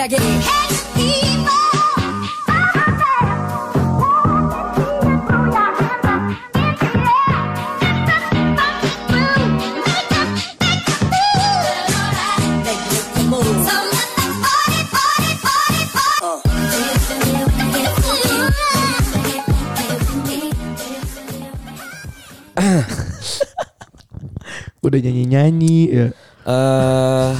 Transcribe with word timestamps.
udah 24.80 24.98
nyanyi 25.00 25.24
nyanyi 25.28 25.76
ya. 25.92 26.06
Uh, 26.48 27.36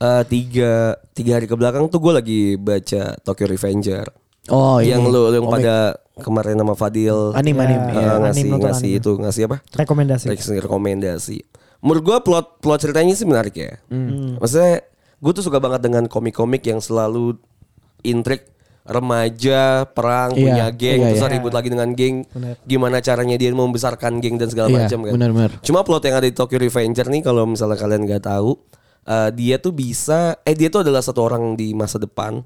eh, 0.00 0.22
tiga 0.24 0.72
tiga 1.12 1.36
hari 1.36 1.44
ke 1.44 1.54
belakang 1.54 1.86
tuh 1.86 1.98
gue 1.98 2.12
lagi 2.12 2.40
baca 2.56 3.14
Tokyo 3.18 3.46
Revenger. 3.46 4.06
Oh, 4.48 4.80
yang 4.80 5.04
ini. 5.04 5.12
lu 5.12 5.30
yang 5.30 5.44
Komik. 5.44 5.62
pada 5.62 5.76
kemarin 6.18 6.56
nama 6.56 6.72
Fadil 6.72 7.30
Anim, 7.32 7.54
Ya, 7.54 7.62
anim. 7.62 7.80
eh, 7.82 7.92
iya, 7.94 8.10
ngasih 8.18 8.40
anim, 8.40 8.50
nonton 8.50 8.66
ngasih 8.66 8.88
anim. 8.88 8.98
itu 8.98 9.10
ngasih 9.16 9.42
apa? 9.46 9.56
Rekomendasi. 9.76 10.26
Ngasih 10.26 10.58
rekomendasi. 10.60 11.38
Menurut 11.80 12.02
gue 12.02 12.16
plot 12.22 12.46
plot 12.58 12.78
ceritanya 12.78 13.12
sih 13.12 13.24
menarik 13.24 13.54
ya. 13.54 13.78
Hmm. 13.86 14.36
Maksudnya 14.36 14.82
gue 15.16 15.32
tuh 15.32 15.40
suka 15.42 15.58
banget 15.58 15.80
dengan 15.82 16.04
komik-komik 16.06 16.60
yang 16.62 16.78
selalu 16.78 17.36
intrik 18.02 18.48
remaja 18.82 19.60
perang 19.86 20.32
Iya, 20.32 20.40
punya 20.40 20.66
geng 20.72 20.98
iya, 20.98 21.08
terus 21.12 21.22
iya. 21.22 21.30
ribut 21.30 21.52
lagi 21.52 21.68
dengan 21.68 21.92
geng 21.92 22.24
Benar. 22.26 22.56
gimana 22.64 22.96
caranya 22.98 23.36
dia 23.36 23.52
membesarkan 23.52 24.18
geng 24.18 24.34
dan 24.34 24.48
segala 24.48 24.68
Iya, 24.68 24.76
macam 24.82 24.98
kan 25.00 25.12
benar-benar. 25.14 25.50
cuma 25.60 25.80
plot 25.80 26.02
yang 26.02 26.16
ada 26.16 26.26
di 26.26 26.32
Tokyo 26.32 26.58
Revenger 26.58 27.06
nih 27.06 27.22
kalau 27.22 27.44
misalnya 27.44 27.76
kalian 27.76 28.02
nggak 28.02 28.24
tahu 28.24 28.56
eh, 29.02 29.30
dia 29.30 29.56
tuh 29.56 29.70
bisa 29.70 30.36
eh 30.42 30.52
dia 30.52 30.68
tuh 30.68 30.80
adalah 30.80 31.00
satu 31.00 31.20
orang 31.22 31.54
di 31.54 31.72
masa 31.72 31.96
depan 31.96 32.42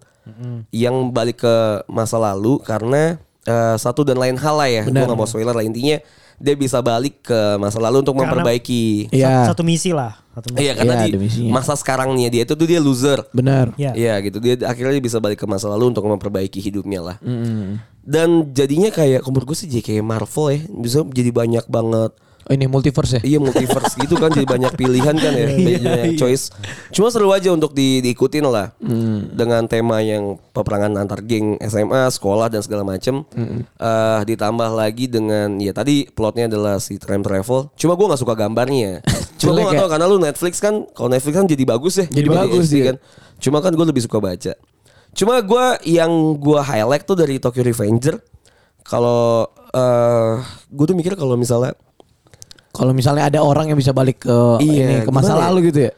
yang 0.70 1.10
balik 1.10 1.40
ke 1.40 1.54
masa 1.86 2.16
lalu 2.16 2.56
karena 2.60 3.16
eh, 3.42 3.76
satu 3.76 4.02
dan 4.02 4.16
lain 4.16 4.34
hal 4.34 4.56
lah 4.56 4.68
ya 4.68 4.82
gue 4.82 4.94
nggak 4.94 5.14
mau 5.14 5.24
spoiler 5.24 5.52
lah 5.52 5.60
intinya 5.60 6.00
dia 6.34 6.54
bisa 6.56 6.82
balik 6.82 7.22
ke 7.22 7.40
masa 7.56 7.78
lalu 7.78 8.02
untuk 8.02 8.18
Karena- 8.18 8.34
memperbaiki 8.34 9.06
Iya. 9.14 9.46
Satu 9.46 9.62
misi 9.62 9.94
lah. 9.94 10.18
Satu 10.34 10.50
misi. 10.50 10.66
Iya 10.66 10.72
karena 10.74 10.94
Iya, 10.98 11.14
di 11.14 11.20
misinya. 11.22 11.52
masa 11.54 11.78
sekarangnya 11.78 12.26
dia 12.26 12.42
itu 12.42 12.58
tuh 12.58 12.66
dia 12.66 12.82
loser. 12.82 13.22
Benar. 13.30 13.70
Iya. 13.78 13.94
Iya 13.94 14.14
gitu 14.18 14.42
dia 14.42 14.58
akhirnya 14.66 14.98
dia 14.98 15.04
bisa 15.04 15.22
balik 15.22 15.38
ke 15.38 15.46
masa 15.46 15.70
lalu 15.70 15.94
untuk 15.94 16.02
memperbaiki 16.02 16.58
hidupnya 16.58 17.00
lah. 17.00 17.16
Dan 18.02 18.50
jadinya 18.50 18.90
kayak 18.90 19.22
menurut 19.24 19.46
gue 19.46 19.56
sih 19.56 19.70
kayak 19.70 20.02
Marvel 20.02 20.46
ya 20.50 20.58
bisa 20.74 21.06
jadi 21.06 21.30
banyak 21.30 21.64
banget. 21.70 22.10
Oh, 22.44 22.52
ini 22.52 22.68
multiverse 22.68 23.18
ya. 23.18 23.22
Iya 23.24 23.38
multiverse 23.40 23.96
gitu 23.96 24.20
kan 24.20 24.28
jadi 24.28 24.44
banyak 24.44 24.76
pilihan 24.76 25.16
kan 25.16 25.32
ya 25.32 25.46
Iya, 25.56 25.78
banyak 25.80 26.12
iya. 26.12 26.20
choice. 26.20 26.52
Cuma 26.92 27.08
seru 27.08 27.32
aja 27.32 27.48
untuk 27.48 27.72
di, 27.72 28.04
diikutin 28.04 28.44
lah 28.44 28.76
dengan 29.32 29.64
tema 29.64 30.04
yang 30.04 30.36
peperangan 30.52 30.92
antar 31.00 31.24
geng 31.24 31.56
SMA, 31.64 32.04
sekolah 32.12 32.52
dan 32.52 32.60
segala 32.60 32.84
macem. 32.84 33.24
Eh, 33.80 34.20
ditambah 34.28 34.70
lagi 34.76 35.08
dengan 35.08 35.56
ya 35.56 35.72
tadi 35.72 36.04
plotnya 36.12 36.52
adalah 36.52 36.76
si 36.76 37.00
time 37.00 37.24
travel. 37.24 37.72
Cuma 37.80 37.96
gue 37.96 38.06
nggak 38.12 38.20
suka 38.20 38.34
gambarnya. 38.36 39.00
Cuma 39.40 39.56
gue 39.56 39.64
nggak 39.64 39.76
ya? 39.76 39.80
tahu 39.80 39.88
karena 39.88 40.06
lu 40.06 40.18
Netflix 40.20 40.54
kan, 40.60 40.74
kalau 40.92 41.08
Netflix 41.08 41.34
kan 41.40 41.48
jadi 41.48 41.64
bagus 41.64 41.94
ya. 41.96 42.06
Jadi 42.06 42.28
dibanding 42.28 42.60
bagus, 42.60 42.66
iya. 42.70 42.84
kan. 42.92 42.96
Cuma 43.40 43.58
kan 43.64 43.72
gue 43.72 43.86
lebih 43.88 44.04
suka 44.04 44.20
baca. 44.20 44.52
Cuma 45.14 45.40
gue 45.40 45.66
yang 45.88 46.12
gue 46.36 46.60
highlight 46.60 47.08
tuh 47.08 47.16
dari 47.16 47.40
Tokyo 47.40 47.64
Revenger. 47.64 48.20
Kalau 48.84 49.48
eh 49.72 50.34
gue 50.70 50.84
tuh 50.84 50.96
mikir 50.96 51.16
kalau 51.16 51.40
misalnya 51.40 51.72
Kalau 52.74 52.90
misalnya 52.90 53.30
ada 53.30 53.38
orang 53.38 53.70
yang 53.70 53.78
bisa 53.78 53.94
balik 53.94 54.26
ke 54.26 54.36
Iya, 54.58 54.82
ini 54.82 54.94
ke 55.06 55.10
masa 55.14 55.30
gimana 55.30 55.38
ya? 55.38 55.44
lalu 55.46 55.58
gitu 55.70 55.80
ya. 55.86 55.92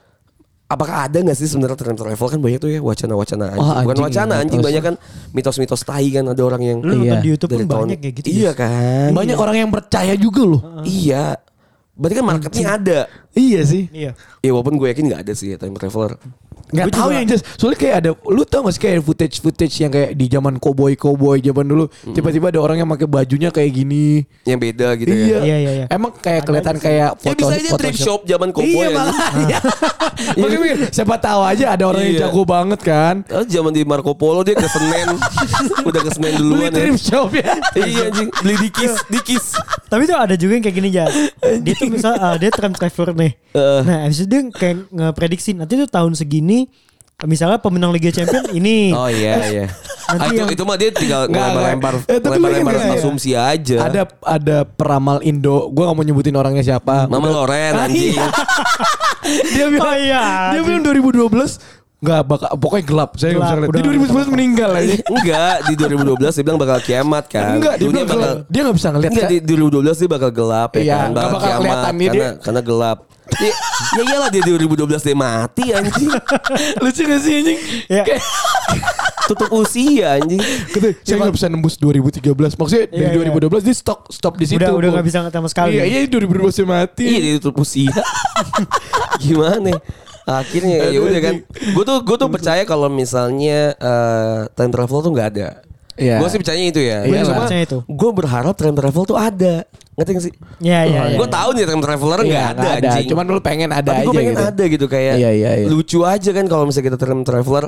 Apakah 0.67 1.07
ada 1.07 1.19
nggak 1.23 1.39
sih 1.39 1.47
sebenarnya 1.47 1.79
time 1.79 1.95
travel 1.95 2.27
kan 2.27 2.41
banyak 2.43 2.59
tuh 2.59 2.69
ya 2.69 2.83
wacana-wacana 2.83 3.55
anjing. 3.55 3.63
Oh, 3.63 3.71
Bukan 3.73 3.87
anjing, 3.89 4.05
wacana 4.05 4.33
iya, 4.35 4.43
anjing 4.43 4.61
banyak 4.61 4.83
kan 4.83 4.95
mitos-mitos 5.31 5.83
tai 5.83 6.11
kan 6.11 6.25
ada 6.27 6.43
orang 6.43 6.59
yang 6.61 6.79
Lu 6.83 6.91
nonton 6.93 7.07
Iya. 7.07 7.23
di 7.23 7.29
YouTube 7.31 7.51
dari 7.51 7.63
pun 7.63 7.71
tahun- 7.71 7.87
banyak 7.87 7.99
kayak 8.03 8.15
gitu. 8.19 8.27
Iya 8.29 8.51
kan. 8.53 9.09
Banyak 9.15 9.39
orang 9.39 9.57
yang 9.57 9.71
percaya 9.71 10.15
juga 10.15 10.43
loh. 10.45 10.63
Iya. 10.83 11.39
Berarti 11.95 12.15
kan 12.15 12.27
marketnya 12.27 12.67
ada. 12.69 12.99
Iya 13.33 13.61
sih. 13.63 13.89
Iya. 13.89 14.11
Ya 14.43 14.51
walaupun 14.51 14.75
gue 14.75 14.91
yakin 14.91 15.05
nggak 15.07 15.23
ada 15.23 15.33
sih 15.33 15.49
ya 15.49 15.57
time 15.57 15.73
traveler. 15.73 16.19
Nggak 16.67 16.87
Gua 16.91 16.97
tahu 16.99 17.11
yang 17.15 17.27
jelas. 17.31 17.43
Soalnya 17.55 17.79
kayak 17.79 17.95
ada 18.03 18.11
lu 18.27 18.43
tau 18.43 18.61
gak 18.67 18.75
sih 18.75 18.83
kayak 18.83 18.99
footage 19.07 19.37
footage 19.39 19.75
yang 19.79 19.93
kayak 19.95 20.11
di 20.19 20.27
zaman 20.27 20.59
cowboy 20.59 20.99
cowboy 20.99 21.39
zaman 21.39 21.63
dulu 21.63 21.85
tiba-tiba 22.11 22.51
ada 22.51 22.59
orang 22.59 22.83
yang 22.83 22.89
pakai 22.91 23.07
bajunya 23.07 23.51
kayak 23.55 23.71
gini. 23.71 24.27
Yang 24.43 24.59
beda 24.67 24.89
gitu 24.99 25.15
iya. 25.15 25.23
ya. 25.23 25.39
Iya, 25.47 25.57
iya, 25.57 25.71
iya. 25.83 25.87
Emang 25.93 26.11
kayak 26.11 26.43
Ada 26.43 26.47
kelihatan 26.51 26.77
kayak 26.83 27.11
Ya 27.23 27.33
bisa 27.39 27.55
aja 27.55 27.71
thrift 27.79 28.01
shop 28.03 28.21
zaman 28.27 28.49
cowboy 28.51 28.87
Iya. 28.87 29.03
Iya. 29.47 29.59
Makanya 30.39 30.59
mikir, 30.65 30.79
siapa 30.91 31.15
tahu 31.23 31.41
aja 31.47 31.65
ada 31.75 31.85
orang 31.87 32.03
yang 32.03 32.17
Iya. 32.19 32.23
jago 32.27 32.43
banget 32.43 32.81
kan. 32.83 33.15
Oh, 33.31 33.45
zaman 33.47 33.71
di 33.71 33.83
Marco 33.87 34.13
Polo 34.19 34.43
dia 34.43 34.59
ke 34.59 34.67
Senen. 34.67 35.15
Udah 35.89 36.01
ke 36.03 36.11
Senen 36.11 36.35
Beli 36.35 36.43
duluan 36.43 36.71
ya. 36.71 36.79
thrift 36.83 37.03
shop 37.03 37.31
ya. 37.31 37.55
Iya 37.87 38.11
anjing, 38.11 38.29
beli 38.43 38.55
dikis, 38.67 38.95
dikis. 39.07 39.47
Tapi 39.87 40.09
tuh 40.09 40.17
ada 40.19 40.35
juga 40.35 40.59
yang 40.59 40.65
kayak 40.65 40.77
gini 40.77 40.89
ya. 40.91 41.07
Dia 41.63 41.75
tuh 41.77 41.87
misal 41.93 42.19
ah, 42.19 42.35
dia 42.35 42.51
time 42.51 42.75
traveler 42.75 43.13
nih. 43.15 43.33
Eh. 43.55 43.81
Nah, 43.85 43.99
habis 44.09 44.19
itu 44.19 44.27
dia 44.27 44.41
kayak 44.49 44.77
ngeprediksi 44.91 45.51
nanti 45.55 45.77
tuh 45.77 45.89
tahun 45.89 46.17
segini 46.17 46.56
misalnya 47.19 47.57
pemenang 47.57 47.91
Liga 47.91 48.09
Champion 48.09 48.45
ini. 48.59 48.93
Oh 48.93 49.07
iya 49.07 49.33
iya. 49.47 49.67
Ah, 50.07 50.23
itu, 50.25 50.39
yang- 50.39 50.53
itu 50.53 50.63
mah 50.63 50.77
dia 50.77 50.91
tinggal 50.91 51.27
lempar-lempar. 51.27 51.95
Eh, 52.05 52.17
lempar-lempar 52.17 52.73
ingat, 52.77 52.97
asumsi 52.97 53.33
aja. 53.33 53.77
Ada 53.83 54.03
ada 54.23 54.57
peramal 54.63 55.19
Indo, 55.21 55.67
gua 55.69 55.91
gak 55.91 55.97
mau 55.97 56.05
nyebutin 56.05 56.33
orangnya 56.33 56.63
siapa. 56.63 57.07
Mama 57.07 57.27
Udah- 57.27 57.35
Loren 57.43 57.73
Ah, 57.75 57.85
anjing. 57.85 58.15
iya. 58.15 58.27
dia 59.53 59.67
bilang, 59.67 59.83
Oh 59.85 59.97
iya, 59.97 60.25
dia 60.55 60.61
bilang 60.63 60.83
2012 60.83 61.59
nggak 61.97 62.21
bakal 62.23 62.49
pokoknya 62.55 62.85
gelap. 62.87 63.11
Saya 63.17 63.33
bisa 63.33 63.41
Gelap, 63.41 63.57
ngeliat. 63.57 63.73
Di 63.73 63.81
udah 63.81 63.91
2011 64.23 64.31
meninggal 64.31 64.71
aja. 64.71 64.95
Enggak, 65.17 65.57
di 65.59 65.73
2012 65.75 66.37
dia 66.37 66.45
bilang 66.45 66.61
bakal 66.61 66.79
kiamat 66.79 67.25
kan. 67.27 67.45
Enggak, 67.57 67.75
dia 67.75 67.89
bakal 67.89 68.07
gelap. 68.07 68.37
Dia 68.47 68.61
nggak 68.63 68.77
bisa 68.77 68.89
ngeliat. 68.93 69.11
Enggak 69.11 69.27
di 69.27 69.39
2012 69.43 69.97
dia 69.97 70.09
bakal 70.09 70.31
gelap 70.31 70.71
ya 70.71 70.79
Iya, 70.79 70.95
kan. 70.95 71.09
nggak 71.11 71.25
bakal 71.27 71.41
kiamat 71.41 71.77
karena 71.83 72.13
dia- 72.13 72.35
karena 72.39 72.63
gelap. 72.63 72.99
Ya, 73.27 73.53
ya 73.93 74.03
iyalah 74.07 74.31
dia 74.31 74.41
2012 74.41 74.87
dia 75.03 75.17
mati 75.19 75.75
anjing. 75.75 76.09
Lucu 76.83 77.03
gak 77.03 77.21
sih 77.21 77.33
anjing? 77.37 77.59
Ya. 77.91 78.03
Kayak- 78.07 78.25
Tutup 79.27 79.51
usia 79.59 80.15
anjing. 80.17 80.39
Kata, 80.71 80.95
saya 81.03 81.19
nggak 81.19 81.35
bisa 81.35 81.47
nembus 81.51 81.75
2013. 81.77 82.23
Maksudnya 82.55 82.87
dari 82.87 83.19
Iya, 83.19 83.27
iya. 83.27 83.35
2012 83.35 83.67
dia 83.67 83.75
stop 83.75 84.07
stop 84.09 84.39
di 84.39 84.47
situ. 84.47 84.63
Udah 84.63 84.71
udah 84.73 84.89
nggak 84.95 85.07
bisa 85.07 85.19
sama 85.27 85.49
sekali. 85.51 85.75
Iya, 85.75 85.85
iya 85.85 85.99
2012 86.07 86.55
dia 86.55 86.67
mati. 86.67 87.05
Iya 87.05 87.19
dia 87.19 87.33
tutup 87.43 87.67
usia. 87.67 87.91
Gimana? 89.23 89.75
Akhirnya 90.27 90.91
ya 90.91 90.99
udah 90.99 91.21
kan. 91.21 91.35
Gue 91.75 91.85
tuh 91.85 91.99
gue 92.03 92.17
tuh 92.17 92.31
percaya 92.31 92.63
kalau 92.63 92.87
misalnya 92.87 93.75
eh, 93.75 94.41
time 94.55 94.71
travel 94.71 94.99
tuh 95.03 95.11
nggak 95.11 95.29
ada. 95.35 95.49
Iya. 95.97 96.21
Gue 96.21 96.29
sih 96.29 96.39
percayanya 96.39 96.67
itu 96.69 96.81
ya. 96.83 96.99
Iya, 97.03 97.25
Cuma 97.25 97.43
percaya 97.43 97.63
itu. 97.65 97.79
gue 97.83 98.11
berharap 98.13 98.55
time 98.55 98.77
travel 98.77 99.03
tuh 99.05 99.19
ada. 99.19 99.67
Ngerti 99.97 100.11
gak 100.13 100.23
sih? 100.23 100.33
Iya 100.61 100.81
iya. 100.85 101.01
iya. 101.09 101.17
Gue 101.17 101.25
tahu 101.27 101.49
nih 101.51 101.65
time 101.65 101.81
traveler 101.81 102.21
Iya, 102.21 102.29
nggak 102.29 102.45
ada, 102.47 102.61
nggak 102.61 102.75
ada. 102.75 102.89
anjing. 102.91 103.07
Cuman 103.09 103.25
lu 103.27 103.41
pengen 103.41 103.71
ada 103.71 103.81
Tapi 103.87 103.97
gue 103.99 104.07
aja 104.07 104.13
pengen 104.15 104.35
gitu. 104.35 104.45
ada 104.47 104.65
gitu 104.69 104.87
kayak 104.87 105.15
Iya, 105.17 105.31
iya, 105.33 105.51
iya. 105.57 105.67
lucu 105.67 105.99
aja 106.03 106.31
kan 106.31 106.45
kalau 106.45 106.65
misalnya 106.65 106.87
kita 106.87 106.99
time 106.99 107.23
traveler 107.23 107.65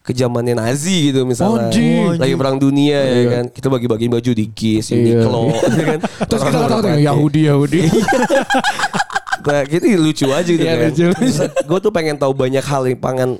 ke 0.00 0.12
zamannya 0.12 0.54
Nazi 0.54 1.08
gitu 1.08 1.24
misalnya 1.24 1.68
Anjing. 1.68 2.16
lagi 2.16 2.32
perang 2.34 2.56
dunia 2.56 2.96
ya 2.96 3.04
Iya. 3.14 3.28
kan 3.30 3.44
kita 3.50 3.68
bagi-bagiin 3.68 4.08
baju 4.10 4.30
di 4.30 4.44
Kiss, 4.48 4.88
Iya. 4.88 5.24
Uniqlo 5.24 5.40
ya 5.78 5.84
kan 5.86 5.98
Terus 6.26 6.40
kita 6.42 6.58
pakai. 6.70 7.00
Yahudi 7.00 7.40
Yahudi. 7.46 7.80
Nah, 9.40 9.64
gitu 9.64 9.84
lucu 9.96 10.26
aja 10.28 10.44
gitu 10.44 10.60
Iya, 10.60 10.76
kan. 10.76 10.90
lucu. 10.90 11.04
gue 11.64 11.78
tuh 11.80 11.88
pengen 11.90 12.12
tahu 12.14 12.32
banyak 12.34 12.60
hal 12.60 12.84
yang 12.84 12.98
pangan 12.98 13.30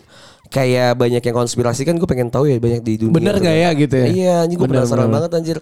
kayak 0.48 0.96
banyak 0.96 1.20
yang 1.20 1.36
konspirasi 1.36 1.84
kan 1.84 1.94
gue 1.94 2.08
pengen 2.08 2.26
tahu 2.26 2.48
ya 2.48 2.56
banyak 2.56 2.80
di 2.80 2.96
dunia. 2.98 3.14
Bener 3.14 3.36
kan. 3.36 3.52
ya 3.52 3.68
gitu 3.70 3.94
ya? 3.94 4.06
Iya, 4.08 4.34
anjing 4.42 4.56
gue 4.56 4.64
penasaran 4.66 5.06
bener. 5.06 5.14
banget 5.14 5.30
anjir. 5.34 5.58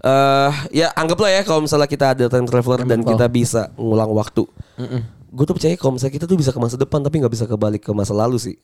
Eh 0.00 0.52
ya 0.72 0.88
anggaplah 0.96 1.28
ya 1.28 1.44
kalau 1.44 1.60
misalnya 1.60 1.84
kita 1.84 2.16
ada 2.16 2.24
time 2.32 2.48
traveler 2.48 2.88
dan 2.88 3.04
kita 3.04 3.26
bisa 3.28 3.68
ngulang 3.76 4.08
waktu. 4.16 4.48
Gue 5.30 5.44
tuh 5.44 5.54
percaya 5.54 5.76
kalau 5.76 5.94
misalnya 6.00 6.14
kita 6.16 6.26
tuh 6.26 6.40
bisa 6.40 6.50
ke 6.50 6.58
masa 6.58 6.80
depan 6.80 7.04
tapi 7.04 7.20
nggak 7.20 7.32
bisa 7.36 7.44
kebalik 7.44 7.84
ke 7.84 7.92
masa 7.92 8.16
lalu 8.16 8.40
sih. 8.40 8.56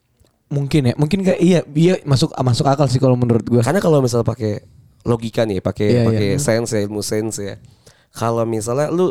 Mungkin 0.47 0.91
ya, 0.91 0.95
mungkin 0.95 1.27
kayak 1.27 1.41
iya, 1.43 1.61
iya 1.75 1.95
masuk 2.07 2.31
masuk 2.39 2.65
akal 2.71 2.87
sih 2.87 3.03
kalau 3.03 3.19
menurut 3.19 3.43
gua. 3.45 3.61
Karena 3.67 3.83
kalau 3.83 3.99
misalnya 3.99 4.25
pakai 4.25 4.63
logika 5.03 5.43
nih, 5.43 5.59
pakai 5.59 5.89
Iya, 5.91 6.03
pakai 6.07 6.29
iya. 6.35 6.39
sense 6.39 6.71
ya, 6.75 6.81
ilmu 6.87 7.03
sense 7.03 7.39
ya. 7.43 7.55
Kalau 8.15 8.47
misalnya 8.47 8.89
lu 8.89 9.11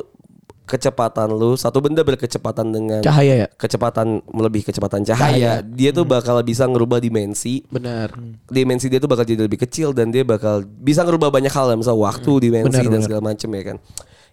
kecepatan 0.66 1.30
lu 1.30 1.54
satu 1.54 1.78
benda 1.78 2.02
berkecepatan 2.02 2.68
dengan 2.68 3.00
Cahaya 3.00 3.46
ya. 3.46 3.48
kecepatan 3.54 4.26
melebihi 4.26 4.66
kecepatan 4.66 5.06
cahaya, 5.06 5.32
Cahaya. 5.32 5.52
dia 5.62 5.90
tuh 5.90 6.04
bakal 6.04 6.42
bisa 6.42 6.66
ngerubah 6.66 6.98
dimensi. 6.98 7.62
Benar. 7.70 8.18
Dimensi 8.46 8.90
dia 8.90 8.98
tuh 8.98 9.06
bakal 9.06 9.24
jadi 9.24 9.46
lebih 9.46 9.62
kecil 9.62 9.94
dan 9.94 10.10
dia 10.10 10.22
bakal 10.22 10.66
bisa 10.66 11.02
ngerubah 11.02 11.30
banyak 11.30 11.50
hal, 11.50 11.74
misal 11.74 11.96
waktu, 11.96 12.32
dimensi 12.42 12.74
Benar, 12.74 12.82
dan 12.82 12.92
benar. 12.92 13.06
segala 13.06 13.22
macam 13.24 13.50
ya 13.52 13.64
kan. 13.64 13.78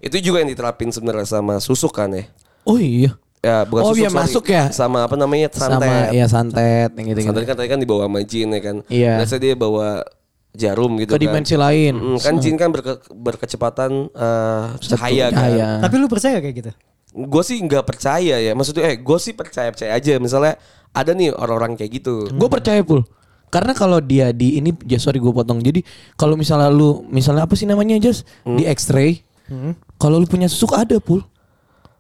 Itu 0.00 0.16
juga 0.18 0.40
yang 0.40 0.50
diterapin 0.50 0.88
sebenarnya 0.88 1.28
sama 1.28 1.60
susuk 1.60 1.92
kan 1.92 2.10
ya. 2.10 2.24
Oh 2.64 2.80
iya. 2.80 3.12
Ya, 3.38 3.66
bukan 3.66 3.82
Oh, 3.82 3.90
susuk, 3.90 3.98
iya, 3.98 4.08
sorry. 4.08 4.20
masuk 4.22 4.44
ya? 4.48 4.64
Sama 4.70 4.98
apa 5.02 5.14
namanya? 5.14 5.50
Sama 5.50 5.82
Santet. 5.82 6.14
ya 6.14 6.26
santet 6.26 6.90
yang 6.94 7.06
gitu-gitu. 7.10 7.28
Santet 7.28 7.44
kan 7.44 7.56
tadi 7.58 7.68
kan 7.68 7.78
dibawa 7.78 8.06
sama 8.06 8.20
jin 8.22 8.48
ya 8.48 8.60
kan. 8.62 8.76
Iya. 8.86 9.12
Say 9.26 9.38
dia 9.38 9.52
bawa 9.52 10.06
jarum 10.52 10.96
gitu 10.96 11.10
Ke 11.10 11.16
kan. 11.16 11.22
dimensi 11.22 11.54
lain. 11.54 11.94
Mm, 11.96 12.18
kan 12.18 12.34
jin 12.36 12.54
kan 12.54 12.68
berke- 12.68 13.08
berkecepatan 13.08 13.90
eh, 14.08 14.64
cahaya 14.90 15.26
kan. 15.28 15.38
Cahaya. 15.48 15.68
Tapi 15.80 15.94
lu 15.96 16.06
percaya 16.06 16.38
kayak 16.38 16.56
gitu? 16.56 16.72
gue 17.12 17.42
sih 17.44 17.60
nggak 17.60 17.84
percaya 17.84 18.40
ya. 18.40 18.52
Maksudnya 18.52 18.88
eh 18.88 18.96
gue 18.96 19.18
sih 19.18 19.32
percaya 19.32 19.68
percaya 19.68 19.92
aja. 19.92 20.16
Misalnya 20.16 20.56
ada 20.90 21.12
nih 21.12 21.28
orang-orang 21.30 21.76
kayak 21.76 22.00
gitu. 22.00 22.24
Gue 22.26 22.48
percaya 22.48 22.80
pul. 22.80 23.04
Karena 23.48 23.76
kalau 23.76 24.00
dia 24.00 24.32
di 24.32 24.56
ini, 24.56 24.72
ya 24.82 24.96
sorry 24.96 25.20
gue 25.20 25.28
potong. 25.28 25.60
Jadi 25.60 25.84
kalau 26.14 26.40
misalnya 26.40 26.72
lu, 26.72 27.04
misalnya 27.06 27.44
apa 27.44 27.52
sih 27.52 27.68
namanya 27.68 28.00
Jas? 28.00 28.24
Di 28.42 28.64
X-ray. 28.64 29.20
Kalau 29.94 30.16
lu 30.16 30.24
punya 30.24 30.48
susuk 30.48 30.72
ada 30.72 30.96
pul. 30.96 31.20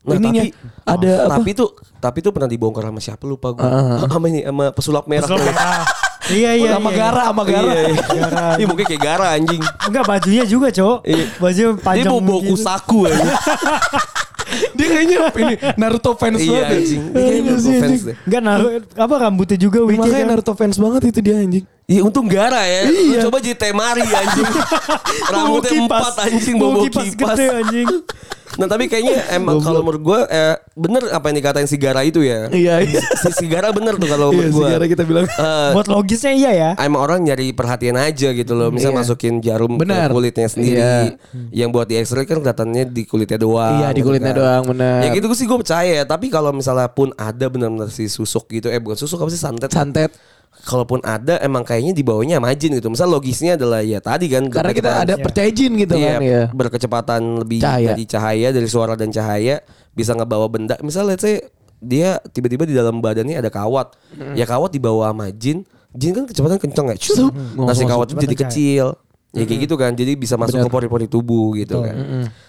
Nah, 0.02 0.16
Ininya 0.16 0.42
tapi 0.42 0.56
ada 0.82 1.12
apa? 1.22 1.38
tapi 1.38 1.50
tuh 1.54 1.68
tapi 2.00 2.18
tuh 2.18 2.34
pernah 2.34 2.50
dibongkar 2.50 2.82
sama 2.82 2.98
siapa 2.98 3.22
lupa 3.22 3.52
gue. 3.52 3.62
Ah. 3.62 4.02
Sama 4.10 4.26
ini 4.26 4.42
sama 4.42 4.72
pesulap 4.72 5.04
merah. 5.06 5.28
Pesulap 5.28 5.44
merah. 5.46 5.84
Iya 6.30 6.50
iya. 6.54 6.70
sama 6.78 6.90
iya. 6.94 6.98
gara, 7.02 7.22
sama 7.34 7.42
gara. 7.42 7.72
Iya, 7.72 7.82
iya. 7.82 8.02
Gara. 8.22 8.46
Iya 8.60 8.66
mungkin 8.70 8.84
kayak 8.86 9.02
gara 9.02 9.26
anjing. 9.34 9.62
Enggak 9.90 10.04
bajunya 10.06 10.44
juga, 10.46 10.68
Cok. 10.70 10.98
Iya. 11.02 11.24
Baju 11.42 11.64
panjang. 11.82 12.12
bawa 12.14 12.38
gitu. 12.38 12.48
kusaku 12.54 12.98
aja. 13.10 13.30
Dia 14.82 14.88
kayaknya 14.88 15.16
ini 15.32 15.54
Naruto 15.76 16.10
fans 16.12 16.36
iya 16.36 16.50
banget. 16.50 16.66
ya. 16.66 16.74
anjing. 16.74 17.02
Dia 17.04 17.14
kayaknya 17.14 17.30
Iya 17.32 17.42
Naruto 17.48 17.62
sih, 17.64 17.78
fans 17.78 18.02
deh. 18.02 18.16
Enggak 18.20 18.42
naruh 18.42 18.70
apa 18.98 19.14
rambutnya 19.16 19.56
juga 19.56 19.78
WC 19.80 19.94
Makanya 19.96 20.18
kan. 20.18 20.26
Naruto 20.28 20.52
fans 20.52 20.76
banget 20.76 21.02
itu 21.06 21.20
dia 21.20 21.36
anjing. 21.36 21.64
Iya 21.84 22.00
untung 22.00 22.26
gara 22.26 22.62
ya. 22.64 22.80
Lu 22.84 22.94
Iya. 23.08 23.20
coba 23.22 23.36
jadi 23.38 23.56
temari 23.56 24.02
anjing. 24.02 24.48
Rambutnya 25.32 25.70
empat 25.80 26.14
anjing 26.20 26.54
bawa 26.56 26.74
kipas 26.82 27.06
kipas. 27.08 27.36
gede, 27.36 27.46
anjing. 27.54 27.88
Nah 28.52 28.68
tapi 28.68 28.84
kayaknya 28.84 29.16
emang 29.32 29.58
kalau 29.58 29.80
menurut 29.80 30.02
gue 30.02 30.18
eh, 30.28 30.52
bener 30.74 31.08
apa 31.08 31.24
yang 31.26 31.40
dikatain 31.40 31.64
si 31.64 31.74
Gara 31.74 32.04
itu 32.04 32.20
ya. 32.20 32.52
Iya, 32.52 32.84
iya. 32.84 33.00
Si, 33.18 33.32
si 33.34 33.46
Gara 33.46 33.72
bener 33.72 33.96
tuh 33.96 34.04
kalau 34.06 34.28
Iya, 34.28 34.36
menurut 34.38 34.52
gue. 34.52 34.66
sejarah 34.68 34.86
kita 34.86 35.02
bilang. 35.02 35.24
Buat 35.72 35.88
logisnya 35.88 36.32
iya 36.32 36.50
ya. 36.52 36.70
Emang 36.76 37.00
orang 37.00 37.18
nyari 37.22 37.50
perhatian 37.50 37.96
aja 37.96 38.28
gitu 38.30 38.52
loh. 38.52 38.68
Misal 38.68 38.92
Iya. 38.92 38.98
masukin 38.98 39.40
jarum 39.40 39.72
Benar. 39.74 40.06
ke 40.06 40.14
kulitnya 40.14 40.46
sendiri. 40.46 40.76
Iya. 40.76 41.16
Yang 41.50 41.68
buat 41.70 41.86
di 41.88 41.94
X-ray 41.98 42.24
kan 42.24 42.38
kelihatannya 42.38 42.84
di 42.86 43.02
kulitnya 43.02 43.38
doang. 43.38 43.72
Iya, 43.74 43.88
di 43.88 43.96
gitu 43.96 44.06
kulitnya 44.06 44.30
kan. 44.30 44.38
doang, 44.38 44.62
benar. 44.72 44.98
Ya 45.02 45.08
gitu 45.12 45.26
sih 45.32 45.44
gue 45.44 45.58
percaya. 45.58 46.02
Tapi 46.02 46.26
kalau 46.28 46.50
misalnya 46.50 46.88
pun 46.88 47.12
ada 47.14 47.46
benar-benar 47.46 47.88
si 47.88 48.08
susuk 48.08 48.48
gitu. 48.48 48.66
Eh 48.66 48.80
bukan 48.80 48.96
susuk 48.96 49.20
apa 49.20 49.30
sih 49.30 49.38
santet. 49.38 49.70
Santet. 49.70 50.10
Kalaupun 50.52 51.00
ada 51.00 51.40
emang 51.40 51.64
kayaknya 51.64 51.96
di 51.96 52.04
bawahnya 52.04 52.36
sama 52.36 52.52
jin 52.52 52.76
gitu. 52.76 52.92
Misal 52.92 53.08
logisnya 53.08 53.56
adalah 53.56 53.80
ya 53.80 53.98
tadi 53.98 54.28
kan. 54.28 54.48
Karena 54.48 54.72
kita 54.72 54.90
ada 55.00 55.14
percaya 55.16 55.48
jin 55.48 55.72
gitu 55.80 55.96
Iya, 55.96 56.12
kan 56.12 56.20
ya. 56.20 56.42
berkecepatan 56.52 57.22
lebih 57.40 57.64
Cahaya. 57.64 57.88
dari 57.96 58.04
cahaya 58.04 58.48
dari 58.52 58.68
suara 58.68 58.92
dan 58.92 59.08
cahaya 59.08 59.64
bisa 59.96 60.12
ngebawa 60.12 60.52
benda. 60.52 60.76
Misal 60.84 61.08
let's 61.08 61.24
say 61.24 61.40
dia 61.80 62.20
tiba-tiba 62.30 62.68
di 62.68 62.76
dalam 62.76 63.00
badannya 63.00 63.40
ada 63.40 63.48
kawat. 63.48 63.96
Ya 64.36 64.44
kawat 64.44 64.70
dibawa 64.70 65.08
sama 65.10 65.32
jin. 65.32 65.64
Jin 65.92 66.12
kan 66.12 66.24
kecepatan 66.28 66.60
kenceng 66.60 66.86
ya. 66.92 66.96
Shoo. 67.00 67.16
Sup. 67.28 67.32
Nah 67.56 67.72
si 67.72 67.84
kawat 67.84 68.12
itu 68.12 68.20
jadi 68.20 68.36
kecil. 68.36 68.86
Ya 69.32 69.44
kayak 69.44 69.64
gitu 69.64 69.74
kan. 69.74 69.92
Jadi 69.92 70.12
bisa 70.12 70.36
masuk 70.36 70.60
Benar. 70.60 70.68
ke 70.68 70.72
pori-pori 70.72 71.06
tubuh 71.08 71.56
gitu 71.56 71.80
kan. 71.80 71.96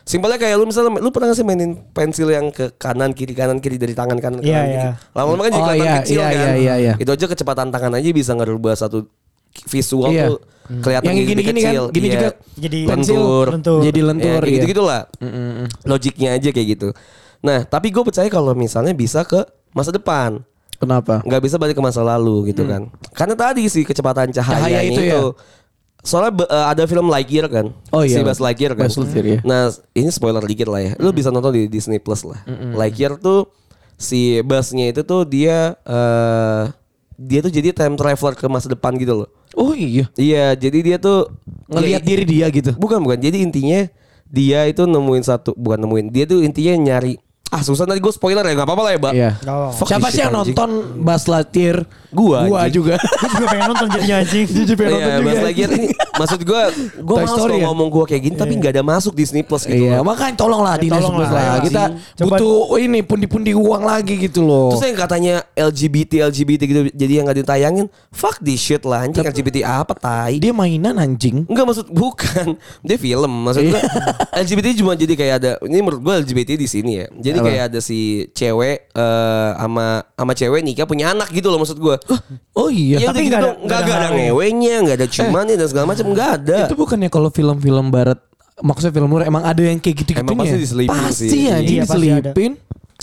Simpelnya 0.04 0.36
kayak 0.36 0.56
lu 0.56 0.68
misalnya 0.68 1.00
lu 1.00 1.10
pernah 1.10 1.32
gak 1.32 1.40
sih 1.40 1.48
mainin 1.48 1.80
pensil 1.90 2.28
yang 2.28 2.52
ke 2.52 2.76
kanan 2.76 3.16
kiri 3.16 3.32
kanan 3.32 3.58
kiri 3.58 3.80
dari 3.80 3.92
tangan 3.92 4.20
kanan 4.20 4.40
Iya, 4.40 4.52
kanan 4.54 4.68
iya. 4.68 4.82
kiri. 4.92 4.92
Lama-lama 5.16 5.42
kan 5.42 5.52
jadi 5.52 5.58
Oh, 5.58 5.68
kelihatan 5.70 5.88
iya, 5.88 6.02
kecil 6.02 6.18
iya, 6.18 6.28
kan. 6.28 6.36
iya, 6.36 6.52
iya, 6.54 6.74
iya. 6.76 6.94
Itu 6.98 7.10
aja 7.10 7.26
kecepatan 7.26 7.68
tangan 7.70 7.92
aja 7.94 8.08
bisa 8.12 8.32
ngerubah 8.34 8.76
satu 8.76 9.08
visual 9.64 10.12
Iya. 10.12 10.26
tuh 10.28 10.40
kelihatan 10.82 11.08
Yang 11.08 11.16
jadi 11.16 11.30
gini-gini 11.30 11.60
kan, 11.62 11.72
kecil. 11.72 11.84
gini 11.90 12.04
Iya. 12.04 12.14
juga 12.14 12.30
Jadi 12.58 12.80
lentur. 12.84 13.46
lentur. 13.50 13.80
Jadi 13.82 14.00
lentur 14.02 14.28
Ya, 14.30 14.40
kayak 14.40 14.52
ya. 14.52 14.56
gitu-gitu 14.60 14.84
lah. 14.84 15.02
Logiknya 15.84 16.30
aja 16.34 16.50
kayak 16.52 16.68
gitu. 16.70 16.88
Nah, 17.40 17.64
tapi 17.64 17.92
gue 17.92 18.04
percaya 18.04 18.28
kalau 18.28 18.52
misalnya 18.52 18.92
bisa 18.92 19.24
ke 19.24 19.40
masa 19.72 19.92
depan. 19.92 20.44
Kenapa? 20.74 21.24
nggak 21.24 21.42
bisa 21.42 21.56
balik 21.56 21.80
ke 21.80 21.84
masa 21.84 22.04
lalu 22.04 22.52
gitu 22.52 22.68
kan. 22.68 22.92
Karena 23.16 23.40
tadi 23.40 23.72
sih 23.72 23.88
kecepatan 23.88 24.36
cahaya, 24.36 24.60
Cahaya 24.60 24.80
itu 24.84 25.00
itu. 25.00 25.16
ya? 25.16 25.22
Soalnya 26.04 26.44
be- 26.44 26.50
eh, 26.52 26.66
ada 26.68 26.84
film 26.84 27.08
Lightyear 27.08 27.48
kan. 27.48 27.72
Oh 27.90 28.04
iya. 28.04 28.20
Si 28.20 28.28
Buzz 28.28 28.44
Lightyear 28.44 28.76
kan. 28.76 28.92
Buzz 28.92 29.00
Lightyear, 29.00 29.26
iya. 29.26 29.40
Nah, 29.42 29.72
ini 29.96 30.12
spoiler 30.12 30.44
dikit 30.44 30.68
lah 30.68 30.84
ya. 30.84 30.92
Lu 31.00 31.16
bisa 31.16 31.32
nonton 31.32 31.56
di 31.56 31.72
Disney 31.72 31.98
Plus 31.98 32.28
lah. 32.28 32.44
Lightyear 32.76 33.16
tuh 33.18 33.48
si 33.96 34.44
Buzz-nya 34.44 34.92
itu 34.92 35.08
tuh 35.08 35.24
dia 35.24 35.80
eh 35.82 36.64
dia 37.16 37.40
tuh 37.40 37.54
jadi 37.54 37.72
time 37.72 37.96
traveler 37.96 38.36
ke 38.36 38.46
masa 38.52 38.68
depan 38.68 38.92
gitu 39.00 39.24
loh. 39.24 39.30
Oh 39.56 39.72
iya. 39.72 40.10
Iya, 40.18 40.58
jadi 40.60 40.80
dia 40.84 40.98
tuh 41.00 41.30
Ngelihat 41.72 42.02
ya, 42.04 42.08
diri 42.10 42.24
dia 42.28 42.46
gitu. 42.52 42.76
Bukan 42.76 43.00
bukan. 43.00 43.22
Jadi 43.22 43.40
intinya 43.40 43.88
dia 44.28 44.66
itu 44.66 44.84
nemuin 44.84 45.24
satu 45.24 45.54
bukan 45.56 45.88
nemuin. 45.88 46.10
Dia 46.10 46.26
tuh 46.26 46.42
intinya 46.44 46.74
nyari 46.76 47.16
ah 47.54 47.62
susah 47.62 47.86
nanti 47.86 48.02
gue 48.02 48.10
spoiler 48.10 48.42
ya 48.42 48.54
nggak 48.54 48.66
apa-apa 48.66 48.82
lah 48.82 48.92
ya, 48.92 49.00
Mbak. 49.00 49.14
Iya. 49.14 49.32
Fuck 49.72 49.88
Siapa 49.88 50.08
sih 50.10 50.20
yang 50.20 50.34
anjing. 50.34 50.52
nonton? 50.52 50.70
Gua, 52.10 52.46
Gua 52.46 52.60
anjing. 52.62 52.78
juga. 52.78 52.96
Gue 53.22 53.30
juga 53.32 53.48
pengen 53.48 53.66
nonton 53.70 53.88
jadinya 53.90 54.16
anjing. 54.20 54.46
Jujur 54.46 54.76
pengen 54.76 54.92
nonton 54.92 55.02
Iya, 55.04 55.14
juga. 55.16 55.26
Buzz 55.28 55.42
Lightyear 55.44 55.70
ini 55.72 55.88
maksud 56.14 56.40
gue 56.40 56.62
gue 56.96 57.10
Toy 57.10 57.18
malas 57.20 57.30
Story 57.32 57.42
kalau 57.44 57.58
ya? 57.58 57.66
ngomong 57.66 57.88
gue 57.90 58.04
kayak 58.06 58.22
gini 58.22 58.36
tapi 58.36 58.54
nggak 58.54 58.72
ada 58.72 58.84
masuk 58.84 59.14
Disney 59.14 59.42
Plus 59.42 59.64
gitu. 59.64 59.78
Iya, 59.80 59.98
loh. 59.98 60.06
makanya 60.06 60.34
tolonglah 60.36 60.76
di 60.76 60.88
tolong 60.88 61.02
Disney 61.04 61.14
Plus 61.16 61.30
lah, 61.30 61.34
lah. 61.34 61.50
anjing. 61.52 61.66
Kita 61.68 61.84
Coba- 61.90 62.38
butuh 62.38 62.54
ini 62.80 63.00
pundi-pundi 63.02 63.52
uang 63.52 63.84
lagi 63.84 64.14
gitu 64.20 64.42
loh. 64.42 64.70
Terus 64.72 64.84
yang 64.86 65.00
katanya 65.00 65.36
LGBT 65.54 66.12
LGBT 66.28 66.62
gitu 66.64 66.82
jadi 66.92 67.14
yang 67.14 67.26
nggak 67.26 67.40
ditayangin, 67.40 67.86
fuck 68.10 68.38
this 68.40 68.60
shit 68.60 68.84
lah 68.84 69.04
anjing 69.04 69.22
LGBT 69.24 69.58
apa 69.64 69.94
tai. 69.96 70.38
dia 70.38 70.54
mainan 70.54 70.94
anjing. 70.96 71.46
Enggak 71.46 71.66
maksud 71.66 71.88
bukan 71.90 72.58
dia 72.86 72.98
film 72.98 73.32
maksud 73.44 73.64
gue 73.66 73.82
LGBT 74.36 74.68
cuma 74.76 74.94
jadi 74.94 75.14
kayak 75.14 75.34
ada 75.36 75.52
ini 75.64 75.80
menurut 75.80 75.98
gue 76.00 76.14
LGBT 76.24 76.50
di 76.56 76.68
sini 76.68 76.92
ya 76.96 77.06
jadi 77.12 77.38
Apa? 77.44 77.48
kayak 77.50 77.64
ada 77.68 77.80
si 77.80 78.00
cewek 78.32 78.78
eh, 78.90 79.50
sama 79.54 79.86
sama 80.10 80.34
cewek 80.34 80.62
nikah 80.62 80.84
punya 80.84 81.12
anak 81.12 81.28
gitu 81.30 81.48
loh 81.48 81.60
maksud 81.60 81.76
gue 81.76 81.96
Oh 82.54 82.68
iya. 82.68 82.98
ya 82.98 83.08
Tapi 83.08 83.20
udah 83.20 83.22
gitu 83.22 83.30
nggak 83.30 83.42
ada- 83.44 83.58
nggak 83.60 83.80
nggak 83.84 83.98
ada 83.98 84.10
ngewenya 84.14 84.76
nggak 84.82 84.96
ada 84.96 85.08
cumannya 85.08 85.56
dan 85.56 85.68
segala 85.68 85.86
macam 85.86 86.06
nggak 86.08 86.30
ada 86.40 86.60
Itu 86.66 86.76
bukannya 86.76 87.10
kalau 87.10 87.28
film-film 87.28 87.88
barat 87.90 88.20
maksudnya 88.56 88.94
film 88.94 89.10
luar 89.10 89.26
emang 89.26 89.44
ada 89.44 89.60
yang 89.60 89.78
kayak 89.78 89.96
gitu-gitu 90.00 90.22
Emang 90.24 90.40
pasti 90.40 90.58
diselipin 90.58 90.94
pasti 90.96 91.26
sih. 91.28 91.50
anjing 91.50 91.76
Iya, 91.76 91.84
pasti 91.84 92.08
ada. 92.08 92.32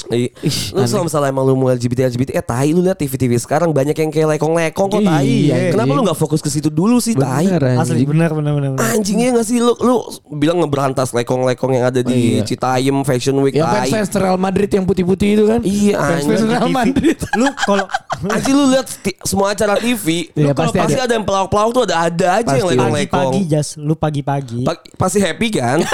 Iya. 0.08 0.30
Lu 0.72 0.82
kalau 0.82 1.04
misalnya 1.04 1.28
emang 1.28 1.44
lu 1.44 1.54
mau 1.54 1.68
LGBT 1.68 2.08
LGBT 2.08 2.30
eh 2.32 2.42
tai 2.42 2.70
lu 2.70 2.80
lihat 2.80 2.96
TV-TV 2.96 3.36
sekarang 3.36 3.68
banyak 3.70 3.92
yang 3.92 4.08
kayak 4.08 4.28
lekong-lekong 4.34 4.88
kok 4.88 5.02
tai. 5.02 5.26
Iya, 5.46 5.70
Kenapa 5.70 5.90
lu 5.90 6.02
nggak 6.02 6.16
fokus 6.16 6.38
ke 6.38 6.48
situ 6.48 6.68
dulu 6.68 6.96
sih 6.96 7.12
tai? 7.12 7.50
Asli 7.76 8.02
benar 8.02 8.30
benar 8.30 8.54
benar. 8.54 8.80
Anjingnya 8.80 9.34
gak 9.34 9.44
sih 9.44 9.58
lu 9.58 9.76
lu 9.76 10.00
bilang 10.32 10.58
ngeberantas 10.58 11.10
lekong-lekong 11.10 11.72
yang 11.72 11.86
ada 11.86 12.00
di 12.00 12.18
Iya. 12.32 12.44
Citayam 12.44 13.02
Fashion 13.02 13.36
Week 13.38 13.52
Yang 13.52 13.66
tai. 13.66 13.88
fans 13.88 14.08
fans 14.08 14.16
Real 14.16 14.36
Madrid 14.36 14.68
yang 14.68 14.84
putih-putih 14.84 15.28
itu 15.32 15.44
kan? 15.44 15.60
Iya 15.60 15.96
Fans 15.96 16.24
anjing. 16.24 16.46
Real 16.46 16.62
TV. 16.62 16.74
Madrid. 16.74 17.16
Lu 17.34 17.46
kalau 17.60 17.86
Anjing 18.30 18.52
lu 18.52 18.64
lihat 18.68 18.86
semua 19.22 19.50
acara 19.50 19.74
TV, 19.76 20.28
lu 20.34 20.52
kalau 20.52 20.68
pasti 20.68 20.78
pasti 20.78 21.00
ada. 21.00 21.12
yang 21.12 21.24
pelawak-pelawak 21.24 21.70
tuh 21.72 21.82
ada 21.84 21.96
ada 22.02 22.26
aja 22.36 22.52
yang 22.52 22.62
Pasti. 22.62 22.76
lekong-lekong. 22.76 23.16
pagi-pagi 23.26 23.40
jas, 23.46 23.68
lu 23.76 23.94
pagi-pagi. 23.94 24.60
Pa- 24.62 24.84
Pasti 24.98 25.18
happy 25.18 25.48
kan? 25.50 25.78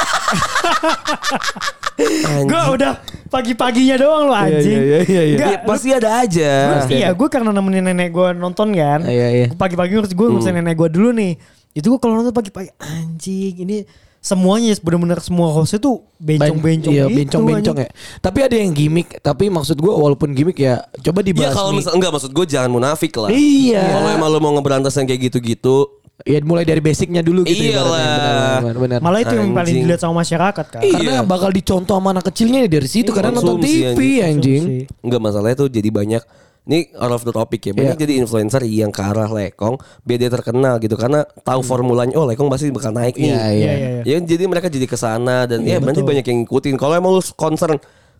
Anjing. 1.96 2.46
Gue 2.46 2.62
udah 2.76 2.92
pagi-paginya 3.26 3.96
doang 3.96 4.26
lu 4.26 4.34
anjing. 4.34 4.78
iya, 4.78 4.98
iya, 5.02 5.22
iya. 5.24 5.36
Nggak, 5.36 5.52
Ya, 5.52 5.58
pasti 5.62 5.88
ada 5.90 6.08
aja. 6.18 6.52
Gua- 6.80 6.90
iya, 6.90 7.08
gue 7.10 7.28
karena 7.28 7.50
nemenin 7.50 7.84
nenek 7.84 8.10
gue 8.10 8.28
nonton 8.32 8.70
kan. 8.70 9.00
Iya, 9.02 9.28
iya. 9.32 9.46
Pagi-pagi 9.50 9.92
harus 9.94 10.10
gue 10.10 10.26
ngurusin 10.26 10.50
Hmm. 10.50 10.60
nenek 10.60 10.76
gue 10.76 10.88
dulu 10.88 11.10
nih. 11.10 11.36
Itu 11.72 11.88
gue 11.88 11.98
kalau 11.98 12.16
nonton 12.16 12.32
pagi-pagi 12.32 12.70
anjing 12.76 13.54
ini 13.60 13.76
semuanya 14.18 14.74
bener-bener 14.76 15.20
semua 15.20 15.48
hostnya 15.48 15.78
tuh 15.78 16.02
bencong-bencong 16.18 16.90
Iya, 16.90 17.04
gitu. 17.04 17.16
bencong-bencong 17.16 17.76
ya. 17.78 17.88
Tapi 18.18 18.38
ada 18.40 18.56
yang 18.56 18.72
gimmick, 18.72 19.20
tapi 19.20 19.46
maksud 19.46 19.76
gua 19.76 19.94
walaupun 19.94 20.32
gimmick 20.32 20.58
ya 20.58 20.82
coba 21.00 21.20
Iya 21.20 21.26
dibahas 21.30 21.54
kalau 21.54 21.70
nih. 21.70 21.78
misal 21.78 21.92
enggak 21.94 22.10
maksud 22.10 22.30
gue 22.30 22.46
jangan 22.48 22.66
munafik 22.68 23.14
lah. 23.14 23.30
Iya. 23.30 23.86
Kalau 23.86 24.10
emang 24.10 24.28
lu 24.28 24.40
mau 24.40 24.50
ngeberantas 24.52 24.94
yang 24.94 25.06
kayak 25.06 25.30
gitu-gitu, 25.30 25.86
Ya 26.24 26.40
mulai 26.40 26.64
dari 26.64 26.80
basicnya 26.80 27.20
dulu 27.20 27.44
gitu 27.44 27.60
Iyalah. 27.60 27.76
ibaratnya. 27.76 28.08
Benar, 28.08 28.56
benar, 28.56 28.76
benar. 28.80 28.98
Malah 29.04 29.20
itu 29.20 29.34
yang 29.36 29.52
paling 29.52 29.74
dilihat 29.84 30.00
sama 30.00 30.24
masyarakat 30.24 30.66
kan. 30.72 30.80
Iya. 30.80 30.92
Karena 30.96 31.14
bakal 31.22 31.50
dicontoh 31.52 31.92
sama 31.92 32.08
anak 32.16 32.24
kecilnya 32.32 32.64
dari 32.64 32.88
situ 32.88 33.12
karena 33.12 33.36
nonton 33.36 33.60
TV 33.60 34.24
anjing. 34.24 34.88
Enggak 35.04 35.20
masalahnya 35.20 35.56
tuh 35.60 35.68
jadi 35.68 35.92
banyak 35.92 36.22
ini 36.66 36.90
out 36.96 37.12
of 37.12 37.22
the 37.22 37.30
topic 37.30 37.60
ya. 37.62 37.72
Banyak 37.76 37.94
Iya. 37.94 38.02
jadi 38.02 38.12
influencer 38.16 38.64
yang 38.64 38.88
ke 38.88 38.98
arah 38.98 39.28
lekong 39.28 39.76
biar 40.02 40.18
dia 40.18 40.32
terkenal 40.32 40.80
gitu 40.80 40.96
karena 40.96 41.22
tahu 41.44 41.60
formulanya 41.60 42.16
oh 42.16 42.24
lekong 42.24 42.48
pasti 42.48 42.72
bakal 42.72 42.90
naik 42.90 43.14
nih. 43.14 43.30
Iya, 43.30 43.36
Iya, 43.36 43.52
iya, 43.52 43.72
iya. 44.00 44.02
Ya 44.02 44.16
jadi 44.18 44.44
mereka 44.48 44.72
jadi 44.72 44.88
ke 44.88 44.96
sana 44.96 45.44
dan 45.44 45.62
ya 45.62 45.76
nanti 45.78 46.00
banyak 46.00 46.24
yang 46.24 46.38
ngikutin. 46.42 46.74
Kalau 46.74 46.96
emang 46.96 47.12
lu 47.12 47.22
concern, 47.36 47.76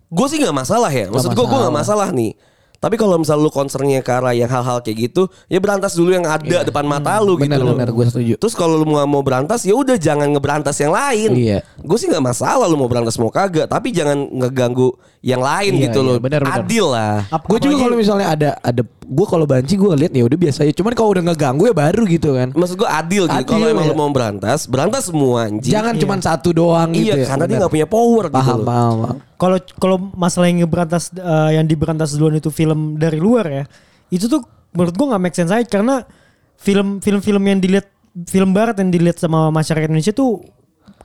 gue 0.07 0.27
sih 0.29 0.37
nggak 0.37 0.53
masalah 0.53 0.93
ya. 0.93 1.09
Maksud 1.09 1.33
gue 1.33 1.43
gue 1.43 1.59
nggak 1.59 1.75
masalah 1.75 2.13
nih. 2.13 2.37
Tapi 2.87 2.95
kalau 2.95 3.19
misal 3.19 3.43
lu 3.43 3.51
concernnya 3.51 3.99
ke 3.99 4.15
arah 4.15 4.31
yang 4.31 4.47
hal-hal 4.47 4.79
kayak 4.79 5.11
gitu, 5.11 5.27
ya 5.51 5.59
berantas 5.59 5.99
dulu 5.99 6.15
yang 6.15 6.23
ada 6.23 6.63
depan 6.63 6.87
mata 6.87 7.19
lu 7.19 7.35
gitu 7.35 7.51
Benar, 7.51 7.67
loh. 7.67 7.75
benar, 7.75 7.91
gue 7.91 8.05
setuju. 8.07 8.35
Terus 8.39 8.55
kalau 8.55 8.79
lu 8.79 8.87
mau 8.87 9.03
mau 9.11 9.27
berantas 9.27 9.67
ya 9.67 9.75
udah 9.75 9.99
jangan 9.99 10.31
ngeberantas 10.31 10.79
yang 10.79 10.95
lain. 10.95 11.35
Iya. 11.35 11.59
Gue 11.83 11.99
sih 11.99 12.07
nggak 12.07 12.23
masalah 12.23 12.71
lu 12.71 12.79
mau 12.79 12.87
berantas 12.87 13.19
mau 13.19 13.27
kagak, 13.27 13.67
tapi 13.67 13.91
jangan 13.91 14.31
ngeganggu 14.31 14.95
yang 15.19 15.43
lain 15.43 15.75
Iya, 15.75 15.91
gitu 15.91 15.99
iya, 15.99 16.07
loh. 16.07 16.17
benar, 16.23 16.41
benar. 16.47 16.63
Adil 16.63 16.87
lah. 16.87 17.27
Gue 17.51 17.59
juga 17.59 17.75
kalau 17.83 17.99
misalnya 17.99 18.27
ada 18.31 18.51
ada 18.63 18.83
gue 19.07 19.27
kalau 19.31 19.47
banci 19.47 19.79
gue 19.79 19.87
lihat 19.95 20.11
ya 20.11 20.27
udah 20.27 20.35
biasa 20.35 20.67
aja. 20.67 20.75
Cuman 20.75 20.93
kalau 20.99 21.15
udah 21.15 21.23
ngeganggu 21.31 21.71
ya 21.71 21.75
baru 21.75 22.03
gitu 22.11 22.35
kan. 22.35 22.51
Maksud 22.51 22.77
gue 22.77 22.89
adil 22.91 23.23
gitu. 23.31 23.39
Adil, 23.39 23.47
Kalau 23.47 23.67
emang 23.71 23.87
ya. 23.87 23.91
lu 23.91 23.95
mau 23.95 24.11
berantas, 24.11 24.67
berantas 24.67 25.07
semua 25.07 25.47
anjing. 25.47 25.71
Jangan 25.71 25.95
cuman 25.95 26.19
satu 26.19 26.51
doang 26.51 26.91
gitu 26.91 27.15
Iya, 27.15 27.23
ya. 27.23 27.27
karena 27.31 27.45
dia 27.47 27.57
nggak 27.63 27.73
punya 27.73 27.89
power 27.89 28.25
gitu 28.29 28.37
paham, 28.37 28.59
loh. 28.59 28.67
paham, 28.67 28.95
paham. 29.07 29.17
Kalau 29.39 29.57
kalau 29.79 29.97
masalah 30.19 30.51
yang 30.51 30.67
ngeberantas 30.67 31.15
eh, 31.15 31.51
yang 31.55 31.65
diberantas 31.65 32.19
duluan 32.19 32.35
itu 32.37 32.51
film 32.51 32.99
dari 32.99 33.23
luar 33.23 33.47
ya. 33.47 33.65
Itu 34.11 34.27
tuh 34.27 34.43
menurut 34.75 34.95
gua 34.99 35.07
nggak 35.15 35.23
make 35.23 35.37
sense 35.39 35.55
aja 35.55 35.65
karena 35.65 36.03
film 36.59 36.99
film-film 36.99 37.43
yang 37.47 37.61
dilihat 37.63 37.87
film 38.27 38.51
barat 38.51 38.75
yang 38.81 38.91
dilihat 38.91 39.21
sama 39.21 39.53
masyarakat 39.53 39.87
Indonesia 39.87 40.11
tuh 40.11 40.41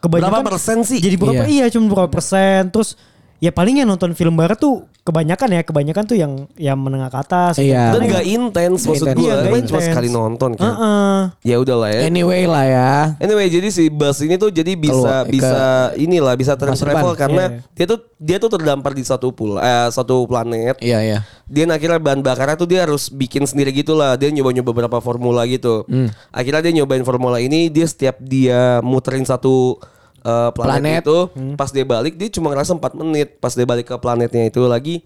kebanyakan 0.02 0.42
Berapa 0.42 0.50
persen 0.58 0.78
sih? 0.82 0.98
Jadi 0.98 1.16
berapa? 1.20 1.44
Iya. 1.46 1.68
Iya, 1.70 1.78
cuma 1.78 1.92
berapa 1.94 2.10
persen. 2.10 2.72
Terus 2.74 2.96
ya 3.42 3.50
paling 3.50 3.82
yang 3.82 3.90
nonton 3.90 4.14
film 4.14 4.38
barat 4.38 4.54
tuh 4.56 4.86
kebanyakan 5.02 5.50
ya 5.50 5.62
kebanyakan 5.66 6.04
tuh 6.06 6.14
yang 6.14 6.46
yang 6.56 6.78
menengah 6.78 7.10
ke 7.10 7.18
atas. 7.18 7.58
Iya. 7.58 7.90
Dan 7.90 8.06
gak 8.06 8.22
intens 8.22 8.86
maksud 8.86 9.18
gue. 9.18 9.26
Iya, 9.26 9.50
Gue 9.50 9.60
cuma 9.66 9.82
intens. 9.82 9.86
sekali 9.90 10.08
nonton 10.08 10.54
kan. 10.54 10.70
Heeh. 10.70 11.20
Ya 11.42 11.56
udahlah 11.58 11.90
ya. 11.90 12.06
Anyway 12.06 12.46
lah 12.46 12.66
ya. 12.70 12.92
Anyway, 13.18 13.50
jadi 13.50 13.74
si 13.74 13.90
bus 13.90 14.22
ini 14.22 14.38
tuh 14.38 14.54
jadi 14.54 14.78
bisa 14.78 14.94
Keluar- 14.94 15.26
ke- 15.26 15.34
bisa 15.34 15.62
inilah 15.98 16.38
bisa 16.38 16.54
time 16.54 16.78
travel 16.78 17.18
karena 17.18 17.44
Iya. 17.50 17.60
dia 17.74 17.86
tuh 17.90 18.00
dia 18.22 18.38
tuh 18.38 18.50
terdampar 18.54 18.94
di 18.94 19.02
satu 19.02 19.34
pul 19.34 19.58
eh, 19.58 19.90
satu 19.90 20.30
planet. 20.30 20.78
Iya 20.78 21.00
iya. 21.02 21.20
Dia 21.50 21.66
akhirnya 21.66 21.98
bahan 21.98 22.22
bakarnya 22.22 22.56
tuh 22.56 22.70
dia 22.70 22.86
harus 22.86 23.10
bikin 23.10 23.50
sendiri 23.50 23.74
gitu 23.74 23.98
lah. 23.98 24.22
Dia 24.22 24.30
nyoba-nyoba 24.30 24.70
beberapa 24.70 25.02
formula 25.02 25.50
gitu. 25.50 25.82
Hmm. 25.90 26.14
Akhirnya 26.30 26.62
dia 26.62 26.78
nyobain 26.78 27.02
formula 27.02 27.42
ini 27.42 27.74
dia 27.74 27.90
setiap 27.90 28.22
dia 28.22 28.86
muterin 28.86 29.26
satu 29.26 29.82
eh, 30.22 30.50
planet, 30.52 30.54
Planet. 30.54 31.02
itu 31.02 31.18
pas 31.56 31.70
dia 31.70 31.84
balik 31.84 32.14
dia 32.16 32.30
cuma 32.30 32.50
ngerasa 32.50 32.72
4 32.74 32.94
menit. 32.96 33.38
Pas 33.38 33.52
dia 33.52 33.64
balik 33.64 33.86
ke 33.86 33.96
planetnya 33.96 34.46
itu 34.46 34.62
lagi 34.64 35.02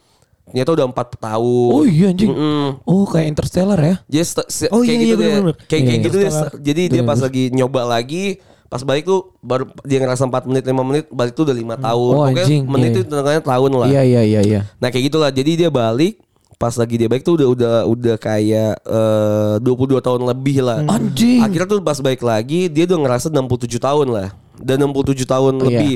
ternyata 0.45 0.71
udah 0.73 0.85
4 0.87 0.95
tahun. 1.17 1.71
Oh 1.71 1.83
iya 1.83 2.05
anjing. 2.07 2.29
Mm-mm. 2.29 2.67
Oh 2.83 3.03
kayak 3.03 3.27
Interstellar 3.27 3.79
ya. 3.79 3.95
Se- 4.21 4.69
Oh, 4.69 4.79
kayak 4.79 4.91
iya, 4.91 5.01
gitu 5.01 5.07
iya, 5.07 5.15
deh. 5.15 5.29
bener-bener. 5.33 5.55
Kayak 5.57 5.67
kayak 5.67 5.81
Iya, 5.81 5.95
gitu. 5.97 6.17
Interstellar. 6.19 6.51
Jadi 6.61 6.81
dia 6.87 7.01
pas 7.01 7.17
lagi 7.17 7.43
nyoba 7.49 7.81
lagi, 7.83 8.23
pas 8.65 8.81
balik 8.81 9.03
tuh 9.03 9.33
baru 9.39 9.63
dia 9.81 9.97
ngerasa 9.97 10.23
4 10.23 10.45
menit 10.45 10.63
5 10.63 10.83
menit, 10.83 11.05
balik 11.09 11.33
tuh 11.33 11.43
udah 11.43 11.55
5 11.55 11.75
tahun. 11.79 12.11
Oh, 12.11 12.21
Pokoknya 12.21 12.43
anjing. 12.43 12.63
menit 12.65 12.89
Iya. 12.91 12.95
itu 12.95 13.09
tengahnya 13.09 13.41
tahun 13.41 13.71
lah. 13.73 13.87
Iya 13.87 14.01
iya 14.03 14.21
iya 14.23 14.41
iya. 14.43 14.61
Nah, 14.77 14.89
kayak 14.89 15.03
gitulah. 15.05 15.29
Jadi 15.29 15.51
dia 15.57 15.69
balik 15.69 16.21
pas 16.55 16.71
lagi 16.71 16.95
dia 16.95 17.09
balik 17.09 17.19
tuh 17.21 17.35
udah 17.35 17.47
udah 17.51 17.73
udah 17.85 18.15
kayak 18.15 18.79
eh, 18.79 19.55
22 19.59 19.97
tahun 19.99 20.21
lebih 20.25 20.61
lah. 20.61 20.85
Anjing. 20.85 21.41
Akhirnya 21.41 21.67
tuh 21.67 21.81
pas 21.81 21.97
balik 21.97 22.21
lagi 22.21 22.69
dia 22.69 22.85
udah 22.85 22.99
ngerasa 23.01 23.27
67 23.27 23.75
tahun 23.77 24.07
lah. 24.07 24.29
Dan 24.57 24.77
67 24.83 25.23
tahun 25.23 25.53
Iya. 25.55 25.63
lebih. 25.63 25.93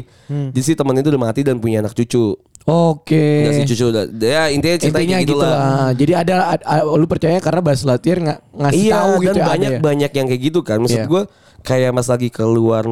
Di 0.52 0.62
sini 0.62 0.76
temennya 0.76 1.02
itu 1.02 1.10
udah 1.10 1.24
mati 1.24 1.42
dan 1.42 1.58
punya 1.58 1.80
anak 1.80 1.94
cucu. 1.94 2.36
Oke. 2.66 3.26
Udah 3.42 3.54
si 3.56 3.64
cucu 3.66 3.86
udah. 3.88 4.04
Ya 4.14 4.44
intinya 4.48 4.78
cerita 4.78 5.00
Intinya 5.00 5.18
kayak 5.18 5.26
gitu 5.26 5.34
gitulah. 5.36 5.50
lah. 5.50 5.90
Jadi 5.92 6.14
ada, 6.14 6.36
ad- 6.54 6.66
a- 6.66 6.86
lu 6.86 7.06
percaya 7.06 7.38
karena 7.38 7.60
Buzz 7.60 7.82
Lightyear 7.82 8.18
nggak 8.20 8.40
ngasih 8.54 8.78
iya, 8.80 8.94
tahu 8.96 9.12
gitu 9.18 9.26
dan 9.26 9.34
ya, 9.34 9.42
ada 9.42 9.50
banyak 9.50 9.72
ya? 9.72 9.80
banyak 9.80 10.12
yang 10.14 10.26
kayak 10.28 10.42
gitu 10.44 10.60
kan. 10.62 10.78
Maksud 10.78 11.00
Iya. 11.00 11.08
gue 11.08 11.22
kayak 11.62 11.92
mas 11.92 12.08
lagi 12.08 12.30
keluar 12.30 12.86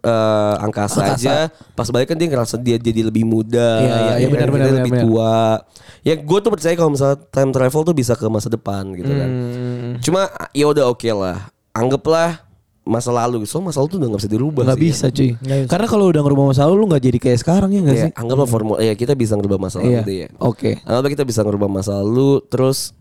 eh, 0.00 0.54
angkasa, 0.58 0.96
Angkasa. 0.96 1.20
aja, 1.20 1.36
pas 1.76 1.84
balik 1.86 2.08
kan 2.08 2.16
dia 2.16 2.24
ngerasa 2.24 2.56
dia 2.56 2.80
jadi 2.80 3.04
lebih 3.04 3.20
muda, 3.22 3.68
Iya, 3.76 3.84
iya, 3.84 4.00
iya, 4.00 4.14
ya 4.16 4.26
benar, 4.26 4.40
kan, 4.40 4.48
benar, 4.50 4.64
benar, 4.64 4.76
lebih 4.80 4.92
benar. 4.96 5.04
tua. 5.04 5.36
Ya 6.00 6.14
gue 6.16 6.38
tuh 6.40 6.50
percaya 6.50 6.72
kalau 6.72 6.90
misalnya 6.90 7.18
time 7.20 7.50
travel 7.50 7.82
tuh 7.84 7.92
bisa 7.92 8.16
ke 8.16 8.24
masa 8.26 8.48
depan 8.48 8.96
gitu 8.96 9.12
kan. 9.12 9.28
Hmm. 9.28 9.92
Cuma 10.00 10.20
ya 10.50 10.66
udah 10.66 10.88
oke 10.88 11.04
lah, 11.06 11.52
anggaplah 11.70 12.40
masa 12.90 13.10
lalu. 13.10 13.46
So 13.46 13.62
masa 13.62 13.78
lalu 13.78 13.88
tuh 13.88 13.98
udah 13.98 14.08
gak 14.10 14.20
bisa 14.20 14.30
dirubah 14.30 14.62
Nggak 14.66 14.76
sih. 14.76 14.84
bisa 14.84 15.06
cuy. 15.08 15.30
Nggak 15.36 15.58
bisa. 15.58 15.70
Karena 15.70 15.86
kalau 15.86 16.04
udah 16.06 16.20
ngerubah 16.20 16.44
masa 16.50 16.60
lalu 16.66 16.74
lu 16.76 16.86
nggak 16.88 17.02
jadi 17.02 17.18
kayak 17.20 17.38
sekarang 17.38 17.70
ya 17.70 17.80
nggak 17.80 17.94
Ya, 17.94 18.04
sih? 18.04 18.12
anggaplah 18.12 18.44
formula 18.44 18.78
ya 18.80 18.92
kita 18.92 19.12
bisa 19.14 19.32
ngerubah 19.34 19.58
masa 19.60 19.78
lalu 19.78 19.90
Iya. 19.90 20.00
deh 20.02 20.16
ya. 20.16 20.28
Oke. 20.36 20.70
Anggaplah 20.82 21.10
kita 21.10 21.24
bisa 21.24 21.40
ngerubah 21.40 21.68
masa 21.70 21.92
lalu 21.96 22.42
terus 22.44 22.92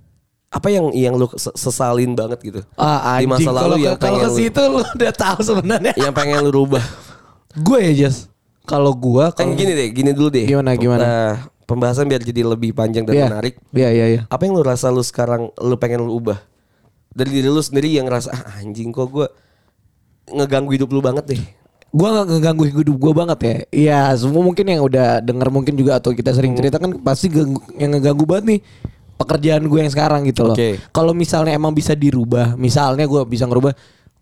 apa 0.48 0.68
yang 0.68 0.90
yang 0.92 1.14
lu 1.14 1.30
ses- 1.32 1.54
sesalin 1.54 2.14
banget 2.14 2.40
gitu 2.42 2.62
Ah, 2.74 3.18
di 3.18 3.26
masa 3.26 3.44
anjing. 3.44 3.50
lalu 3.52 3.62
Kalau 3.66 3.78
yang 3.80 3.96
kalau 3.98 4.18
ke 4.20 4.30
situ 4.32 4.62
lu 4.64 4.80
udah 4.96 5.14
tahu 5.14 5.40
sebenarnya. 5.44 5.94
yang 5.96 6.10
pengen 6.12 6.42
lu 6.42 6.54
rubah 6.56 6.82
gue 7.52 7.80
ya 7.84 8.06
Jas. 8.06 8.30
Kalau 8.64 8.94
gua 8.94 9.30
Kan 9.30 9.50
kalau 9.50 9.58
gini 9.58 9.74
deh, 9.74 9.90
gini 9.90 10.10
dulu 10.10 10.30
deh. 10.30 10.46
Gimana, 10.46 10.74
gimana? 10.74 11.02
Nah, 11.02 11.32
pembahasan 11.66 12.06
biar 12.06 12.22
jadi 12.22 12.42
lebih 12.44 12.70
panjang 12.72 13.02
dan 13.02 13.14
Iya. 13.16 13.26
menarik. 13.28 13.54
Iya 13.72 13.90
iya 13.90 14.06
iya. 14.08 14.22
Apa 14.26 14.46
yang 14.46 14.54
lu 14.54 14.62
rasa 14.62 14.88
lu 14.88 15.02
sekarang 15.02 15.50
lu 15.56 15.74
pengen 15.76 16.02
lu 16.04 16.14
ubah? 16.16 16.38
Dari 17.10 17.30
diri 17.32 17.46
lu 17.46 17.58
sendiri 17.60 17.90
yang 17.92 18.06
ngerasa 18.06 18.30
ah, 18.30 18.58
anjing 18.58 18.90
kok 18.90 19.06
gue 19.08 19.26
ngeganggu 20.34 20.72
hidup 20.76 20.90
lu 20.94 21.02
banget 21.02 21.26
deh. 21.36 21.42
Gua 21.90 22.14
nggak 22.14 22.26
ngeganggu 22.30 22.64
hidup 22.70 22.96
gua 23.02 23.14
banget 23.26 23.40
ya. 23.42 23.56
Iya, 23.74 24.02
semua 24.14 24.46
mungkin 24.46 24.66
yang 24.70 24.86
udah 24.86 25.26
denger 25.26 25.50
mungkin 25.50 25.74
juga 25.74 25.98
atau 25.98 26.14
kita 26.14 26.32
sering 26.38 26.54
Hmm. 26.54 26.60
cerita 26.62 26.78
kan 26.78 26.94
pasti 27.02 27.34
yang 27.78 27.98
ngeganggu 27.98 28.26
banget 28.30 28.46
nih 28.46 28.60
pekerjaan 29.20 29.68
gue 29.68 29.80
yang 29.84 29.92
sekarang 29.92 30.24
gitu 30.32 30.48
loh. 30.48 30.56
Oke. 30.56 30.80
Kalau 30.96 31.12
misalnya 31.12 31.52
emang 31.52 31.76
bisa 31.76 31.92
dirubah, 31.92 32.56
misalnya 32.56 33.04
gua 33.04 33.28
bisa 33.28 33.44
ngerubah 33.44 33.76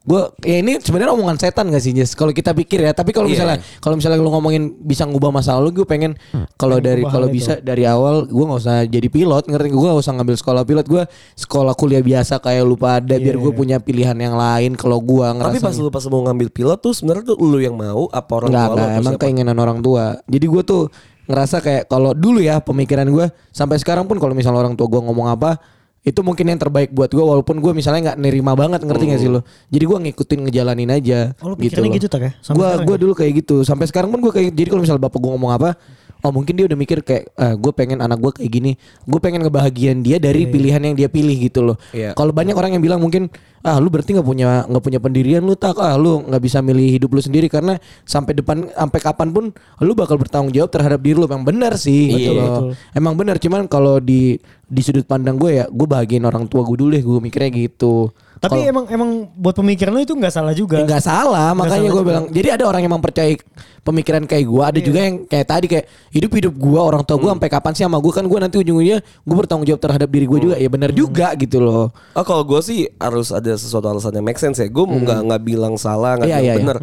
gue 0.07 0.21
ya 0.41 0.63
ini 0.63 0.79
sebenarnya 0.79 1.11
omongan 1.11 1.35
setan 1.35 1.67
gak 1.67 1.83
sih 1.83 1.91
Jess? 1.91 2.15
Kalau 2.15 2.31
kita 2.31 2.55
pikir 2.55 2.79
ya, 2.79 2.95
tapi 2.95 3.11
kalau 3.11 3.27
Iya. 3.27 3.43
misalnya 3.43 3.57
kalau 3.77 3.95
misalnya 3.95 4.15
lu 4.15 4.31
ngomongin 4.31 4.71
bisa 4.79 5.03
ngubah 5.03 5.29
masa 5.29 5.59
lalu, 5.59 5.75
gue 5.75 5.85
pengen 5.85 6.15
kalau 6.55 6.79
dari 6.79 7.03
kalau 7.03 7.27
bisa 7.27 7.59
dari 7.59 7.83
awal 7.83 8.23
gue 8.23 8.39
nggak 8.39 8.57
usah 8.57 8.77
jadi 8.83 9.03
pilot, 9.05 9.43
ngerti 9.45 9.67
gue 9.67 9.83
nggak 9.83 9.99
usah 9.99 10.15
ngambil 10.15 10.35
sekolah 10.35 10.63
pilot, 10.63 10.85
gue 10.87 11.03
sekolah 11.35 11.75
kuliah 11.75 11.99
biasa 11.99 12.39
kayak 12.39 12.63
lu 12.63 12.73
pada 12.73 13.19
biar 13.19 13.35
gue 13.35 13.51
punya 13.51 13.77
pilihan 13.77 14.15
yang 14.15 14.33
lain 14.33 14.73
kalau 14.73 14.97
gue 14.97 15.27
ngerasa 15.27 15.51
Tapi 15.53 15.59
pas 15.59 15.75
lu 15.75 15.91
pas 15.91 16.03
mau 16.07 16.23
ngambil 16.23 16.47
pilot 16.49 16.79
tuh 16.79 16.95
sebenarnya 16.95 17.23
tuh 17.27 17.37
lu 17.37 17.59
yang 17.59 17.75
mau 17.75 18.07
apa 18.07 18.31
orang 18.33 18.49
tua 18.49 18.87
Emang 18.95 19.13
siapa? 19.13 19.21
keinginan 19.21 19.57
orang 19.57 19.79
tua. 19.79 20.15
Jadi 20.23 20.45
gue 20.45 20.63
tuh 20.63 20.83
ngerasa 21.27 21.59
kayak 21.59 21.83
kalau 21.85 22.15
dulu 22.15 22.39
ya 22.39 22.63
pemikiran 22.63 23.03
gue 23.05 23.27
sampai 23.51 23.75
sekarang 23.75 24.07
pun 24.07 24.15
kalau 24.15 24.31
misalnya 24.31 24.63
orang 24.63 24.73
tua 24.73 24.87
gue 24.87 25.01
ngomong 25.03 25.27
apa 25.27 25.59
itu 26.07 26.19
mungkin 26.23 26.47
yang 26.47 26.55
terbaik 26.55 26.89
buat 26.89 27.11
gue 27.11 27.19
walaupun 27.19 27.59
gue 27.59 27.71
misalnya 27.73 28.01
nggak 28.07 28.17
nerima 28.17 28.55
banget 28.55 28.79
ngerti 28.79 29.03
gak 29.07 29.19
sih 29.19 29.27
lo 29.27 29.43
jadi 29.67 29.83
gue 29.83 29.97
ngikutin 30.07 30.39
ngejalanin 30.47 30.89
aja 30.89 31.19
Oh, 31.37 31.51
lu 31.51 31.55
pikirannya 31.55 31.91
gitu, 31.93 32.07
Tak, 32.07 32.21
ya? 32.21 32.31
Gue 32.47 32.67
gue 32.81 32.95
ya? 32.95 32.99
dulu 32.99 33.13
kayak 33.13 33.33
gitu 33.37 33.55
sampai 33.61 33.85
sekarang 33.85 34.07
pun 34.09 34.23
gue 34.23 34.31
kayak 34.31 34.55
jadi 34.55 34.69
kalau 34.69 34.81
misalnya 34.81 35.03
bapak 35.03 35.19
gue 35.19 35.29
ngomong 35.29 35.51
apa 35.51 35.75
oh 36.17 36.31
mungkin 36.31 36.55
dia 36.55 36.65
udah 36.65 36.73
mikir 36.73 37.03
kayak 37.03 37.29
ah, 37.35 37.53
gue 37.53 37.71
pengen 37.71 37.99
anak 37.99 38.17
gue 38.17 38.31
kayak 38.33 38.49
gini 38.49 38.71
gue 39.03 39.19
pengen 39.19 39.43
kebahagiaan 39.43 39.99
dia 39.99 40.17
dari 40.17 40.47
pilihan 40.47 40.81
yang 40.81 40.95
dia 40.95 41.05
pilih 41.07 41.35
gitu 41.37 41.61
loh 41.61 41.77
Iya. 41.91 42.15
kalau 42.15 42.31
banyak 42.31 42.55
orang 42.55 42.73
yang 42.73 42.81
bilang 42.81 42.97
mungkin 42.97 43.27
ah 43.61 43.77
lu 43.77 43.91
berarti 43.91 44.15
nggak 44.15 44.25
punya 44.25 44.63
nggak 44.63 44.79
punya 44.81 44.97
pendirian 44.97 45.43
lu 45.43 45.53
tak 45.53 45.75
ah 45.75 45.93
lu 45.93 46.23
nggak 46.23 46.39
bisa 46.39 46.57
milih 46.59 46.87
hidup 46.89 47.11
lu 47.11 47.19
sendiri 47.19 47.45
karena 47.47 47.75
sampai 48.01 48.31
depan 48.31 48.65
sampai 48.65 48.99
kapan 48.99 49.29
pun 49.29 49.45
lu 49.77 49.91
bakal 49.91 50.15
bertanggung 50.15 50.49
jawab 50.49 50.71
terhadap 50.71 50.97
diri 50.97 51.15
lu 51.15 51.27
yang 51.27 51.43
benar 51.43 51.75
sih 51.75 52.09
gitu 52.09 52.31
Iya. 52.31 52.39
loh. 52.39 52.47
Betul. 52.47 52.69
emang 52.95 53.13
benar 53.13 53.35
cuman 53.37 53.61
kalau 53.65 53.99
di 53.99 54.39
di 54.67 54.81
sudut 54.81 55.03
pandang 55.03 55.35
gue 55.35 55.51
ya 55.53 55.65
gue 55.65 55.87
bahagian 55.87 56.21
orang 56.21 56.43
tua 56.43 56.59
gue 56.61 56.75
dulu 56.75 56.91
deh 56.91 56.99
gue 56.99 57.19
mikirnya 57.19 57.47
gitu 57.49 58.11
Tapi 58.37 58.53
Kalau- 58.53 58.69
emang 58.69 58.85
emang 58.87 59.09
buat 59.33 59.55
pemikiran 59.55 59.89
lu 59.89 60.03
itu 60.03 60.13
nggak 60.13 60.29
salah 60.29 60.53
juga. 60.53 60.77
Ya, 60.77 60.85
nggak 60.85 61.01
salah 61.01 61.57
makanya 61.57 61.89
salah 61.89 61.95
gue 61.95 62.03
bilang 62.03 62.25
jadi 62.29 62.47
ada 62.53 62.63
orang 62.63 62.85
yang 62.85 62.93
mempercayai 62.93 63.33
pemikiran 63.81 64.23
kayak 64.23 64.45
gue 64.45 64.59
Iya. 64.59 64.69
ada 64.69 64.79
juga 64.79 64.99
yang 65.01 65.15
kayak 65.25 65.47
tadi 65.47 65.65
kayak 65.65 65.85
hidup 66.11 66.31
hidup 66.31 66.53
gue 66.53 66.77
orang 66.77 67.01
tua 67.01 67.15
Hmm. 67.15 67.23
gue 67.23 67.31
sampai 67.33 67.49
kapan 67.49 67.71
sih 67.73 67.83
sama 67.83 67.97
gue 67.97 68.11
kan 68.11 68.21
gue 68.21 68.37
nanti 68.37 68.55
ujung-ujungnya 68.59 68.99
gue 69.01 69.35
bertanggung 69.35 69.65
jawab 69.65 69.81
terhadap 69.81 70.05
diri 70.07 70.25
gue 70.27 70.39
juga 70.43 70.55
ya 70.55 70.69
benar 70.69 70.91
Hmm. 70.91 70.99
juga 70.99 71.27
gitu 71.33 71.57
loh 71.57 71.89
Oh 72.13 72.21
kalau 72.21 72.43
gue 72.43 72.59
sih 72.61 72.85
harus 72.93 73.31
ada 73.31 73.51
sesuatu 73.51 73.87
alasan 73.87 74.13
yang 74.13 74.21
make 74.23 74.37
sense 74.37 74.59
ya. 74.59 74.67
Gue 74.67 74.85
nggak 74.85 75.19
nggak 75.23 75.41
bilang 75.41 75.73
salah, 75.75 76.13
nggak 76.15 76.27
Iya, 76.27 76.35
bilang 76.35 76.45
iya, 76.45 76.53
iya. 76.53 76.61
bener. 76.61 76.77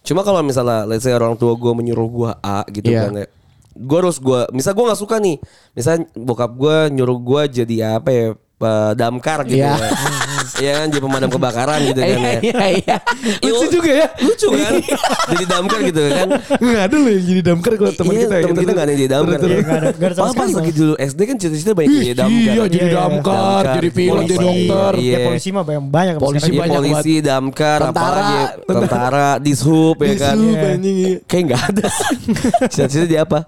Cuma 0.00 0.20
kalau 0.22 0.40
misalnya, 0.40 0.88
let's 0.88 1.04
say 1.04 1.12
orang 1.12 1.36
tua 1.36 1.52
gue 1.52 1.72
menyuruh 1.74 2.08
gue 2.08 2.30
A 2.38 2.64
gitu 2.66 2.88
Iya. 2.88 3.00
kan 3.04 3.12
ya. 3.12 3.26
Gue 3.78 3.98
harus 4.02 4.18
gue, 4.18 4.40
misal 4.50 4.74
gue 4.74 4.84
nggak 4.84 4.98
suka 4.98 5.16
nih. 5.16 5.38
Misal 5.72 6.02
bokap 6.12 6.50
gue 6.52 6.76
nyuruh 6.92 7.18
gue 7.18 7.42
jadi 7.62 7.76
apa 7.96 8.10
ya, 8.10 8.26
damkar 8.92 9.46
gitu 9.46 9.62
Iya. 9.62 9.78
ya. 9.78 9.90
Iya 10.56 10.72
kan 10.74 10.86
jadi 10.88 11.02
pemadam 11.02 11.28
kebakaran 11.28 11.78
gitu 11.84 12.00
kan 12.00 12.18
ya. 12.18 12.38
iya 12.40 12.64
iya 12.74 12.96
lucu 13.40 13.56
Iya, 13.58 13.68
juga 13.68 13.90
ya 13.92 14.06
Lucu 14.18 14.46
kan? 14.48 14.72
jadi 15.28 15.44
damkar 15.46 15.80
gitu 15.82 16.00
kan. 16.08 16.28
nggak 16.58 16.82
ada 16.82 16.96
loh 16.96 17.10
yang 17.10 17.24
jadi 17.26 17.42
damkar 17.44 17.72
kalau 17.74 17.92
teman 17.92 18.12
iya, 18.12 18.20
kita 18.20 18.34
ya. 18.34 18.42
temen 18.42 18.56
kita 18.58 18.70
nggak 18.70 18.84
ada 18.84 18.90
yang 18.90 19.00
jadi 19.00 19.10
damkar. 19.10 19.38
Iya, 19.38 19.62
pas 20.14 20.30
sekali, 20.30 20.52
lagi 20.54 20.72
dulu 20.72 20.92
SD 20.96 21.20
kan 21.22 21.36
cita-cita 21.36 21.70
banyak 21.72 21.90
jadi 21.90 22.14
damkar. 22.14 22.38
iya 22.38 22.52
jadi 22.64 22.76
Iya, 22.78 22.84
iya. 22.84 22.96
damkar 22.96 23.62
jadi 23.74 23.88
pilot 23.90 24.14
polisi, 24.14 24.28
jadi 24.28 24.38
dokter 24.40 24.92
iya. 24.96 25.10
Ya 25.10 25.18
polisi 25.26 25.48
mah 25.50 25.62
banyak 25.62 25.82
banyak. 25.88 26.14
Polisi 26.18 26.48
Iya, 26.48 26.58
banyak 26.58 26.78
polisi, 26.78 27.14
damkar, 27.20 27.78
Tentara, 27.80 27.92
apalagi 27.92 28.36
tentara. 28.64 29.28
dishub 29.38 29.96
ya 29.98 30.14
kan. 30.16 30.34
Dishub, 30.34 30.54
Iya. 30.54 30.68
anjing, 30.70 30.96
iya. 30.98 31.16
Kayak 31.24 31.42
nggak 31.44 31.62
ada 31.68 31.84
sih. 31.88 32.06
Cita-cita 32.72 33.06
dia 33.06 33.22
apa? 33.22 33.40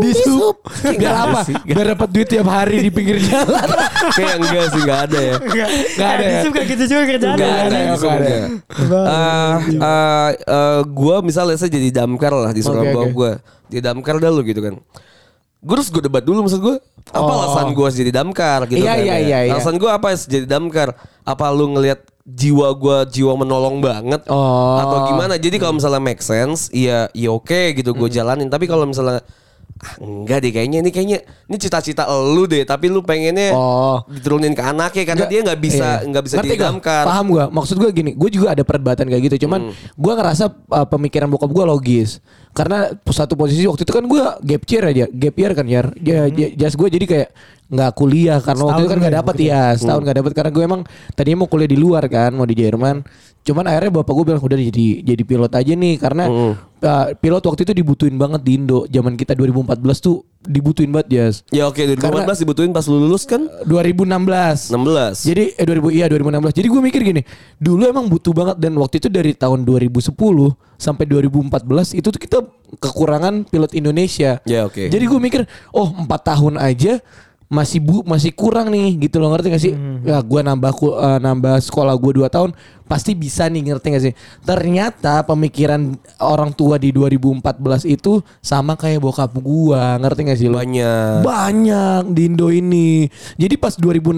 di 0.00 0.16
sub 0.16 0.64
biar 0.96 1.28
apa 1.28 1.44
sih. 1.44 1.52
biar 1.60 1.92
dapat 1.92 2.08
duit 2.08 2.24
tiap 2.24 2.48
hari 2.48 2.80
di 2.80 2.88
pinggir 2.88 3.20
jalan 3.20 3.68
Kayak 4.16 4.40
enggak 4.40 4.64
sih, 4.66 4.80
nggak 4.80 5.00
ada 5.04 5.18
ya. 5.20 5.34
nggak 5.92 6.08
ada 6.08 6.24
ya 6.24 6.37
Suka 6.44 6.60
gitu 6.62 6.84
juga 6.84 7.02
kerjaan. 7.06 7.36
Nggak 7.36 7.54
ada, 7.64 7.78
nggak 7.88 8.12
ada. 8.14 8.28
Eh, 8.28 9.54
eh, 9.74 10.28
eh, 10.44 10.80
gue 10.84 11.16
misalnya 11.22 11.56
saya 11.56 11.70
jadi 11.70 11.88
damkar 11.94 12.30
lah 12.30 12.50
di 12.50 12.60
Oke, 12.60 12.70
bokap 12.70 12.94
oke. 13.00 13.14
gue. 13.14 13.32
Jadi 13.68 13.80
damkar 13.82 14.14
dah 14.16 14.30
lu 14.30 14.42
gitu 14.42 14.60
kan. 14.60 14.74
Gue 15.58 15.74
terus 15.74 15.90
gue 15.90 16.02
debat 16.02 16.22
dulu 16.22 16.46
maksud 16.46 16.60
gue. 16.60 16.76
Apa 17.08 17.24
Oh. 17.24 17.34
alasan 17.40 17.72
gue 17.72 17.88
jadi 17.90 18.10
damkar 18.12 18.68
gitu 18.68 18.84
Iya, 18.84 18.94
kan. 18.94 18.98
iya, 19.00 19.10
ya. 19.10 19.16
iya, 19.18 19.38
iya. 19.48 19.52
Alasan 19.56 19.76
gue 19.76 19.88
apa 19.88 20.08
jadi 20.14 20.46
damkar? 20.46 20.94
Apa 21.22 21.50
lu 21.50 21.72
ngelihat 21.72 21.98
jiwa 22.22 22.68
gue 22.72 22.96
jiwa 23.10 23.32
menolong 23.34 23.80
banget 23.80 24.22
Oh. 24.28 24.76
atau 24.78 25.08
gimana? 25.08 25.34
Jadi 25.34 25.56
kalau 25.56 25.76
misalnya 25.76 25.98
make 25.98 26.20
sense, 26.20 26.68
iya 26.70 27.08
iya 27.10 27.28
oke 27.28 27.74
gitu 27.74 27.90
gue 27.90 28.08
jalanin. 28.08 28.46
Tapi 28.46 28.64
kalau 28.64 28.84
misalnya 28.84 29.24
enggak 29.96 30.38
deh 30.40 30.50
kayaknya 30.50 30.78
ini 30.80 30.90
kayaknya 30.90 31.18
ini 31.22 31.56
cita-cita 31.56 32.02
lu 32.08 32.44
deh 32.44 32.62
tapi 32.62 32.86
lu 32.86 33.00
pengennya 33.00 33.50
Oh. 33.50 34.02
diturunin 34.06 34.52
ke 34.52 34.60
anaknya 34.60 35.04
karena 35.04 35.24
Nggak, 35.24 35.30
dia 35.30 35.40
nggak 35.42 35.60
bisa 35.60 35.86
iya. 35.98 36.06
nggak 36.06 36.22
bisa 36.22 36.34
Ngerti 36.36 36.48
jadi 36.48 36.58
gak? 36.58 36.68
damkar. 36.68 37.04
Paham 37.04 37.26
gue. 37.28 37.44
Maksud 37.48 37.76
gue 37.76 37.90
gini, 37.92 38.10
gue 38.12 38.30
juga 38.30 38.46
ada 38.52 38.62
perdebatan 38.62 39.06
kayak 39.06 39.22
gitu. 39.24 39.46
Cuman 39.46 39.60
gue 39.72 40.12
ngerasa 40.12 40.44
uh, 40.50 40.86
pemikiran 40.86 41.26
bokap 41.26 41.48
gue 41.48 41.64
logis. 41.64 42.18
Karena 42.50 42.90
satu 43.04 43.34
posisi 43.34 43.62
waktu 43.64 43.82
itu 43.82 43.92
kan 43.92 44.04
gue 44.04 44.22
gap 44.44 44.62
year 44.64 44.84
aja, 44.84 45.04
gap 45.06 45.34
year 45.34 45.52
kan 45.54 45.66
ya. 45.66 45.80
Ya, 45.96 46.20
ya- 46.26 46.52
jas 46.56 46.74
gue 46.74 46.88
jadi 46.88 47.06
kayak 47.06 47.28
nggak 47.68 47.92
kuliah 47.94 48.40
karena 48.40 48.62
waktu 48.64 48.80
itu 48.80 48.88
kan 48.88 48.96
Setahun 48.96 48.98
nggak 48.98 49.12
ya, 49.12 49.18
dapat 49.20 49.34
ya 49.36 49.62
setahun 49.76 50.00
nggak 50.00 50.16
dapat 50.16 50.32
karena 50.32 50.50
gue 50.50 50.64
emang 50.64 50.82
tadinya 51.12 51.44
mau 51.44 51.48
kuliah 51.52 51.68
di 51.68 51.76
luar 51.76 52.00
kan 52.08 52.32
mau 52.32 52.48
di 52.48 52.56
Jerman 52.56 53.04
cuman 53.44 53.64
akhirnya 53.68 53.92
bapak 53.92 54.08
gue 54.08 54.24
bilang 54.24 54.40
udah 54.40 54.56
jadi 54.56 54.86
jadi 55.04 55.22
pilot 55.22 55.52
aja 55.52 55.72
nih 55.76 55.94
karena 56.00 56.24
uh, 56.82 57.14
pilot 57.18 57.42
waktu 57.44 57.60
itu 57.66 57.72
dibutuhin 57.74 58.16
banget 58.16 58.40
di 58.42 58.58
Indo. 58.58 58.86
Zaman 58.88 59.14
kita 59.14 59.34
2014 59.34 59.78
tuh 59.98 60.22
dibutuhin 60.42 60.90
banget, 60.94 61.08
Jas. 61.10 61.34
Ya 61.50 61.66
oke 61.66 61.78
2014 61.98 62.42
dibutuhin 62.42 62.70
pas 62.70 62.84
lu 62.86 62.98
lulus 63.02 63.26
kan 63.26 63.46
2016. 63.66 64.70
16. 64.70 65.28
Jadi 65.28 65.44
eh 65.58 65.66
2000 65.66 65.98
iya 65.98 66.06
2016. 66.06 66.58
Jadi 66.58 66.66
gue 66.70 66.80
mikir 66.82 67.00
gini, 67.02 67.22
dulu 67.58 67.82
emang 67.86 68.06
butuh 68.06 68.32
banget 68.34 68.56
dan 68.62 68.72
waktu 68.78 69.02
itu 69.02 69.08
dari 69.10 69.32
tahun 69.34 69.66
2010 69.66 70.14
sampai 70.78 71.04
2014 71.06 71.98
itu 71.98 72.08
tuh 72.08 72.20
kita 72.20 72.38
kekurangan 72.78 73.48
pilot 73.48 73.72
Indonesia. 73.74 74.38
Ya, 74.46 74.68
oke. 74.68 74.86
Jadi 74.88 75.04
gue 75.04 75.20
mikir, 75.20 75.40
oh 75.74 75.90
empat 75.90 76.36
tahun 76.36 76.60
aja 76.60 77.02
masih 77.48 77.80
bu 77.80 78.04
masih 78.04 78.28
kurang 78.36 78.68
nih 78.68 79.08
gitu 79.08 79.16
loh 79.16 79.32
ngerti 79.32 79.48
gak 79.48 79.62
sih? 79.64 79.72
Ya 80.04 80.20
gue 80.20 80.40
nambah 80.44 80.68
eh, 80.68 81.18
nambah 81.18 81.56
sekolah 81.64 81.96
gue 81.96 82.20
2 82.20 82.28
tahun 82.28 82.52
pasti 82.88 83.12
bisa 83.12 83.46
nih 83.46 83.62
ngerti 83.62 83.86
gak 83.90 84.02
sih? 84.02 84.14
Ternyata 84.42 85.22
pemikiran 85.22 85.92
orang 86.18 86.50
tua 86.50 86.74
di 86.74 86.88
2014 86.88 87.44
itu 87.84 88.18
sama 88.40 88.74
kayak 88.74 88.98
bokap 88.98 89.36
gua 89.36 89.94
ngerti 89.98 90.20
gak 90.24 90.38
sih 90.38 90.48
lo? 90.48 90.56
banyak. 90.56 91.20
banyak 91.20 92.02
di 92.08 92.22
Indo 92.24 92.48
ini. 92.48 93.06
Jadi 93.34 93.54
pas 93.54 93.76
2016 93.76 94.16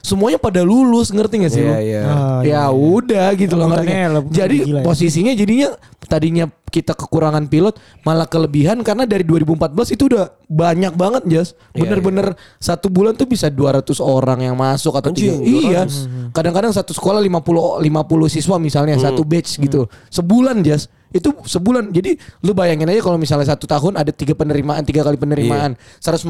semuanya 0.00 0.36
pada 0.36 0.60
lulus, 0.60 1.08
ngerti 1.08 1.34
gak 1.40 1.50
sih 1.50 1.60
Iya, 1.60 1.70
lu? 1.70 1.74
iya. 1.80 2.02
Ah, 2.04 2.40
Ya 2.44 2.62
udah 2.68 3.32
gitu 3.32 3.54
loh 3.54 3.66
ngerti 3.66 3.92
Jadi 4.30 4.56
gila 4.62 4.78
ya. 4.78 4.84
posisinya 4.84 5.32
jadinya 5.32 5.68
tadinya 6.04 6.44
kita 6.66 6.92
kekurangan 6.92 7.46
pilot 7.46 7.78
malah 8.02 8.26
kelebihan 8.26 8.82
karena 8.82 9.06
dari 9.06 9.22
2014 9.22 9.94
itu 9.94 10.06
udah 10.06 10.26
banyak 10.44 10.92
banget 10.92 11.22
Jas. 11.24 11.48
Iya, 11.70 11.80
Bener-bener 11.80 12.26
satu 12.58 12.90
bulan 12.90 13.14
tuh 13.14 13.24
bisa 13.24 13.46
200 13.46 13.80
orang 13.98 14.42
yang 14.42 14.52
masuk 14.52 14.90
atau 14.92 15.08
Anjing, 15.08 15.38
tiga- 15.38 15.46
Iya. 15.70 15.82
200. 15.86 16.34
Kadang-kadang 16.34 16.72
satu 16.72 16.90
sekolah 16.90 17.22
50 17.22 17.78
50 17.78 17.93
siswa 18.26 18.58
misalnya 18.58 18.98
Hmm. 18.98 19.06
satu 19.06 19.22
batch 19.22 19.62
gitu. 19.62 19.86
Sebulan 20.10 20.64
Jas. 20.66 20.90
Itu 21.14 21.30
sebulan. 21.40 21.88
Jadi 21.88 22.18
lu 22.42 22.50
bayangin 22.52 22.84
aja 22.84 22.98
kalau 22.98 23.14
misalnya 23.14 23.46
satu 23.46 23.64
tahun 23.64 23.94
ada 23.94 24.10
tiga 24.10 24.34
penerimaan, 24.34 24.82
tiga 24.82 25.00
kali 25.00 25.14
penerimaan, 25.14 25.78
150 26.02 26.26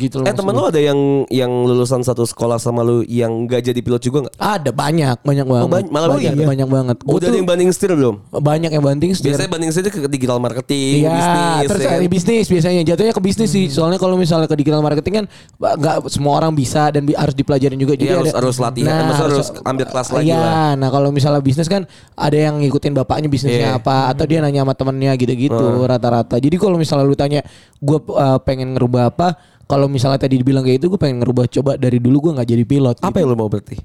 gitu 0.00 0.16
loh. 0.18 0.26
Eh 0.26 0.32
temen 0.32 0.50
lu 0.50 0.64
ada 0.64 0.80
yang 0.80 0.96
yang 1.28 1.52
lulusan 1.52 2.00
satu 2.00 2.24
sekolah 2.24 2.56
sama 2.56 2.80
lu 2.80 3.04
yang 3.04 3.44
nggak 3.44 3.60
jadi 3.62 3.76
pilot 3.76 4.00
juga 4.00 4.18
nggak? 4.24 4.34
Ada 4.34 4.70
banyak, 4.70 5.16
banyak 5.20 5.44
banget. 5.44 5.68
banyak- 5.68 5.90
malah 5.92 6.08
banyak, 6.10 6.32
banyak. 6.32 6.48
banyak 6.48 6.68
banget. 6.68 6.96
Gua 7.00 7.14
Udah 7.14 7.28
ada 7.28 7.36
yang 7.36 7.44
banding 7.44 7.68
setir 7.68 7.92
belum? 7.92 8.14
banyak 8.32 8.70
yang 8.70 8.80
banting 8.82 9.12
setir. 9.12 9.28
Biasanya 9.30 9.50
banding 9.50 9.70
setir 9.70 9.90
ke 9.90 10.08
digital 10.08 10.38
marketing, 10.38 11.04
Iya, 11.04 11.12
bisnis. 11.12 11.68
terus 11.68 11.80
ya 11.80 11.86
kan? 11.86 11.98
ada 11.98 12.08
bisnis 12.08 12.46
biasanya 12.48 12.80
jatuhnya 12.82 13.12
ke 13.12 13.22
bisnis 13.22 13.50
sih. 13.50 13.66
Soalnya 13.68 13.98
kalau 13.98 14.16
misalnya 14.16 14.48
ke 14.48 14.56
digital 14.56 14.80
marketing 14.80 15.14
kan 15.14 15.26
nggak 15.58 16.08
semua 16.08 16.38
orang 16.38 16.52
bisa 16.52 16.88
dan 16.88 17.04
bi- 17.04 17.12
harus 17.14 17.34
dipelajarin 17.34 17.76
juga. 17.76 17.92
Iya, 17.94 18.16
harus- 18.18 18.32
harus 18.32 18.56
latihan, 18.56 19.04
maksudnya 19.04 19.36
harus 19.36 19.48
ambil 19.60 19.86
kelas 19.86 20.08
lagi 20.10 20.26
iya, 20.26 20.40
lah. 20.40 20.70
nah 20.74 20.88
kalau 20.88 21.10
misalnya 21.10 21.40
bisnis 21.40 21.66
kan 21.66 21.84
ada 22.14 22.36
yang 22.36 22.56
ngikutin 22.58 22.92
bapaknya 22.94 23.28
bisnisnya 23.28 23.68
Iya. 23.70 23.78
apa 23.78 24.13
atau 24.14 24.24
dia 24.24 24.38
nanya 24.38 24.62
sama 24.62 24.74
temennya 24.78 25.12
gitu-gitu 25.18 25.64
rata-rata. 25.84 26.38
Jadi 26.38 26.54
kalau 26.56 26.78
misalnya 26.78 27.04
lu 27.04 27.18
tanya 27.18 27.42
gue 27.82 27.98
pengen 28.46 28.78
ngerubah 28.78 29.10
apa, 29.10 29.34
kalau 29.66 29.90
misalnya 29.90 30.22
tadi 30.22 30.38
dibilang 30.38 30.62
kayak 30.62 30.78
itu 30.78 30.86
gue 30.88 31.00
pengen 31.00 31.20
ngerubah 31.20 31.50
coba 31.50 31.74
dari 31.74 31.98
dulu 31.98 32.30
gue 32.30 32.32
nggak 32.38 32.48
jadi 32.48 32.64
pilot. 32.64 32.96
Apa 33.02 33.20
yang 33.20 33.34
lu 33.34 33.36
mau 33.36 33.50
berarti? 33.50 33.76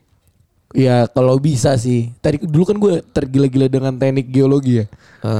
Ya 0.70 1.10
kalau 1.10 1.42
bisa 1.42 1.74
sih. 1.82 2.14
Tadi 2.22 2.46
dulu 2.46 2.62
kan 2.62 2.78
gue 2.78 3.02
tergila-gila 3.10 3.66
dengan 3.66 3.98
teknik 3.98 4.30
geologi 4.30 4.86
ya. 4.86 4.86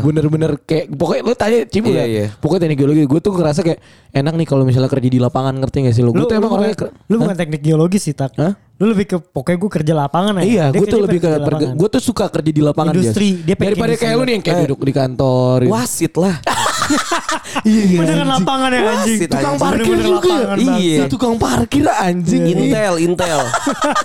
Bener-bener 0.02 0.58
kayak 0.58 0.90
pokoknya 0.90 1.22
lo 1.22 1.34
tanya 1.38 1.60
Cibu 1.70 1.94
Iya, 1.94 2.02
ya. 2.02 2.06
iya. 2.10 2.26
Pokoknya 2.42 2.66
teknik 2.66 2.80
geologi 2.82 3.02
gue 3.06 3.20
tuh 3.22 3.34
ngerasa 3.38 3.62
kayak 3.62 3.80
enak 4.10 4.34
nih 4.34 4.48
kalau 4.50 4.66
misalnya 4.66 4.90
kerja 4.90 5.06
di 5.06 5.20
lapangan 5.22 5.54
ngerti 5.62 5.86
gak 5.86 5.94
sih 5.94 6.02
lo? 6.02 6.10
Lu, 6.10 6.26
Gue 6.26 6.34
tuh 6.34 6.34
lu 6.34 6.42
emang 6.42 6.52
orangnya 6.58 6.90
lu 7.06 7.16
bukan 7.22 7.36
teknik 7.38 7.62
geologi 7.62 8.02
sih 8.02 8.18
tak. 8.18 8.34
Hah? 8.42 8.58
Lu 8.80 8.96
lebih 8.96 9.06
ke 9.12 9.18
pokoknya 9.20 9.58
gue 9.60 9.72
kerja 9.76 9.94
lapangan 9.94 10.34
aja. 10.40 10.48
Iya, 10.48 10.66
Dia 10.72 10.80
gue 10.80 10.88
tuh 10.88 11.02
lebih 11.04 11.20
ke 11.20 11.30
gue 11.76 11.90
tuh 11.92 12.00
suka 12.00 12.32
kerja 12.32 12.48
di 12.48 12.64
lapangan 12.64 12.96
Industri, 12.96 13.44
dia 13.44 13.56
daripada 13.60 13.92
kayak 13.92 14.16
lu 14.16 14.24
nih 14.24 14.34
yang 14.40 14.44
kayak 14.48 14.56
Eh. 14.56 14.64
duduk 14.72 14.80
di 14.88 14.94
kantor. 14.96 15.58
Wasit 15.68 16.16
lah. 16.16 16.40
Iya, 17.62 17.98
Beneran 17.98 18.28
lapangan 18.30 18.70
ya 18.70 18.82
anjing. 18.84 19.18
Wasit, 19.20 19.30
Tukang 19.30 19.46
anjing. 19.48 19.62
parkir 19.62 19.84
Bener-bener 19.86 20.06
juga. 20.08 20.30
lapangan, 20.30 20.58
Iya. 20.80 21.00
Tukang 21.08 21.36
parkir 21.36 21.86
anjing. 21.88 22.44
Intel, 22.46 22.94
Intel. 23.00 23.42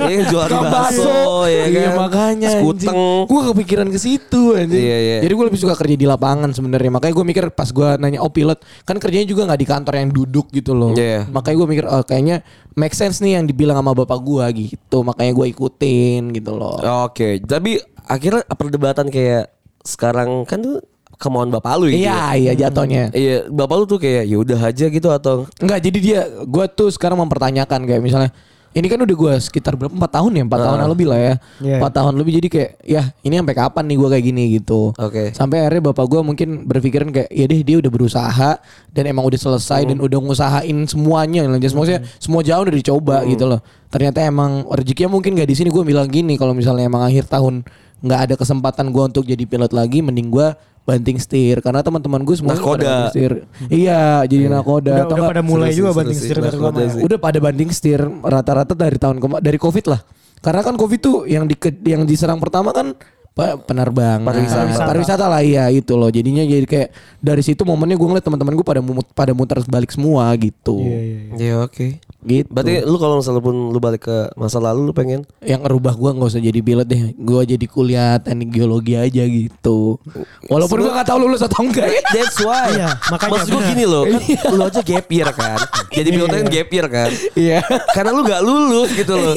Iya, 0.05 0.21
jualan 0.29 0.63
bakso 0.65 1.17
ya 1.47 1.65
kan. 1.65 1.73
Iya 1.75 1.91
makanya 1.95 2.49
Sekuteng. 2.51 2.97
Gue 3.25 3.41
kepikiran 3.53 3.89
ke 3.89 3.99
situ 3.99 4.43
anjing. 4.53 4.81
Iya, 4.81 4.97
iya. 4.99 5.19
Jadi 5.21 5.33
gue 5.33 5.45
lebih 5.47 5.61
suka 5.61 5.75
kerja 5.75 5.95
di 5.95 6.07
lapangan 6.07 6.51
sebenarnya. 6.51 6.91
Makanya 6.93 7.15
gue 7.15 7.27
mikir 7.27 7.45
pas 7.51 7.69
gue 7.69 7.89
nanya 7.99 8.21
oh 8.21 8.29
pilot 8.29 8.57
kan 8.83 8.97
kerjanya 8.97 9.27
juga 9.27 9.47
nggak 9.47 9.61
di 9.61 9.69
kantor 9.69 9.95
yang 9.97 10.11
duduk 10.11 10.47
gitu 10.51 10.73
loh. 10.73 10.93
Iya. 10.93 11.29
Makanya 11.29 11.57
gue 11.57 11.69
mikir 11.71 11.85
oh 11.87 12.03
kayaknya 12.03 12.43
make 12.75 12.93
sense 12.93 13.21
nih 13.21 13.39
yang 13.39 13.45
dibilang 13.45 13.77
sama 13.77 13.93
bapak 13.95 14.19
gue 14.21 14.45
gitu. 14.69 15.03
Makanya 15.03 15.33
gue 15.33 15.47
ikutin 15.49 16.33
gitu 16.33 16.53
loh. 16.53 16.77
Oke, 17.07 17.41
tapi 17.41 17.79
akhirnya 18.05 18.45
perdebatan 18.47 19.09
kayak 19.09 19.49
sekarang 19.81 20.45
kan 20.45 20.61
tuh 20.61 20.79
kemauan 21.19 21.51
bapak 21.51 21.79
lu 21.81 21.91
gitu. 21.91 22.07
Iya 22.07 22.35
iya 22.37 22.53
jatuhnya. 22.55 23.11
Iya, 23.15 23.49
bapak 23.49 23.75
lu 23.79 23.85
tuh 23.87 23.99
kayak 24.03 24.25
ya 24.27 24.37
udah 24.41 24.61
aja 24.61 24.87
gitu 24.91 25.09
atau 25.11 25.47
Enggak 25.63 25.79
jadi 25.83 25.99
dia 25.99 26.21
gue 26.45 26.65
tuh 26.73 26.89
sekarang 26.91 27.19
mempertanyakan 27.21 27.87
kayak 27.87 28.03
misalnya 28.03 28.31
ini 28.75 28.91
kan 28.91 28.99
udah 28.99 29.15
gue 29.15 29.35
sekitar 29.39 29.79
berapa 29.79 29.95
empat 29.95 30.11
tahun 30.19 30.35
ya 30.35 30.43
empat 30.51 30.61
tahunan 30.67 30.89
lebih 30.91 31.07
lah 31.07 31.21
ya. 31.23 31.35
Iya. 31.63 31.77
empat 31.79 31.93
tahun 31.95 32.15
lebih 32.19 32.33
jadi 32.43 32.49
kayak 32.51 32.71
ya 32.83 33.03
ini 33.23 33.35
sampai 33.39 33.55
kapan 33.55 33.85
nih 33.87 33.97
gue 34.03 34.09
kayak 34.11 34.25
gini 34.27 34.45
gitu. 34.59 34.81
Oke. 34.99 35.31
sampai 35.31 35.57
akhirnya 35.63 35.83
bapak 35.95 36.05
gue 36.11 36.21
mungkin 36.27 36.49
berpikiran 36.67 37.09
kayak 37.15 37.31
ya 37.31 37.45
deh 37.47 37.61
dia 37.63 37.77
udah 37.79 37.91
berusaha 37.95 38.51
dan 38.91 39.03
emang 39.07 39.25
udah 39.31 39.39
selesai 39.39 39.87
dan 39.87 40.03
udah 40.03 40.19
ngusahain 40.19 40.79
semuanya 40.91 41.47
lah 41.47 41.63
Just 41.63 41.79
maksudnya 41.79 42.03
semua 42.19 42.43
jauh 42.43 42.67
udah 42.67 42.75
dicoba 42.75 43.23
gitu 43.31 43.47
loh. 43.47 43.63
Ternyata 43.95 44.27
emang 44.27 44.67
rezekinya 44.75 45.15
mungkin 45.15 45.39
gak 45.39 45.47
di 45.47 45.55
sini 45.55 45.71
gue 45.71 45.85
bilang 45.87 46.11
gini 46.11 46.35
kalau 46.35 46.51
misalnya 46.51 46.91
emang 46.91 47.07
akhir 47.07 47.31
tahun 47.31 47.63
nggak 48.05 48.21
ada 48.21 48.35
kesempatan 48.37 48.93
gue 48.93 49.05
untuk 49.07 49.25
jadi 49.25 49.49
pilot 49.49 49.73
lagi 49.73 50.05
mending 50.05 50.29
gue 50.29 50.53
banting 50.85 51.17
setir. 51.17 51.59
Karena 51.59 51.81
teman-teman 51.81 52.21
gue 52.21 52.37
semua 52.37 52.55
Nakoda. 52.55 53.09
setir. 53.09 53.49
Iya 53.67 54.23
jadi 54.25 54.47
nakoda 54.47 54.93
Udah, 54.95 55.05
atau 55.05 55.17
udah 55.17 55.29
pada 55.29 55.43
mulai 55.43 55.71
seru 55.71 55.79
juga 55.79 55.91
sih, 55.91 55.99
banting 55.99 56.19
setir 56.19 56.37
Nakoda 56.39 56.83
udah 57.01 57.19
pada 57.19 57.39
banding 57.41 57.71
setir 57.73 58.01
rata-rata 58.21 58.73
dari 58.73 58.97
tahun 58.97 59.17
kema- 59.19 59.41
dari 59.41 59.57
covid 59.57 59.85
lah. 59.89 60.01
Karena 60.39 60.61
kan 60.61 60.77
covid 60.77 61.01
tuh 61.01 61.17
yang 61.25 61.45
di 61.45 61.57
yang 61.83 62.05
diserang 62.05 62.37
pertama 62.37 62.71
kan 62.71 62.93
penerbangan 63.35 64.23
Pariwisata. 64.23 64.87
pariwisata 64.87 65.27
lah 65.27 65.43
iya 65.43 65.67
itu 65.67 65.99
loh. 65.99 66.07
Jadinya 66.07 66.47
jadi 66.47 66.63
kayak 66.63 66.89
dari 67.19 67.43
situ 67.43 67.67
momennya 67.67 67.99
gue 67.99 68.07
ngeliat 68.07 68.23
teman-teman 68.23 68.55
gue 68.55 68.63
pada 68.63 68.79
mut- 68.79 69.11
pada 69.11 69.35
muter 69.35 69.59
balik 69.67 69.91
semua 69.91 70.31
gitu. 70.39 70.79
Iya, 70.79 71.01
iya, 71.01 71.19
iya. 71.35 71.51
Ya 71.51 71.55
oke. 71.59 71.99
Gitu 72.25 72.49
Berarti 72.49 72.83
lu 72.83 72.97
kalau 72.97 73.21
misalnya 73.21 73.43
pun 73.45 73.57
lu 73.71 73.79
balik 73.79 74.09
ke 74.09 74.17
masa 74.35 74.59
lalu 74.59 74.89
lu 74.89 74.93
pengen 74.97 75.29
yang 75.45 75.61
ngerubah 75.63 75.95
gue 75.95 76.11
nggak 76.17 76.31
usah 76.33 76.41
jadi 76.41 76.61
pilot 76.61 76.87
deh 76.89 77.03
gue 77.13 77.41
jadi 77.57 77.67
kuliah 77.69 78.17
teknik 78.19 78.51
geologi 78.51 78.97
aja 78.97 79.23
gitu 79.23 80.01
walaupun 80.49 80.81
gue 80.83 80.93
nggak 80.93 81.09
tahu 81.09 81.19
lulus 81.23 81.45
atau 81.45 81.61
enggak 81.63 81.89
ya 81.89 82.01
That's 82.15 82.39
why. 82.41 82.71
Iya, 82.75 82.91
makanya 83.11 83.33
Maksud 83.43 83.59
benar. 83.59 83.69
gini 83.75 83.85
loh, 83.85 84.03
kan 84.07 84.23
lu 84.55 84.63
aja 84.65 84.81
gap 84.81 85.07
year 85.11 85.29
kan. 85.35 85.59
Jadi 85.91 86.09
pilotnya 86.15 86.39
kan 86.41 86.49
gap 86.49 86.69
year 86.71 86.87
kan. 86.87 87.11
iya 87.35 87.59
Karena 87.93 88.11
lu 88.15 88.23
gak 88.23 88.43
lulus 88.43 88.91
gitu 88.95 89.15
loh. 89.15 89.37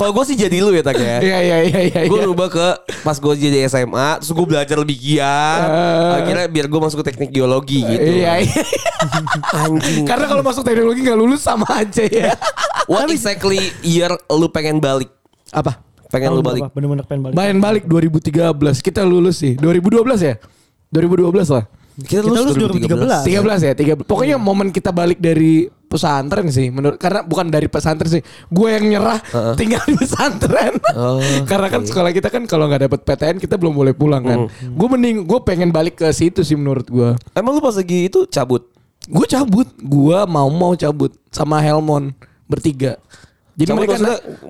Kalau 0.00 0.16
gue 0.16 0.24
sih 0.32 0.36
jadi 0.40 0.64
lu 0.64 0.72
ya 0.72 0.80
tak 0.80 0.96
ya. 0.96 1.20
iya 1.28 1.38
iya 1.44 1.58
iya 1.60 1.80
iya 1.92 2.00
Gue 2.08 2.24
iya. 2.24 2.28
rubah 2.32 2.48
ke 2.48 2.68
pas 3.04 3.20
gue 3.20 3.34
jadi 3.36 3.68
SMA, 3.68 4.24
terus 4.24 4.32
gue 4.32 4.46
belajar 4.48 4.80
lebih 4.80 4.96
giat. 4.96 5.60
Akhirnya 6.24 6.48
biar 6.48 6.66
gue 6.72 6.80
masuk 6.80 7.04
ke 7.04 7.12
teknik 7.12 7.28
geologi 7.36 7.84
gitu. 7.84 8.24
Iya, 8.24 8.40
iya. 8.40 8.62
Anjing. 9.68 10.08
Karena 10.08 10.24
kalau 10.24 10.40
masuk 10.40 10.64
teknologi 10.64 11.04
nggak 11.04 11.20
lulus 11.20 11.44
sama 11.44 11.68
aja 11.68 12.08
ya. 12.08 12.32
What 12.90 13.12
exactly 13.12 13.60
year 13.84 14.08
lu 14.32 14.48
pengen 14.48 14.80
balik? 14.80 15.12
Apa? 15.52 15.84
Pengen 16.08 16.32
lu 16.32 16.40
balik? 16.40 16.64
Bener-bener 16.72 17.04
pengen 17.04 17.28
balik. 17.28 17.36
Main 17.36 17.60
balik 17.60 17.84
2013 17.84 18.56
kita 18.80 19.04
lulus 19.04 19.44
sih 19.44 19.52
2012 19.60 20.00
ya 20.24 20.40
2012 20.90 21.54
lah 21.54 21.64
Kita 22.00 22.24
Kita 22.24 22.40
lulus 22.40 22.56
lulus 22.56 22.80
2013. 22.80 23.28
13 23.28 23.68
ya 23.68 23.72
13 23.96 24.08
pokoknya 24.08 24.36
momen 24.40 24.72
kita 24.72 24.90
balik 24.90 25.20
dari 25.20 25.68
pesantren 25.90 26.46
sih 26.54 26.70
menurut 26.70 27.02
karena 27.02 27.26
bukan 27.26 27.50
dari 27.50 27.66
pesantren 27.66 28.08
sih. 28.08 28.22
Gue 28.48 28.78
yang 28.78 28.86
nyerah 28.88 29.18
tinggal 29.58 29.82
di 29.84 29.98
pesantren. 29.98 30.78
Oh, 30.94 31.18
karena 31.50 31.66
kan 31.68 31.82
sekolah 31.84 32.10
kita 32.14 32.28
kan 32.30 32.46
kalau 32.46 32.70
nggak 32.70 32.88
dapet 32.88 33.00
PTN 33.04 33.36
kita 33.42 33.58
belum 33.58 33.74
boleh 33.74 33.92
pulang 33.92 34.22
kan. 34.22 34.38
Gue 34.48 34.88
mending 34.88 35.26
gue 35.26 35.40
pengen 35.42 35.74
balik 35.74 36.00
ke 36.00 36.08
situ 36.14 36.46
sih 36.46 36.54
menurut 36.54 36.86
gue 36.88 37.10
Emang 37.36 37.58
lu 37.58 37.60
pas 37.60 37.74
lagi 37.74 38.08
itu 38.08 38.24
cabut? 38.30 38.66
gue 39.10 39.26
cabut. 39.26 39.66
Gue 39.80 40.18
mau 40.30 40.46
mau 40.52 40.72
cabut 40.78 41.10
sama 41.34 41.58
Helmon 41.58 42.14
bertiga 42.46 42.98
jadi 43.60 43.76
Cabut 43.76 43.84
mereka 43.84 43.96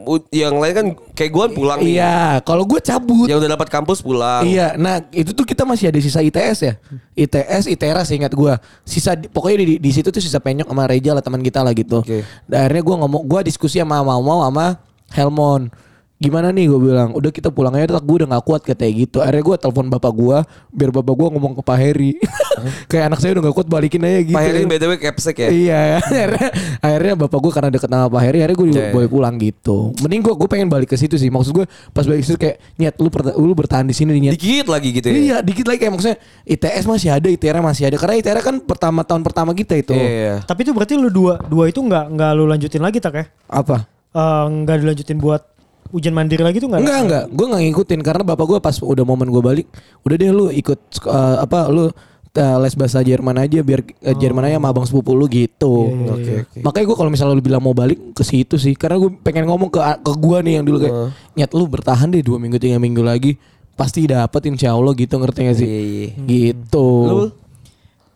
u- 0.06 0.30
yang 0.30 0.54
lain 0.54 0.72
kan 0.72 0.86
kayak 1.18 1.30
gue 1.34 1.46
pulang 1.50 1.82
iya 1.82 2.38
kalau 2.46 2.62
gue 2.62 2.78
cabut 2.78 3.26
Yang 3.26 3.42
udah 3.42 3.50
dapat 3.58 3.68
kampus 3.68 3.98
pulang. 3.98 4.46
Iya, 4.46 4.78
nah 4.78 5.02
itu 5.10 5.34
tuh 5.34 5.42
kita 5.42 5.66
masih 5.66 5.90
ada 5.90 5.98
sisa 5.98 6.22
ITS 6.22 6.58
ya, 6.62 6.74
ITS, 7.18 7.66
ITERA 7.66 8.06
ingat 8.06 8.30
gue. 8.30 8.54
Sisa 8.86 9.18
pokoknya 9.18 9.66
di, 9.66 9.74
di 9.82 9.90
situ 9.90 10.14
tuh 10.14 10.22
sisa 10.22 10.38
penyok 10.38 10.70
sama 10.70 10.86
Reja 10.86 11.10
lah 11.10 11.22
teman 11.22 11.42
kita 11.42 11.66
lah 11.66 11.74
gitu. 11.74 12.06
Oke. 12.06 12.22
Dan 12.46 12.58
akhirnya 12.62 12.82
gue 12.86 12.96
ngomong, 13.02 13.22
gue 13.26 13.40
diskusi 13.50 13.82
sama 13.82 13.98
mau 14.06 14.22
mau 14.22 14.46
sama 14.46 14.78
Helmon. 15.10 15.89
Gimana 16.20 16.52
nih 16.52 16.68
gue 16.68 16.80
bilang 16.85 17.16
udah 17.16 17.33
kita 17.33 17.48
pulang 17.48 17.72
aja 17.72 17.96
tak 17.96 18.04
gue 18.04 18.16
udah 18.20 18.28
gak 18.37 18.44
kuat 18.44 18.61
kayak 18.61 18.92
gitu 18.92 19.24
akhirnya 19.24 19.40
gue 19.40 19.56
telepon 19.56 19.87
bapak 19.88 20.12
gue 20.12 20.38
biar 20.68 20.90
bapak 20.92 21.14
gue 21.16 21.28
ngomong 21.33 21.52
ke 21.56 21.62
Pak 21.64 21.76
Heri 21.80 22.12
kayak 22.92 23.04
anak 23.09 23.18
saya 23.24 23.33
udah 23.40 23.48
gak 23.48 23.56
kuat 23.56 23.68
balikin 23.72 24.04
aja 24.04 24.20
gitu 24.20 24.37
Pak 24.37 24.44
Heri 24.44 24.62
btw 24.68 24.92
capsek 25.00 25.37
ya. 25.40 25.48
Iya, 25.48 25.80
akhirnya, 26.04 26.48
akhirnya 26.78 27.14
bapak 27.16 27.38
gue 27.40 27.52
karena 27.56 27.70
deket 27.72 27.88
sama 27.88 28.06
Pak 28.12 28.22
Heri, 28.22 28.38
akhirnya 28.44 28.59
gue 28.61 28.68
Iya, 28.70 28.92
boleh 28.94 29.09
pulang 29.11 29.35
gitu. 29.40 29.96
Mending 30.04 30.20
gue 30.22 30.35
gue 30.37 30.48
pengen 30.48 30.68
balik 30.70 30.88
ke 30.92 30.96
situ 31.00 31.16
sih. 31.16 31.33
Maksud 31.33 31.52
gue 31.56 31.64
pas 31.90 32.04
balik 32.04 32.22
situ 32.22 32.38
kayak 32.38 32.61
niat 32.76 32.94
lu 33.00 33.09
lu 33.40 33.52
bertahan 33.56 33.88
di 33.88 33.96
sini 33.96 34.14
niat. 34.14 34.37
Dikit 34.37 34.68
lagi 34.70 34.88
gitu 34.94 35.06
ya. 35.11 35.16
Iya, 35.16 35.37
dikit 35.40 35.66
lagi 35.66 35.78
kayak 35.83 35.92
maksudnya 35.96 36.16
ITS 36.46 36.85
masih 36.87 37.09
ada, 37.11 37.26
ITR 37.26 37.56
masih 37.64 37.85
ada. 37.90 37.96
Karena 37.96 38.14
ITR 38.20 38.38
kan 38.44 38.56
pertama 38.61 39.00
tahun 39.02 39.22
pertama 39.24 39.50
kita 39.56 39.74
itu. 39.80 39.96
Iya. 39.96 40.44
Tapi 40.44 40.61
itu 40.62 40.72
berarti 40.76 40.94
lu 41.00 41.11
dua 41.11 41.40
dua 41.48 41.72
itu 41.72 41.80
nggak 41.80 42.04
nggak 42.14 42.30
lu 42.37 42.44
lanjutin 42.46 42.83
lagi 42.85 42.98
tak 43.00 43.14
ya? 43.16 43.24
Apa? 43.50 43.88
Eh, 44.11 44.44
Nggak 44.66 44.76
dilanjutin 44.83 45.18
buat 45.22 45.49
ujian 45.90 46.14
mandiri 46.14 46.42
lagi 46.42 46.62
tuh 46.62 46.70
nggak? 46.70 46.81
Enggak 46.81 46.98
enggak, 47.05 47.24
gue 47.31 47.46
nggak 47.50 47.62
ngikutin 47.68 48.00
karena 48.00 48.22
bapak 48.22 48.46
gue 48.46 48.59
pas 48.62 48.76
udah 48.79 49.05
momen 49.05 49.29
gue 49.29 49.42
balik, 49.42 49.66
udah 50.07 50.16
deh 50.16 50.31
lu 50.31 50.46
ikut 50.50 50.81
eh, 51.07 51.37
apa 51.42 51.66
lu 51.70 51.90
eh, 52.35 52.57
les 52.62 52.74
bahasa 52.79 53.03
Jerman 53.03 53.37
aja 53.42 53.59
biar 53.61 53.81
eh, 53.83 54.16
Jerman 54.16 54.46
aja 54.46 54.57
sama 54.62 54.68
abang 54.70 54.87
sepupu 54.87 55.12
lu 55.14 55.26
gitu. 55.26 55.90
Oke 56.14 56.46
oke. 56.46 56.59
Makanya 56.62 56.85
gue 56.87 56.96
kalau 56.96 57.11
misalnya 57.11 57.35
lu 57.37 57.42
bilang 57.42 57.62
mau 57.62 57.74
balik 57.74 58.14
ke 58.14 58.22
situ 58.22 58.55
sih, 58.57 58.79
karena 58.79 58.98
gue 59.03 59.11
pengen 59.20 59.50
ngomong 59.50 59.70
ke 59.70 59.81
ke 59.83 60.12
gue 60.14 60.38
nih 60.46 60.53
yang 60.61 60.64
dulu 60.64 60.76
kayak 60.81 60.96
nyat 61.37 61.50
lu 61.55 61.64
bertahan 61.66 62.09
deh 62.11 62.22
dua 62.22 62.38
minggu 62.38 62.59
tiga 62.62 62.79
minggu 62.79 63.03
lagi 63.03 63.35
pasti 63.74 64.05
dapet 64.05 64.44
insya 64.44 64.76
Allah 64.76 64.92
gitu 64.92 65.16
ngerti 65.16 65.40
gak 65.48 65.57
sih? 65.57 65.64
Iya, 65.64 65.81
iya. 65.81 66.09
Gitu. 66.29 66.88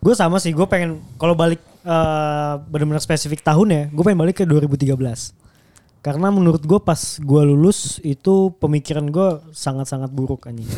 Gue 0.04 0.12
sama 0.12 0.36
sih, 0.36 0.52
gue 0.52 0.66
pengen 0.68 1.00
kalau 1.16 1.32
balik 1.32 1.60
eh 1.84 2.54
benar-benar 2.68 3.00
spesifik 3.00 3.40
tahun 3.44 3.68
ya, 3.72 3.82
gue 3.88 4.02
pengen 4.04 4.20
balik 4.20 4.40
ke 4.40 4.44
2013. 4.44 5.43
Karena 6.04 6.28
menurut 6.28 6.60
gue 6.60 6.76
pas 6.84 7.00
gue 7.16 7.42
lulus 7.48 7.96
itu 8.04 8.52
pemikiran 8.60 9.08
gue 9.08 9.40
sangat-sangat 9.56 10.12
buruk 10.12 10.44
anjing. 10.44 10.68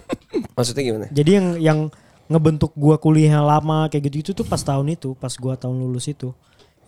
Maksudnya 0.56 0.82
gimana? 0.88 1.06
Jadi 1.12 1.30
yang 1.36 1.48
yang 1.60 1.78
ngebentuk 2.32 2.72
gue 2.72 2.96
kuliah 2.96 3.44
lama 3.44 3.92
kayak 3.92 4.08
gitu 4.08 4.16
itu 4.24 4.30
tuh 4.32 4.46
pas 4.48 4.56
tahun 4.56 4.96
itu, 4.96 5.12
pas 5.20 5.28
gue 5.28 5.52
tahun 5.52 5.76
lulus 5.76 6.08
itu. 6.08 6.32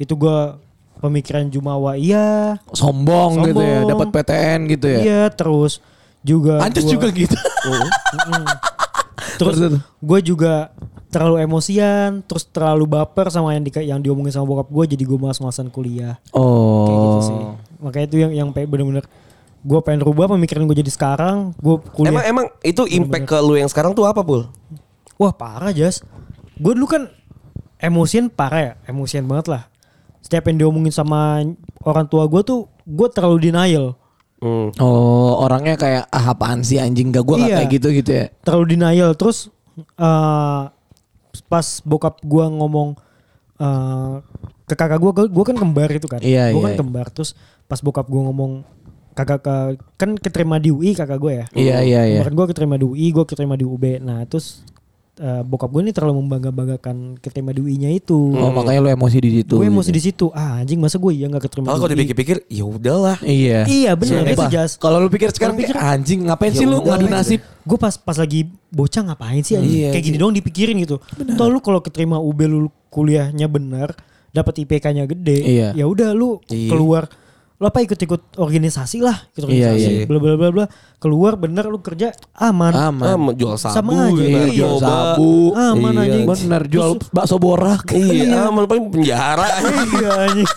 Itu 0.00 0.16
gue 0.16 0.56
pemikiran 1.04 1.52
Jumawa 1.52 2.00
iya, 2.00 2.56
Sombong, 2.72 3.44
gitu 3.44 3.60
ya, 3.60 3.84
Sombong. 3.84 3.90
dapat 3.92 4.08
PTN 4.08 4.60
gitu 4.72 4.86
ya. 4.88 5.00
iya 5.04 5.22
terus 5.28 5.84
juga 6.24 6.64
gua- 6.64 6.80
juga 6.80 7.08
gitu. 7.12 7.36
Terus 9.40 9.80
gue 10.00 10.20
juga 10.22 10.70
terlalu 11.12 11.44
emosian, 11.44 12.24
terus 12.24 12.48
terlalu 12.48 12.88
baper 12.88 13.28
sama 13.28 13.52
yang 13.52 13.64
di, 13.64 13.70
yang 13.84 14.00
diomongin 14.00 14.32
sama 14.32 14.48
bokap 14.48 14.68
gue, 14.72 14.96
jadi 14.96 15.04
gue 15.04 15.18
malas-malasan 15.18 15.68
kuliah. 15.68 16.16
oh. 16.32 16.88
Kayak 16.88 16.98
gitu 17.00 17.20
sih. 17.20 17.38
Makanya 17.82 18.06
itu 18.06 18.16
yang 18.18 18.32
yang 18.32 18.48
bener-bener 18.54 19.02
gue 19.62 19.78
pengen 19.82 20.02
rubah 20.02 20.26
pemikiran 20.26 20.66
gue 20.66 20.78
jadi 20.78 20.90
sekarang, 20.90 21.54
gue 21.54 21.74
kuliah. 21.94 22.10
Emang 22.10 22.24
emang 22.26 22.46
itu 22.62 22.82
impact 22.88 23.26
ke 23.26 23.36
lu 23.38 23.54
yang 23.54 23.66
sekarang 23.66 23.92
tuh 23.92 24.06
apa, 24.06 24.22
Pul? 24.22 24.46
Wah 25.18 25.30
parah 25.30 25.70
Jas. 25.70 26.02
Gue 26.58 26.74
dulu 26.74 26.86
kan 26.86 27.06
emosian 27.78 28.26
parah 28.26 28.60
ya, 28.60 28.72
emosian 28.86 29.22
banget 29.22 29.50
lah. 29.50 29.62
Setiap 30.18 30.46
yang 30.46 30.66
diomongin 30.66 30.90
sama 30.90 31.42
orang 31.82 32.06
tua 32.06 32.26
gue 32.26 32.42
tuh, 32.42 32.60
gue 32.82 33.08
terlalu 33.10 33.50
denial. 33.50 33.94
Hmm. 34.38 34.74
Oh, 34.82 35.38
orangnya 35.38 35.78
kayak 35.78 36.10
ah 36.10 36.34
apaan 36.34 36.66
sih 36.66 36.74
anjing 36.74 37.14
gak 37.14 37.22
gue 37.22 37.46
Iya. 37.46 37.62
kayak 37.62 37.70
gitu 37.78 37.88
gitu 37.94 38.10
ya. 38.10 38.26
terlalu 38.42 38.74
denial 38.74 39.14
terus 39.14 39.46
eh 39.78 40.62
pas 41.46 41.66
bokap 41.80 42.18
gua 42.26 42.50
ngomong 42.50 42.98
eh 43.56 44.14
ke 44.72 44.78
kakak 44.78 44.96
gua 44.96 45.12
gua 45.22 45.44
kan 45.44 45.54
kembar 45.54 45.88
itu 45.88 46.06
kan 46.06 46.18
Iya, 46.18 46.48
gua 46.48 46.56
iya, 46.56 46.64
kan 46.64 46.72
iya. 46.72 46.80
kembar 46.80 47.06
terus 47.08 47.36
pas 47.64 47.78
bokap 47.78 48.06
gua 48.06 48.24
ngomong 48.26 48.64
kakak 49.12 49.40
ke, 49.40 49.56
kan 49.94 50.16
keterima 50.16 50.56
di 50.56 50.68
UI 50.68 50.92
kakak 50.92 51.18
gue 51.18 51.32
ya 51.34 51.46
Iya, 51.52 51.76
iya, 51.82 52.00
iya. 52.06 52.18
kemarin 52.18 52.32
gua 52.34 52.46
keterima 52.46 52.74
di 52.74 52.86
UI 52.86 53.06
gua 53.10 53.24
keterima 53.24 53.54
di 53.54 53.62
UB 53.62 53.84
nah 53.98 54.24
terus 54.24 54.64
eh, 55.14 55.42
bokap 55.42 55.68
gue 55.68 55.82
ini 55.82 55.92
terlalu 55.92 56.24
membangga-banggakan 56.24 56.96
keterima 57.18 57.52
di 57.52 57.60
UI-nya 57.60 57.92
itu 57.92 58.16
Oh, 58.32 58.48
makanya 58.50 58.80
lu 58.80 58.90
emosi 58.90 59.18
di 59.18 59.30
situ. 59.34 59.54
gue 59.54 59.68
emosi 59.68 59.84
gitu. 59.86 59.92
di 59.92 60.02
situ 60.02 60.26
ah 60.32 60.56
anjing 60.58 60.80
masa 60.80 60.96
gue 60.96 61.12
ya 61.12 61.28
nggak 61.28 61.44
keterima 61.44 61.68
Kalau 61.68 61.84
dipikir-pikir, 61.86 62.36
ya 62.48 62.64
udahlah. 62.64 63.20
Iya. 63.20 63.68
iya 63.68 63.92
benar 63.92 64.24
itu 64.24 64.48
jas 64.48 64.80
Kalau 64.80 64.96
lu 64.96 65.06
pikir 65.06 65.28
sekarang 65.28 65.54
pikir- 65.54 65.76
anjing 65.76 66.24
ngapain 66.24 66.48
Ya 66.48 66.56
sih 66.56 66.64
lu 66.64 66.80
ngadu 66.80 67.06
lah, 67.06 67.20
nasib? 67.20 67.44
gue 67.44 67.78
pas 67.78 67.92
pas 67.92 68.16
lagi 68.16 68.48
bocah 68.70 69.02
ngapain 69.04 69.44
sih 69.44 69.54
anjing? 69.54 69.78
Iya, 69.78 69.88
kayak 69.92 70.04
gini 70.06 70.16
doang 70.16 70.32
dipikirin 70.32 70.80
gitu. 70.80 70.96
Toh 71.36 71.46
lu 71.46 71.60
kalau 71.60 71.78
keterima 71.78 72.16
UB 72.16 72.40
lu 72.42 72.58
kuliahnya 72.88 73.44
benar, 73.46 73.92
dapat 74.32 74.58
IPK-nya 74.58 75.04
gede, 75.04 75.38
Iya. 75.38 75.68
ya 75.72 75.84
udah 75.84 76.10
lu 76.10 76.40
Iya. 76.48 76.72
keluar 76.72 77.04
lu 77.54 77.70
apa 77.70 77.78
ikut-ikut 77.78 78.42
organisasi 78.42 78.98
lah, 78.98 79.14
ikut 79.30 79.46
Iya, 79.46 79.70
organisasi, 79.70 79.90
iya. 79.94 80.06
bla 80.10 80.18
bla 80.18 80.34
bla 80.34 80.48
bla. 80.50 80.66
Keluar 80.98 81.38
bener 81.38 81.70
lu 81.70 81.78
kerja 81.78 82.10
aman. 82.34 82.74
Ah, 82.74 82.90
Aman. 82.90 83.06
mau 83.14 83.30
jual 83.30 83.54
sabu, 83.54 83.70
Sama 83.70 83.92
aja, 84.02 84.10
jual 84.10 84.18
Iya, 84.18 84.40
iya. 84.42 84.50
jual 84.50 84.76
sabu. 84.82 85.32
Aman 85.54 85.94
Iya. 85.94 86.02
aja. 86.02 86.18
Bener 86.26 86.62
jual 86.66 86.90
bakso 87.08 87.38
borak. 87.38 87.86
Iya, 87.88 88.50
aman 88.50 88.66
paling 88.66 88.90
penjara. 88.90 89.46
Iya 89.94 90.10
anjing. 90.26 90.48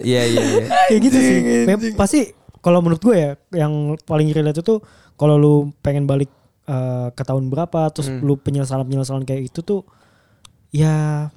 Iya, 0.00 0.22
iya, 0.24 0.40
iya. 0.42 0.64
Kayak 0.88 1.00
gitu 1.04 1.18
sih. 1.20 1.36
Mem- 1.68 1.94
pasti 1.94 2.20
kalau 2.58 2.80
menurut 2.80 3.02
gue 3.02 3.12
ya 3.14 3.30
yang 3.52 3.72
paling 4.00 4.32
relate 4.32 4.58
itu 4.58 4.80
kalau 5.14 5.36
lu 5.36 5.54
pengen 5.78 6.06
balik 6.06 6.30
eh, 6.62 7.08
ke 7.10 7.22
tahun 7.22 7.50
berapa 7.50 7.90
terus 7.90 8.08
Hmm. 8.08 8.22
lu 8.22 8.38
penyesalan-penyesalan 8.38 9.26
kayak 9.26 9.50
itu 9.50 9.60
tuh 9.60 9.82
ya 10.70 11.28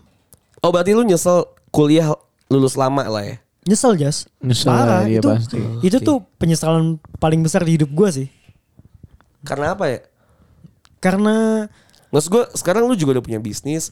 Oh, 0.59 0.69
berarti 0.69 0.91
lu 0.91 1.01
nyesel 1.01 1.43
kuliah 1.69 2.13
lulus 2.45 2.75
lama 2.75 3.03
lah 3.03 3.23
ya? 3.23 3.37
Nyesel 3.65 3.97
Jas 3.97 4.29
Nyesel 4.39 4.69
Parah 4.69 5.01
dia 5.03 5.17
itu, 5.17 5.25
pasti. 5.27 5.57
itu 5.81 5.97
tuh 5.99 6.21
penyesalan 6.37 7.01
paling 7.17 7.41
besar 7.41 7.61
di 7.61 7.75
hidup 7.75 7.89
gue 7.89 8.09
sih 8.13 8.27
Karena 9.41 9.73
apa 9.73 9.85
ya? 9.87 9.99
Karena 10.99 11.65
Maksud 12.09 12.29
gue 12.29 12.43
sekarang 12.53 12.85
lu 12.85 12.93
juga 12.93 13.17
udah 13.17 13.25
punya 13.25 13.39
bisnis. 13.39 13.89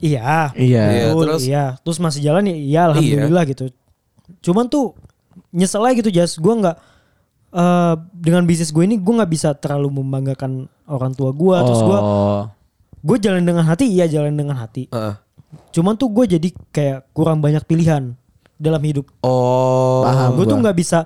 Iya 0.00 0.50
Iya. 0.52 0.82
Iya, 0.88 1.04
betul, 1.12 1.24
terus- 1.28 1.44
iya. 1.44 1.64
Terus 1.78 1.98
masih 1.98 2.20
jalan 2.22 2.42
ya 2.44 2.56
Iya 2.56 2.80
Alhamdulillah 2.90 3.44
gitu 3.46 3.64
Cuman 4.40 4.66
tuh 4.66 4.96
Nyesel 5.52 5.84
aja 5.84 5.94
gitu 5.94 6.10
Jas 6.10 6.34
Gue 6.34 6.54
gak 6.58 6.76
eh, 7.52 7.94
Dengan 8.10 8.42
bisnis 8.44 8.72
gue 8.72 8.82
ini 8.82 8.96
Gue 8.96 9.14
gak 9.14 9.28
bisa 9.28 9.52
terlalu 9.52 9.92
membanggakan 9.94 10.64
Orang 10.86 11.12
tua 11.12 11.30
gue 11.30 11.56
Terus 11.60 11.82
gue 11.82 11.98
Oh. 12.00 12.48
Gue 13.00 13.16
jalan 13.16 13.44
dengan 13.44 13.64
hati 13.64 13.84
Iya 13.86 14.08
jalan 14.10 14.32
dengan 14.32 14.56
hati 14.56 14.88
Heeh. 14.88 15.14
Cuman 15.70 15.94
tuh 15.94 16.08
gue 16.08 16.24
jadi 16.30 16.48
kayak 16.70 17.10
Kurang 17.10 17.38
banyak 17.38 17.62
pilihan 17.62 18.14
Dalam 18.54 18.80
hidup 18.80 19.08
Oh. 19.20 20.02
Paham. 20.02 20.36
gue 20.36 20.44
tuh 20.46 20.58
nggak 20.58 20.76
bisa 20.76 20.98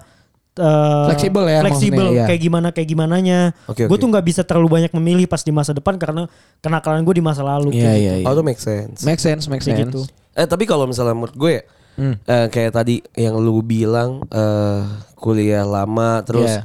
eh, 0.54 1.06
Fleksibel 1.08 1.44
ya 1.44 1.60
fleksibel 1.60 2.06
iya. 2.12 2.24
kayak 2.24 2.40
gimana 2.40 2.68
kayak 2.70 2.88
gimananya 2.88 3.38
Oke, 3.64 3.84
gue 3.84 3.90
oke. 3.90 3.98
tuh 3.98 4.08
nggak 4.08 4.22
bisa 4.24 4.40
terlalu 4.42 4.68
banyak 4.72 4.92
memilih 4.92 5.26
pas 5.26 5.40
di 5.40 5.50
masa 5.50 5.70
depan 5.70 5.94
karena 5.96 6.30
kenakalan 6.58 7.02
gue 7.02 7.14
di 7.14 7.24
masa 7.24 7.42
lalu 7.42 7.74
Iya 7.74 7.80
kayak 7.80 7.96
iya 7.96 8.12
gitu. 8.12 8.20
iya. 8.20 8.26
Oh, 8.26 8.32
itu 8.32 8.42
make 8.42 8.60
sense. 8.60 8.98
Make 9.02 9.18
sense, 9.18 9.46
make 9.46 9.62
sense. 9.62 9.78
gitu. 9.80 10.00
Eh 10.32 10.44
tapi 10.44 10.62
kalau 10.64 10.86
misalnya 10.86 11.10
menurut 11.12 11.34
gue 11.34 11.52
ya, 11.52 11.64
Hmm. 11.94 12.18
eh, 12.20 12.46
kayak 12.48 12.70
tadi 12.72 12.98
yang 13.14 13.38
lu 13.38 13.62
bilang 13.62 14.22
eh, 14.26 14.82
kuliah 15.14 15.62
lama 15.62 16.18
terus 16.20 16.50
Iya. 16.50 16.62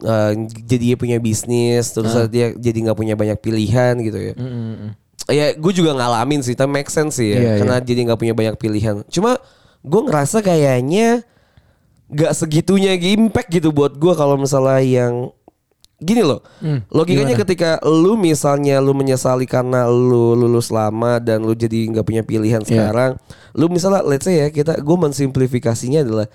eh, 0.00 0.32
jadi 0.64 0.84
dia 0.86 0.96
punya 0.96 1.16
bisnis 1.16 1.88
terus 1.90 2.08
dia 2.28 2.52
jadi 2.52 2.78
nggak 2.82 2.96
punya 2.96 3.14
banyak 3.14 3.36
pilihan 3.38 4.00
gitu 4.00 4.16
ya. 4.18 4.32
Mm, 4.32 4.44
mm, 4.44 4.74
mm. 4.76 4.90
Ya 5.30 5.54
gue 5.54 5.72
juga 5.72 5.94
ngalamin 5.94 6.42
sih, 6.42 6.52
tapi 6.52 6.70
make 6.70 6.90
sense 6.90 7.16
sih 7.16 7.30
ya, 7.30 7.38
Iya, 7.38 7.52
karena 7.58 7.76
jadi 7.78 8.00
nggak 8.04 8.18
punya 8.18 8.34
banyak 8.34 8.56
pilihan. 8.56 9.02
Cuma 9.06 9.38
gue 9.80 10.00
ngerasa 10.04 10.38
kayaknya 10.40 11.22
nggak 12.06 12.32
segitunya 12.34 12.92
impact 12.94 13.48
gitu 13.48 13.70
buat 13.70 13.94
gue 13.94 14.12
kalau 14.12 14.34
misalnya 14.34 14.82
yang 14.82 15.30
gini 15.96 16.24
loh, 16.24 16.40
Hmm, 16.58 16.80
logikanya 16.88 17.36
ketika 17.38 17.76
lu 17.84 18.16
misalnya 18.16 18.80
lu 18.80 18.90
menyesali 18.90 19.44
karena 19.44 19.84
lu 19.84 20.32
lulus 20.32 20.72
lama 20.72 21.20
dan 21.20 21.44
lu 21.44 21.52
jadi 21.52 21.92
nggak 21.92 22.02
punya 22.02 22.22
pilihan 22.24 22.64
Iya. 22.64 22.68
sekarang, 22.88 23.10
lu 23.52 23.68
misalnya 23.68 24.00
let's 24.02 24.24
say 24.24 24.40
ya 24.40 24.48
kita 24.48 24.80
gue 24.80 24.96
mensimplifikasinya 24.96 26.00
adalah 26.00 26.26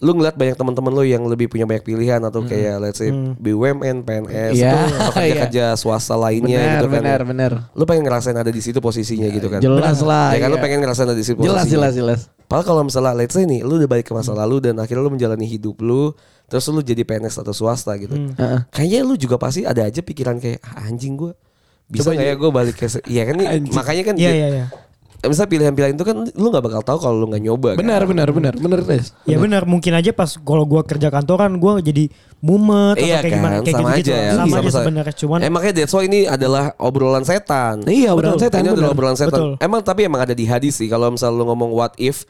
lu 0.00 0.16
ngeliat 0.16 0.32
banyak 0.32 0.56
teman-teman 0.56 0.92
lu 0.96 1.04
yang 1.04 1.20
lebih 1.28 1.52
punya 1.52 1.68
banyak 1.68 1.84
pilihan 1.84 2.24
atau 2.24 2.40
kayak 2.40 2.80
let's 2.80 2.96
say 2.96 3.12
BUMN, 3.12 4.00
PNS, 4.00 4.56
Iya, 4.56 4.72
atau 4.96 5.12
kerja-kerja 5.20 5.64
swasta 5.76 6.16
lainnya 6.16 6.56
Benar, 6.56 6.72
gitu 6.72 6.86
kan. 6.88 7.00
benar, 7.04 7.20
ya. 7.20 7.26
benar. 7.28 7.50
Lu 7.76 7.84
pengen 7.84 8.08
ngerasain 8.08 8.32
ada 8.32 8.48
di 8.48 8.64
situ 8.64 8.80
posisinya 8.80 9.28
gitu 9.28 9.52
kan. 9.52 9.60
Jelas 9.60 10.00
lah. 10.00 10.32
Ya 10.32 10.40
kan 10.40 10.48
lu 10.48 10.56
iya. 10.56 10.64
pengen 10.64 10.78
ngerasain 10.80 11.04
ada 11.04 11.18
di 11.20 11.24
situ 11.24 11.36
posisinya. 11.36 11.60
Jelas, 11.60 11.68
jelas, 11.68 11.92
jelas. 11.92 12.20
Padahal 12.48 12.64
kalau 12.64 12.82
misalnya 12.88 13.12
let's 13.12 13.36
say 13.36 13.44
nih 13.44 13.60
lu 13.60 13.76
udah 13.76 13.88
balik 13.92 14.08
ke 14.08 14.12
masa 14.16 14.32
lalu 14.32 14.58
dan 14.64 14.80
akhirnya 14.80 15.04
lu 15.04 15.12
menjalani 15.12 15.44
hidup 15.44 15.76
lu 15.84 16.16
terus 16.48 16.64
lu 16.72 16.80
jadi 16.80 17.04
PNS 17.04 17.44
atau 17.44 17.52
swasta 17.52 17.92
gitu. 18.00 18.16
Heeh. 18.16 18.60
Kayaknya 18.72 19.00
lu 19.04 19.14
juga 19.20 19.36
pasti 19.36 19.68
ada 19.68 19.84
aja 19.84 20.00
pikiran 20.00 20.40
kayak 20.40 20.64
"Ah, 20.64 20.88
anjing 20.88 21.14
gua 21.14 21.36
bisa 21.90 22.14
nggak 22.14 22.26
ya 22.30 22.34
gue 22.38 22.50
balik 22.54 22.76
ke 22.78 22.86
iya 23.10 23.22
kan 23.26 23.34
nih 23.34 23.46
makanya 23.78 24.02
kan 24.06 24.14
Iya 24.14 24.30
iya 24.30 24.48
iya. 24.48 24.66
Misalnya 25.28 25.50
pilihan-pilihan 25.52 25.92
itu 25.92 26.04
kan 26.06 26.16
lu 26.32 26.46
nggak 26.48 26.64
bakal 26.64 26.80
tahu 26.80 26.98
kalau 27.04 27.16
lu 27.20 27.26
nggak 27.28 27.42
nyoba 27.44 27.68
kan? 27.76 27.84
Benar, 27.84 28.02
benar, 28.08 28.28
benar, 28.32 28.54
benar, 28.56 28.80
Des. 28.88 29.12
Ya 29.28 29.36
benar 29.36 29.68
mungkin 29.68 29.92
aja 29.92 30.16
pas 30.16 30.32
kalau 30.40 30.64
gue 30.64 30.80
kerja 30.88 31.12
kantoran 31.12 31.60
gue 31.60 31.72
jadi 31.84 32.04
mumet 32.40 32.96
Iya 32.96 33.20
atau 33.20 33.20
kayak 33.20 33.20
kan, 33.20 33.36
gimana 33.36 33.54
kayak 33.60 33.76
sama 33.76 33.90
gitu, 34.00 34.00
aja 34.00 34.14
ya. 34.16 34.32
sama, 34.32 34.44
aja 34.48 34.56
Sama- 34.56 34.72
sebenarnya 34.80 35.14
cuman 35.20 35.38
Eh 35.44 35.50
makanya 35.52 35.74
that's 35.76 35.92
why 35.92 36.04
ini 36.08 36.20
adalah 36.24 36.72
obrolan 36.80 37.24
setan. 37.28 37.84
Iya, 37.84 38.16
obrolan 38.16 38.40
Betul. 38.40 38.46
setan 38.48 38.58
ini 38.64 38.68
adalah 38.72 38.80
benar. 38.88 38.96
obrolan 38.96 39.16
setan. 39.20 39.36
Betul. 39.36 39.50
Emang 39.60 39.80
tapi 39.84 40.00
emang 40.08 40.20
ada 40.24 40.32
di 40.32 40.44
hadis 40.48 40.80
sih 40.80 40.88
kalau 40.88 41.12
misal 41.12 41.36
lu 41.36 41.44
ngomong 41.44 41.68
what 41.68 41.92
if 42.00 42.24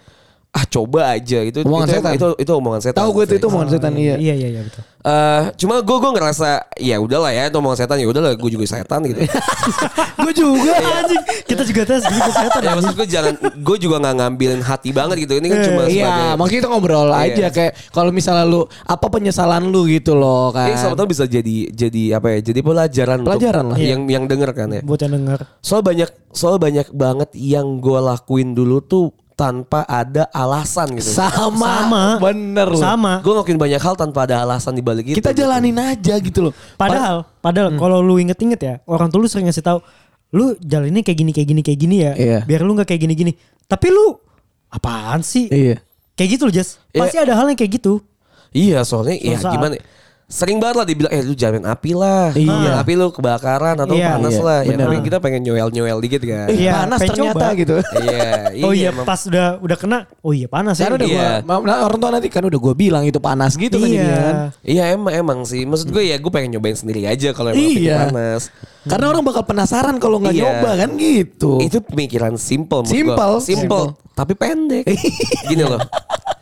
ah 0.50 0.66
coba 0.66 1.14
aja 1.14 1.46
gitu. 1.46 1.62
Omongan 1.62 1.86
itu, 1.86 1.94
setan. 1.94 2.12
itu 2.18 2.26
itu 2.36 2.52
omongan 2.52 2.80
setan. 2.82 2.98
Tahu 2.98 3.10
gue 3.14 3.24
tuh 3.24 3.36
itu 3.38 3.46
Fix. 3.46 3.50
omongan 3.54 3.68
setan 3.70 3.92
iya. 3.94 4.14
Iya 4.18 4.34
iya 4.34 4.48
iya 4.50 4.60
betul. 4.66 4.82
Eh, 5.00 5.42
cuma 5.56 5.80
gue 5.80 5.96
gue 5.96 6.10
ngerasa 6.12 6.48
ya 6.76 6.96
udahlah 6.98 7.30
ya 7.30 7.46
itu 7.46 7.56
omongan 7.56 7.78
setan 7.78 7.96
ya 7.96 8.06
udahlah 8.10 8.34
gue 8.34 8.50
juga 8.50 8.66
setan 8.66 9.00
gitu. 9.06 9.22
gue 10.26 10.32
juga. 10.34 10.72
Anjing, 10.74 11.22
kita 11.46 11.62
juga 11.62 11.82
tes 11.86 12.02
gitu 12.02 12.30
setan. 12.34 12.60
ya 12.60 12.72
maksud 12.74 12.94
gue 12.94 13.06
jangan 13.06 13.34
gue 13.38 13.76
juga 13.78 13.96
nggak 13.98 14.14
ngambilin 14.18 14.60
hati 14.60 14.90
banget 14.90 15.16
gitu. 15.22 15.38
Ini 15.38 15.46
kan 15.46 15.58
cuma 15.64 15.82
Iya, 15.86 16.02
sebagai 16.02 16.26
makanya 16.36 16.58
kita 16.58 16.68
ngobrol 16.68 17.08
Iya. 17.08 17.22
aja 17.30 17.46
kayak 17.54 17.72
kalau 17.94 18.10
misalnya 18.10 18.44
lu 18.44 18.60
apa 18.66 19.06
penyesalan 19.06 19.62
lu 19.64 19.86
gitu 19.86 20.18
loh 20.18 20.50
kan. 20.50 20.74
Eh, 20.74 20.76
siapa 20.76 20.98
tahu 20.98 21.14
bisa 21.14 21.24
jadi 21.24 21.70
jadi 21.70 22.18
apa 22.18 22.26
ya? 22.34 22.38
Jadi 22.42 22.58
pelajaran 22.58 23.18
Pelajaran 23.22 23.64
lah. 23.70 23.76
Yang 23.78 24.00
yang 24.10 24.24
denger 24.26 24.50
kan 24.50 24.68
ya. 24.74 24.82
Buat 24.82 25.06
yang 25.06 25.14
denger. 25.14 25.38
Soal 25.62 25.86
banyak 25.86 26.10
soal 26.34 26.58
banyak 26.58 26.90
banget 26.90 27.30
yang 27.38 27.78
gue 27.78 28.00
lakuin 28.02 28.52
dulu 28.52 28.82
tuh 28.82 29.14
tanpa 29.40 29.88
ada 29.88 30.28
alasan 30.28 31.00
gitu. 31.00 31.16
sama, 31.16 31.88
Sama. 31.88 32.04
bener 32.20 32.68
loh. 32.68 32.76
Sama. 32.76 33.24
Gue 33.24 33.32
ngelakuin 33.32 33.56
banyak 33.56 33.80
hal 33.80 33.96
tanpa 33.96 34.28
ada 34.28 34.44
alasan 34.44 34.76
di 34.76 34.84
balik 34.84 35.08
itu. 35.08 35.16
Kita 35.16 35.32
gitu. 35.32 35.48
jalanin 35.48 35.80
aja 35.80 36.20
gitu 36.20 36.44
loh. 36.44 36.52
Padahal, 36.76 37.24
padahal 37.40 37.72
Hmm. 37.72 37.80
kalau 37.80 38.04
lu 38.04 38.20
inget-inget 38.20 38.60
ya, 38.60 38.74
orang 38.84 39.08
tuh 39.08 39.16
lu 39.16 39.26
sering 39.26 39.48
ngasih 39.48 39.64
tahu, 39.64 39.80
lu 40.36 40.52
jalaninnya 40.60 41.00
kayak 41.00 41.18
gini, 41.18 41.30
kayak 41.32 41.48
gini, 41.48 41.60
kayak 41.64 41.78
gini 41.80 41.96
ya, 42.04 42.12
Iya. 42.12 42.38
biar 42.44 42.60
lu 42.60 42.76
nggak 42.76 42.92
kayak 42.92 43.00
gini-gini. 43.00 43.32
Tapi 43.64 43.88
lu 43.88 44.20
apaan 44.68 45.24
sih? 45.24 45.48
Iya. 45.48 45.80
Kayak 46.12 46.28
gitu 46.36 46.42
loh, 46.44 46.52
Jas. 46.52 46.76
Iya. 46.92 47.00
Pasti 47.00 47.16
ada 47.16 47.32
hal 47.32 47.48
yang 47.48 47.56
kayak 47.56 47.72
gitu. 47.80 48.04
Iya 48.50 48.82
soalnya 48.82 49.16
ya 49.16 49.38
Suatu 49.38 49.44
saat. 49.46 49.54
gimana 49.56 49.72
ya? 49.78 49.82
Sering 50.30 50.62
banget 50.62 50.76
lah 50.78 50.86
dibilang 50.86 51.10
eh 51.10 51.20
lu 51.20 51.34
jalanin 51.34 51.66
api 51.66 51.90
lah. 51.90 52.30
Iya. 52.30 52.46
Jalanin 52.46 52.78
api 52.78 52.92
lu 52.94 53.06
kebakaran 53.10 53.74
atau 53.74 53.92
Iya. 53.92 54.14
panas 54.14 54.30
Iya, 54.30 54.42
lah. 54.46 54.58
Ya 54.62 54.68
bener. 54.70 54.86
tapi 54.86 54.96
kita 55.02 55.16
pengen 55.18 55.40
nyoel-nyoel 55.42 55.98
dikit 55.98 56.22
kan. 56.22 56.46
Eh, 56.46 56.56
Iya, 56.56 56.72
panas 56.80 56.98
ternyata 57.02 57.34
coba. 57.34 57.58
gitu. 57.58 57.76
iya, 58.06 58.30
oh 58.62 58.70
iya, 58.70 58.88
emang. 58.88 59.02
pas 59.02 59.20
udah 59.20 59.46
udah 59.58 59.76
kena, 59.76 59.98
oh 60.22 60.30
iya 60.30 60.46
panas 60.46 60.78
ya. 60.78 60.86
Udah 60.86 61.02
Iya. 61.02 61.42
gua, 61.42 61.82
orang 61.82 61.98
tua 61.98 62.10
nanti 62.14 62.30
kan 62.30 62.46
udah 62.46 62.56
gue 62.56 62.74
bilang 62.74 63.02
itu 63.02 63.18
panas 63.18 63.58
gitu 63.58 63.74
kan 63.76 63.90
Iya. 63.90 64.06
kan. 64.06 64.34
Iya 64.62 64.84
emang 64.94 65.12
emang 65.12 65.38
sih. 65.42 65.66
Maksud 65.66 65.90
gue 65.90 66.02
ya 66.04 66.16
gue 66.16 66.30
pengen 66.30 66.54
nyobain 66.54 66.78
sendiri 66.78 67.10
aja 67.10 67.34
kalau 67.34 67.50
emang 67.50 67.66
Iya. 67.66 67.96
panas. 68.06 68.54
Karena 68.80 69.06
orang 69.10 69.26
bakal 69.26 69.42
penasaran 69.42 69.98
kalau 69.98 70.22
nggak 70.22 70.30
Iya. 70.32 70.42
nyoba 70.46 70.70
kan 70.78 70.90
gitu. 70.94 71.58
Itu 71.58 71.82
pemikiran 71.82 72.38
simple 72.38 72.86
menurut 72.86 72.94
Simple, 72.94 73.18
gua. 73.34 73.42
simple. 73.42 73.84
simple, 73.90 74.14
tapi 74.14 74.32
pendek. 74.32 74.86
Gini 75.50 75.66
loh. 75.66 75.82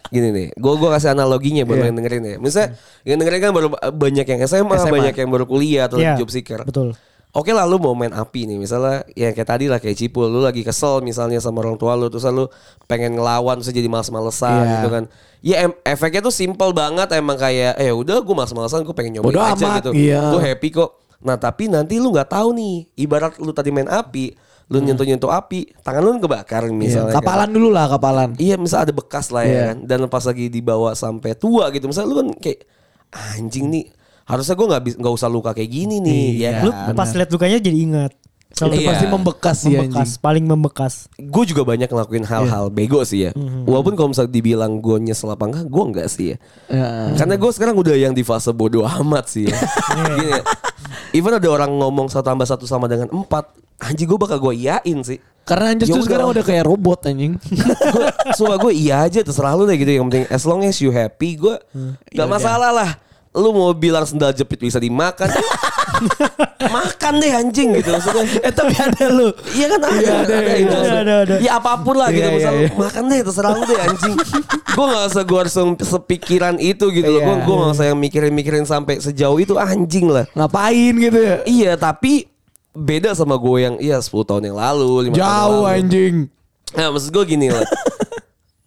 Gini 0.08 0.28
nih, 0.28 0.46
gue 0.52 0.72
gua 0.74 0.90
kasih 0.90 1.12
analoginya 1.12 1.62
buat 1.62 1.76
Iya. 1.76 1.86
yang 1.86 1.96
dengerin 1.96 2.22
ya. 2.22 2.36
Misalnya 2.38 2.68
yang 3.02 3.16
dengerin 3.18 3.40
kan 3.40 3.52
baru 3.52 3.68
banyak 3.92 4.26
yang 4.26 4.40
SMA, 4.42 4.76
SMA. 4.78 4.90
banyak 4.90 5.14
yang 5.14 5.28
baru 5.28 5.44
kuliah 5.44 5.84
atau 5.84 5.96
Iya, 5.96 6.16
job 6.16 6.28
seeker. 6.28 6.62
Betul. 6.62 6.96
Oke 7.30 7.52
lah 7.52 7.64
lu 7.64 7.76
mau 7.76 7.92
main 7.92 8.08
api 8.10 8.44
nih 8.44 8.56
misalnya 8.56 9.04
ya 9.12 9.30
kayak 9.30 9.44
tadi 9.46 9.68
lah 9.68 9.76
kayak 9.76 9.94
Cipul 9.94 10.26
lu 10.26 10.40
lagi 10.40 10.64
kesel 10.64 11.00
misalnya 11.00 11.36
sama 11.38 11.60
orang 11.60 11.76
tua 11.76 11.92
lu 11.92 12.08
terus 12.08 12.24
lu 12.24 12.48
pengen 12.84 13.14
ngelawan 13.14 13.60
terus 13.60 13.68
jadi 13.68 13.84
males-malesan 13.84 14.48
Iya. 14.58 14.72
gitu 14.74 14.88
kan. 14.88 15.04
Ya 15.38 15.56
em- 15.62 15.78
efeknya 15.84 16.24
tuh 16.24 16.32
simple 16.32 16.72
banget 16.72 17.12
emang 17.12 17.36
kayak 17.36 17.76
eh 17.76 17.92
udah 17.92 18.24
gue 18.24 18.32
males-malesan 18.34 18.80
gue 18.80 18.90
pengen 18.92 19.20
nyobain 19.20 19.28
Bodo 19.30 19.44
aja 19.44 19.60
amat, 19.60 19.76
gitu. 19.84 19.90
iya. 19.92 20.24
Lu 20.26 20.40
happy 20.40 20.68
kok. 20.72 20.90
Nah 21.20 21.36
tapi 21.36 21.68
nanti 21.68 22.00
lu 22.00 22.08
nggak 22.08 22.32
tahu 22.32 22.48
nih 22.54 22.74
ibarat 22.96 23.36
lu 23.36 23.52
tadi 23.52 23.68
main 23.68 23.86
api 23.86 24.32
lu 24.68 24.78
nyentuh-nyentuh 24.78 25.28
api 25.28 25.72
tangan 25.80 26.00
lu 26.00 26.16
kebakar 26.18 26.62
Iya, 26.62 26.70
misalnya. 26.70 27.10
kan. 27.10 27.16
Kapalan 27.18 27.48
dulu 27.48 27.68
lah 27.68 27.88
kapalan. 27.88 28.36
Iya 28.36 28.54
misal 28.54 28.84
ada 28.84 28.92
bekas 28.92 29.28
lah 29.28 29.42
ya 29.42 29.48
Iya. 29.48 29.62
kan 29.66 29.76
Dan 29.82 29.98
pas 30.06 30.20
lagi 30.22 30.46
dibawa 30.46 30.92
sampai 30.92 31.32
tua 31.32 31.68
gitu 31.70 31.86
Misalnya 31.86 32.08
lu 32.08 32.16
kan 32.18 32.28
kayak 32.36 32.68
Anjing 33.08 33.66
nih 33.66 33.88
Harusnya 34.22 34.52
gue 34.52 34.66
gak, 34.68 34.82
nggak 34.94 35.14
usah 35.14 35.26
luka 35.26 35.50
kayak 35.50 35.72
gini 35.72 35.98
nih 35.98 36.24
ya 36.38 36.50
Lu 36.60 36.68
kan? 36.68 36.92
pas 36.92 37.08
lihat 37.08 37.28
lukanya 37.28 37.56
jadi 37.58 37.78
ingat. 37.78 38.12
Selalu 38.58 38.74
Itu 38.74 38.80
Iya. 38.80 38.90
pasti 38.90 39.06
membekas 39.06 39.56
sih 39.56 39.70
membekas, 39.70 40.08
anjing. 40.10 40.18
paling 40.20 40.44
membekas. 40.44 40.94
gue 41.14 41.44
juga 41.46 41.62
banyak 41.62 41.86
ngelakuin 41.86 42.24
hal-hal 42.24 42.64
bego 42.68 43.00
sih 43.02 43.20
ya. 43.22 43.32
Walaupun 43.62 43.94
kalau 43.94 44.10
misalnya 44.10 44.32
dibilang 44.32 44.78
gue 44.78 44.98
nyesel 45.00 45.30
apa 45.30 45.46
enggak, 45.46 45.64
gue 45.64 45.84
enggak 45.84 46.08
sih 46.08 46.26
ya. 46.28 46.36
Ya. 46.66 46.88
Karena 47.14 47.34
gue 47.34 47.50
sekarang 47.50 47.74
udah 47.74 47.94
yang 47.94 48.10
di 48.10 48.20
fase 48.20 48.50
bodoh 48.50 48.82
amat 48.82 49.30
sih 49.30 49.46
ya. 49.46 49.54
Gini 49.96 50.26
ya. 50.28 50.42
Even 51.10 51.32
ada 51.32 51.46
orang 51.46 51.70
ngomong 51.70 52.10
satu 52.10 52.26
tambah 52.26 52.44
satu 52.44 52.66
sama 52.66 52.84
dengan 52.84 53.08
empat, 53.08 53.48
anjing 53.78 54.04
gue 54.04 54.18
bakal 54.18 54.42
gue 54.42 54.58
iyain 54.58 54.98
sih. 55.00 55.22
Karena 55.40 55.72
Anjas 55.72 55.88
Ya 55.88 55.96
tuh 55.96 56.04
sekarang 56.04 56.28
udah. 56.28 56.44
kayak 56.44 56.66
robot 56.66 57.06
anjing. 57.06 57.40
gue, 57.94 58.06
sumpah 58.34 58.58
gue 58.58 58.72
iya 58.74 59.00
aja 59.00 59.22
terserah 59.22 59.54
lu 59.54 59.64
deh 59.64 59.76
gitu. 59.76 59.88
Yang 59.88 60.04
penting 60.04 60.24
as 60.28 60.42
long 60.42 60.60
as 60.60 60.76
you 60.76 60.90
happy, 60.90 61.36
gue 61.36 61.56
gak 62.10 62.28
masalah 62.28 62.68
lah. 62.68 62.90
Lu 63.38 63.50
mau 63.50 63.70
bilang 63.70 64.02
sendal 64.02 64.30
jepit 64.30 64.58
bisa 64.58 64.76
dimakan, 64.76 65.30
makan 66.74 67.12
deh 67.16 67.32
anjing 67.32 67.70
gitu 67.72 67.88
maksudnya. 67.88 68.24
eh 68.40 68.50
tapi 68.50 68.74
ada 68.74 69.04
lu. 69.08 69.30
Iya 69.48 69.66
kan 69.68 69.80
ada, 69.80 69.94
Iya, 69.94 70.12
ada, 70.16 70.34
ada, 70.34 70.52
itu. 70.54 70.74
ada, 70.74 70.90
ada, 70.98 71.14
ada. 71.22 71.34
Ya 71.38 71.50
apa 71.54 71.78
pun 71.78 71.94
lah 71.94 72.10
gitu 72.10 72.26
Iya, 72.26 72.34
iya, 72.36 72.50
iya. 72.60 72.70
makan 72.74 73.02
deh 73.06 73.20
terserah 73.22 73.50
lu 73.52 73.62
deh 73.62 73.78
anjing. 73.78 74.16
gue 74.68 74.84
gak 74.84 75.04
usah 75.08 75.22
gue 75.22 75.38
harus 75.38 75.54
sepikiran 75.80 76.54
itu 76.56 76.84
gitu 76.90 77.08
loh. 77.08 77.20
Iya. 77.20 77.26
Gue 77.28 77.36
gue 77.40 77.54
gak 77.56 77.72
usah 77.72 77.86
yang 77.86 77.98
mikirin-mikirin 77.98 78.64
sampai 78.64 78.98
sejauh 78.98 79.38
itu 79.38 79.54
anjing 79.54 80.06
lah. 80.06 80.26
Ngapain 80.32 80.94
gitu 80.94 81.18
ya? 81.18 81.36
Iya 81.44 81.72
tapi 81.74 82.26
beda 82.70 83.10
sama 83.12 83.34
gue 83.34 83.56
yang 83.60 83.74
iya 83.78 83.98
10 83.98 84.10
tahun 84.24 84.42
yang 84.44 84.56
lalu, 84.56 85.10
5 85.10 85.10
tahun 85.10 85.16
Jauh 85.16 85.30
lalu. 85.62 85.72
anjing. 85.72 86.14
Nah 86.70 86.86
maksud 86.90 87.10
gue 87.10 87.24
gini 87.24 87.48
lah. 87.48 87.64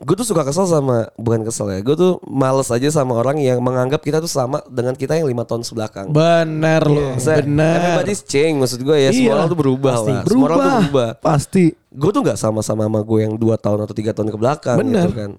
gue 0.01 0.15
tuh 0.15 0.25
suka 0.25 0.41
kesel 0.41 0.65
sama 0.65 1.07
bukan 1.15 1.41
kesel 1.41 1.69
ya. 1.69 1.79
Gue 1.79 1.93
tuh 1.93 2.17
males 2.23 2.67
aja 2.67 2.89
sama 2.89 3.15
orang 3.15 3.37
yang 3.37 3.57
menganggap 3.57 4.01
kita 4.01 4.17
tuh 4.17 4.25
sama 4.25 4.59
dengan 4.65 4.93
kita 4.93 5.13
yang 5.13 5.25
lima 5.25 5.45
tahun 5.45 5.61
sebelakang. 5.61 6.09
Bener 6.09 6.81
lu. 6.83 7.13
Maksudnya, 7.13 7.45
Bener. 7.45 7.77
Everybody's 7.77 8.21
change 8.21 8.57
maksud 8.57 8.81
gue 8.81 8.97
ya. 8.97 9.09
Semua 9.09 9.21
Iya. 9.21 9.33
orang 9.35 9.47
tuh 9.47 9.59
berubah 9.59 9.93
Pasti. 9.95 10.11
lah. 10.11 10.23
Semua 10.25 10.45
orang 10.47 10.57
tuh 10.57 10.71
berubah. 10.81 11.09
Pasti. 11.17 11.65
gue 11.91 12.07
tuh 12.09 12.21
nggak 12.21 12.39
sama-sama 12.39 12.87
sama 12.87 12.99
gue 13.01 13.19
yang 13.19 13.35
dua 13.35 13.55
tahun 13.55 13.83
atau 13.83 13.91
tiga 13.91 14.09
tahun 14.11 14.31
ke 14.31 14.39
belakang 14.39 14.79
Bener. 14.79 15.05
gitu 15.05 15.11
kan 15.13 15.31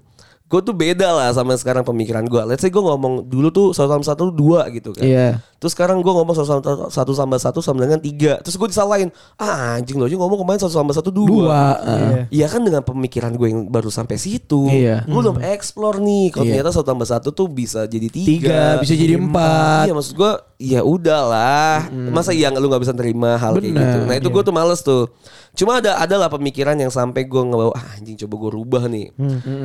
gue 0.45 0.61
tuh 0.61 0.77
beda 0.77 1.09
lah 1.09 1.29
sama 1.33 1.57
sekarang 1.57 1.81
pemikiran 1.81 2.29
gue 2.29 2.43
let's 2.45 2.61
say 2.61 2.69
gue 2.69 2.77
ngomong 2.77 3.25
dulu 3.25 3.49
tuh 3.49 3.67
satu 3.73 3.89
tambah 3.89 4.05
satu 4.05 4.29
dua 4.29 4.69
gitu 4.69 4.93
kan 4.93 5.01
Iya. 5.01 5.41
Terus 5.63 5.73
sekarang 5.73 6.03
gue 6.03 6.11
ngomong 6.11 6.35
satu, 6.35 6.59
tambah- 6.59 6.91
satu 6.91 7.15
tambah 7.15 7.39
satu 7.39 7.59
sama 7.63 7.79
dengan 7.81 7.97
tiga 7.97 8.43
terus 8.43 8.59
gue 8.59 8.67
disalahin 8.67 9.09
ah 9.37 9.79
anjing 9.79 9.95
lo 9.95 10.05
aja 10.05 10.19
ngomong 10.19 10.35
kemarin 10.37 10.59
satu 10.59 10.75
tambah 10.75 10.91
satu 10.93 11.09
dua 11.09 11.23
Dua. 11.23 11.63
eh. 11.81 12.23
Iya 12.33 12.47
kan 12.47 12.61
dengan 12.61 12.83
pemikiran 12.83 13.31
gue 13.33 13.47
yang 13.47 13.63
baru 13.69 13.87
sampai 13.89 14.17
situ 14.17 14.67
Iya. 14.67 15.05
Gue 15.05 15.21
belum 15.21 15.39
explore 15.41 15.97
nih 15.97 16.27
Kalau 16.29 16.43
Iya. 16.43 16.51
ternyata 16.59 16.71
satu 16.73 16.87
tambah 16.89 17.07
satu 17.07 17.29
tuh 17.31 17.47
bisa 17.47 17.85
jadi 17.85 18.09
tiga 18.09 18.27
Tiga, 18.43 18.63
bisa 18.81 18.93
jadi 18.93 19.15
empat. 19.17 19.87
Iya 19.87 19.95
maksud 19.95 20.15
gue 20.15 20.33
Ya 20.59 20.81
udahlah 20.83 21.87
Masa 22.11 22.31
iya 22.31 22.51
lu 22.51 22.67
gak 22.67 22.83
bisa 22.83 22.91
terima 22.93 23.35
hal 23.35 23.55
kayak 23.55 23.63
Bener. 23.65 23.79
gitu 23.79 23.99
Nah 24.03 24.15
itu 24.17 24.29
gue 24.29 24.43
tuh 24.43 24.53
males 24.53 24.81
tuh 24.81 25.07
Cuma 25.53 25.79
ada 25.79 26.01
adalah 26.01 26.27
pemikiran 26.27 26.73
yang 26.75 26.89
sampai 26.89 27.23
gue 27.23 27.39
ngebawa 27.39 27.71
ah, 27.73 27.95
anjing 27.95 28.17
coba 28.17 28.35
gue 28.39 28.51
rubah 28.53 28.83
nih. 28.89 29.13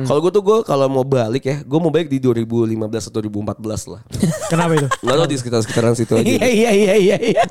Kalau 0.04 0.20
gue 0.20 0.28
tuh 0.28 0.44
gue 0.44 0.56
kalau 0.60 0.84
mau 0.84 1.00
balik 1.00 1.40
ya, 1.42 1.64
gue 1.64 1.78
mau 1.80 1.88
balik 1.88 2.12
di 2.12 2.20
2015 2.20 2.76
atau 3.08 3.24
2014 3.24 3.56
lah. 3.88 4.00
Kenapa 4.52 4.76
itu? 4.76 4.84
Nggak 5.00 5.16
tahu 5.16 5.26
di 5.26 5.36
sekitar 5.40 5.60
sekitaran 5.96 6.24
situ 6.24 6.36
aja. 6.36 6.44
Iya 6.44 6.48
iya 6.48 6.70
iya 6.74 6.94
iya 6.96 7.16
iya. 7.20 7.44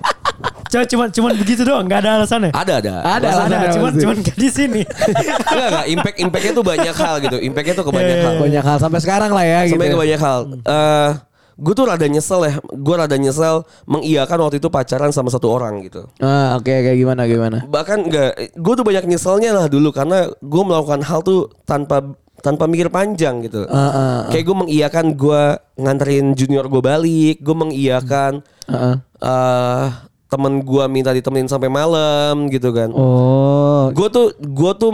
Cuma 0.67 0.84
cuman 0.84 1.08
cuman 1.10 1.32
begitu 1.39 1.62
doang, 1.63 1.88
nggak 1.88 2.00
ada 2.04 2.10
alasannya. 2.21 2.52
Ada 2.52 2.73
ada. 2.84 2.91
Ada, 3.02 3.08
ada, 3.08 3.28
alasannya 3.32 3.69
cuman 3.80 3.91
cuman 3.97 4.15
gak 4.19 4.38
di 4.38 4.50
sini. 4.52 4.82
Enggak 4.84 5.67
enggak. 5.71 5.86
Impact 5.88 6.17
impactnya 6.19 6.52
tuh 6.54 6.65
banyak 6.65 6.95
hal 6.95 7.15
gitu. 7.23 7.38
Impactnya 7.39 7.73
tuh 7.80 7.86
ke 7.88 7.91
banyak 7.95 8.17
Iya, 8.17 8.26
hal. 8.28 8.36
Banyak 8.43 8.63
hal 8.67 8.78
sampai 8.78 9.00
sekarang 9.00 9.32
lah 9.32 9.45
ya 9.47 9.60
gitu. 9.65 9.80
Sampai 9.80 9.89
ke 9.89 9.97
banyak 9.97 10.19
hal. 10.19 10.39
Eh 10.67 11.12
gue 11.58 11.73
tuh 11.73 11.86
rada 11.89 12.06
nyesel 12.06 12.41
ya. 12.45 12.54
Gue 12.62 12.95
rada 13.00 13.17
nyesel 13.17 13.56
mengiyakan 13.89 14.38
waktu 14.45 14.58
itu 14.62 14.69
pacaran 14.69 15.10
sama 15.10 15.34
satu 15.34 15.50
orang 15.50 15.82
gitu. 15.82 16.06
Ah, 16.21 16.60
oke 16.60 16.69
oke 16.69 16.91
gimana 16.93 17.26
gimana? 17.26 17.58
Bahkan 17.65 17.97
enggak, 18.06 18.32
gue 18.54 18.73
tuh 18.78 18.86
banyak 18.86 19.06
nyeselnya 19.10 19.52
lah 19.56 19.65
dulu 19.71 19.89
karena 19.89 20.30
gue 20.30 20.63
melakukan 20.67 21.02
hal 21.02 21.26
tuh 21.26 21.50
tanpa 21.65 22.04
tanpa 22.41 22.69
mikir 22.69 22.88
panjang 22.93 23.41
gitu. 23.45 23.65
Ah, 23.67 23.78
ah, 23.78 23.91
ah. 23.93 24.19
Kayak 24.30 24.45
gue 24.47 24.58
mengiyakan 24.65 25.06
gue 25.17 25.41
nganterin 25.78 26.28
junior 26.38 26.65
gue 26.69 26.82
balik, 26.82 27.41
gue 27.41 27.56
mengiyakan 27.56 28.45
Ah, 28.67 28.76
ah. 28.76 28.95
eh 29.23 29.88
temen 30.28 30.60
gue 30.60 30.84
minta 30.91 31.15
ditemenin 31.15 31.47
sampai 31.47 31.71
malam 31.71 32.52
gitu 32.52 32.76
kan. 32.76 32.91
Oh. 32.91 33.89
Gue 33.95 34.08
tuh 34.12 34.36
gue 34.38 34.71
tuh 34.76 34.91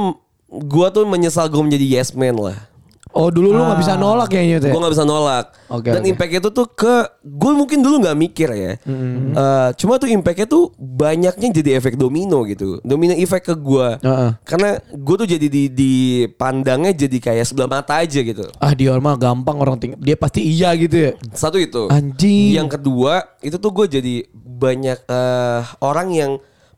gue 0.53 0.87
tuh 0.93 1.03
menyesal 1.09 1.49
gue 1.49 1.61
menjadi 1.61 1.85
yes 1.99 2.13
man 2.13 2.37
lah. 2.37 2.72
Oh 3.13 3.29
dulu 3.29 3.53
lu 3.53 3.61
nggak 3.61 3.77
bisa 3.77 3.93
nolak 3.93 4.29
ya 4.33 4.41
Nyut 4.41 4.63
ya? 4.65 4.71
Gue 4.73 4.81
gak 4.81 4.93
bisa 4.97 5.05
nolak. 5.05 5.45
Oke, 5.69 5.89
Dan 5.93 6.01
oke. 6.01 6.09
impactnya 6.09 6.39
itu 6.41 6.49
tuh 6.49 6.67
ke 6.73 6.95
gue 7.21 7.51
mungkin 7.53 7.79
dulu 7.85 7.95
nggak 8.01 8.17
mikir 8.17 8.49
ya. 8.49 8.73
Eh, 8.81 9.69
cuma 9.77 10.01
tuh 10.01 10.09
impactnya 10.09 10.49
tuh 10.49 10.73
banyaknya 10.81 11.47
jadi 11.53 11.77
efek 11.77 11.93
domino 11.93 12.41
gitu. 12.49 12.81
Domino 12.81 13.13
efek 13.13 13.53
ke 13.53 13.53
gue. 13.53 13.87
Heeh. 14.01 14.31
Karena 14.41 14.81
gue 14.81 15.15
tuh 15.15 15.27
jadi 15.29 15.47
di 15.47 15.63
dipandangnya 15.69 16.91
jadi 17.05 17.17
kayak 17.21 17.45
sebelah 17.45 17.69
mata 17.69 18.01
aja 18.01 18.19
gitu. 18.19 18.49
Ah 18.57 18.73
dia 18.73 18.97
mah 18.97 19.13
gampang 19.13 19.61
orang 19.61 19.77
ting 19.77 19.93
dia 20.01 20.17
pasti 20.17 20.41
iya 20.41 20.73
gitu 20.73 20.97
ya. 20.97 21.11
Satu 21.37 21.61
itu. 21.61 21.93
Anjing. 21.93 22.57
Yang 22.57 22.81
kedua 22.81 23.37
itu 23.45 23.61
tuh 23.61 23.71
gue 23.71 23.85
jadi 24.01 24.15
banyak 24.33 24.97
eh, 25.05 25.61
orang 25.85 26.09
yang 26.11 26.31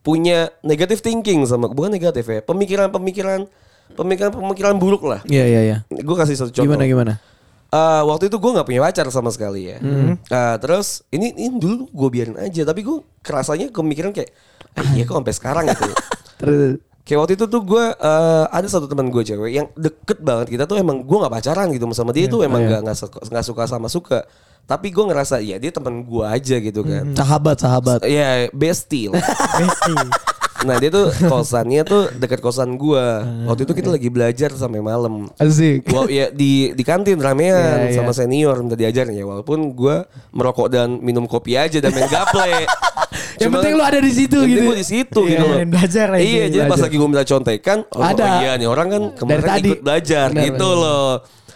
punya 0.06 0.54
negative 0.62 1.02
thinking 1.02 1.42
sama 1.50 1.66
bukan 1.66 1.90
negatif 1.90 2.30
ya 2.30 2.38
pemikiran-pemikiran 2.46 3.50
pemikiran-pemikiran 3.94 4.76
buruk 4.82 5.06
lah. 5.06 5.22
Iya 5.30 5.46
iya 5.46 5.62
iya. 5.62 5.78
Gue 5.90 6.16
kasih 6.18 6.34
satu 6.34 6.50
contoh. 6.50 6.66
Gimana 6.66 6.84
gimana? 6.90 7.14
Eh, 7.76 8.02
waktu 8.08 8.32
itu 8.32 8.38
gue 8.40 8.52
nggak 8.56 8.68
punya 8.68 8.82
pacar 8.82 9.06
sama 9.14 9.30
sekali 9.30 9.70
ya. 9.70 9.78
Eh, 10.18 10.56
terus 10.64 11.06
ini 11.14 11.36
ini 11.36 11.62
dulu 11.62 11.86
gue 11.92 12.10
biarin 12.10 12.38
aja, 12.40 12.66
tapi 12.66 12.82
gue 12.82 13.04
kerasanya 13.22 13.70
kemikiran 13.70 14.16
kayak, 14.16 14.32
ah, 14.80 14.86
iya 14.96 15.04
kok 15.04 15.20
sampai 15.22 15.36
sekarang 15.36 15.64
gitu. 15.70 15.84
Terus 16.40 16.84
Kayak 17.06 17.20
waktu 17.22 17.34
itu 17.38 17.46
tuh 17.46 17.62
gue 17.62 17.86
eh, 18.02 18.46
ada 18.50 18.66
satu 18.66 18.90
teman 18.90 19.14
gue 19.14 19.22
cewek 19.22 19.54
yang 19.54 19.70
deket 19.78 20.26
banget 20.26 20.58
kita 20.58 20.66
tuh 20.66 20.82
emang 20.82 21.06
gue 21.06 21.18
nggak 21.22 21.38
pacaran 21.38 21.70
gitu 21.70 21.86
sama 21.94 22.10
dia 22.10 22.26
tuh 22.26 22.42
emang 22.42 22.66
nggak 22.66 22.82
nggak 22.82 22.98
suka, 22.98 23.20
nggak 23.30 23.46
suka 23.46 23.64
sama 23.70 23.88
suka. 23.94 24.20
Tapi 24.66 24.90
gue 24.90 25.06
ngerasa 25.06 25.38
ya 25.46 25.62
dia 25.62 25.70
teman 25.70 26.02
gue 26.02 26.26
aja 26.26 26.58
gitu 26.58 26.82
kan. 26.82 27.14
Sahabat, 27.14 27.62
sahabat. 27.62 28.02
Ya 28.10 28.50
bestie 28.50 29.14
lah. 29.14 29.22
Bestie. 29.62 30.10
Nah 30.64 30.80
dia 30.80 30.88
tuh 30.88 31.12
kosannya 31.28 31.84
tuh 31.84 32.08
dekat 32.16 32.40
kosan 32.40 32.80
gua. 32.80 33.28
Waktu 33.52 33.68
itu 33.68 33.74
kita 33.76 33.90
lagi 33.92 34.08
belajar 34.08 34.56
sampai 34.56 34.80
malam. 34.80 35.28
Asik. 35.36 35.92
Wow, 35.92 36.08
ya 36.08 36.32
di 36.32 36.72
di 36.72 36.84
kantin 36.88 37.20
ramean 37.20 37.92
iya. 37.92 38.00
sama 38.00 38.16
senior 38.16 38.56
minta 38.64 38.80
diajarin 38.80 39.12
ya 39.12 39.28
walaupun 39.28 39.76
gua 39.76 40.08
merokok 40.32 40.72
dan 40.72 41.04
minum 41.04 41.28
kopi 41.28 41.60
aja 41.60 41.84
dan 41.84 41.92
main 41.92 42.08
gaple. 42.08 42.48
Yang 43.36 43.52
penting 43.52 43.74
lu 43.76 43.84
ada 43.84 44.00
di 44.00 44.12
situ 44.16 44.38
gitu. 44.48 44.64
gua 44.72 44.78
di 44.80 44.88
situ 44.88 45.22
Iya, 45.28 45.40
gitu 45.44 45.46
dan 45.52 45.68
belajar. 45.68 46.08
Iya, 46.16 46.44
jadi 46.48 46.66
pas 46.72 46.80
lagi 46.80 46.96
gua 46.96 47.10
minta 47.12 47.26
contekan, 47.28 47.78
oh, 47.92 48.00
Ada. 48.00 48.24
oh 48.24 48.30
iya 48.40 48.52
nih 48.56 48.68
orang 48.72 48.88
kan 48.88 49.04
kemarin 49.20 49.44
ikut 49.60 49.84
belajar 49.84 50.28
Benar, 50.32 50.46
gitu 50.48 50.70
loh. 50.72 51.12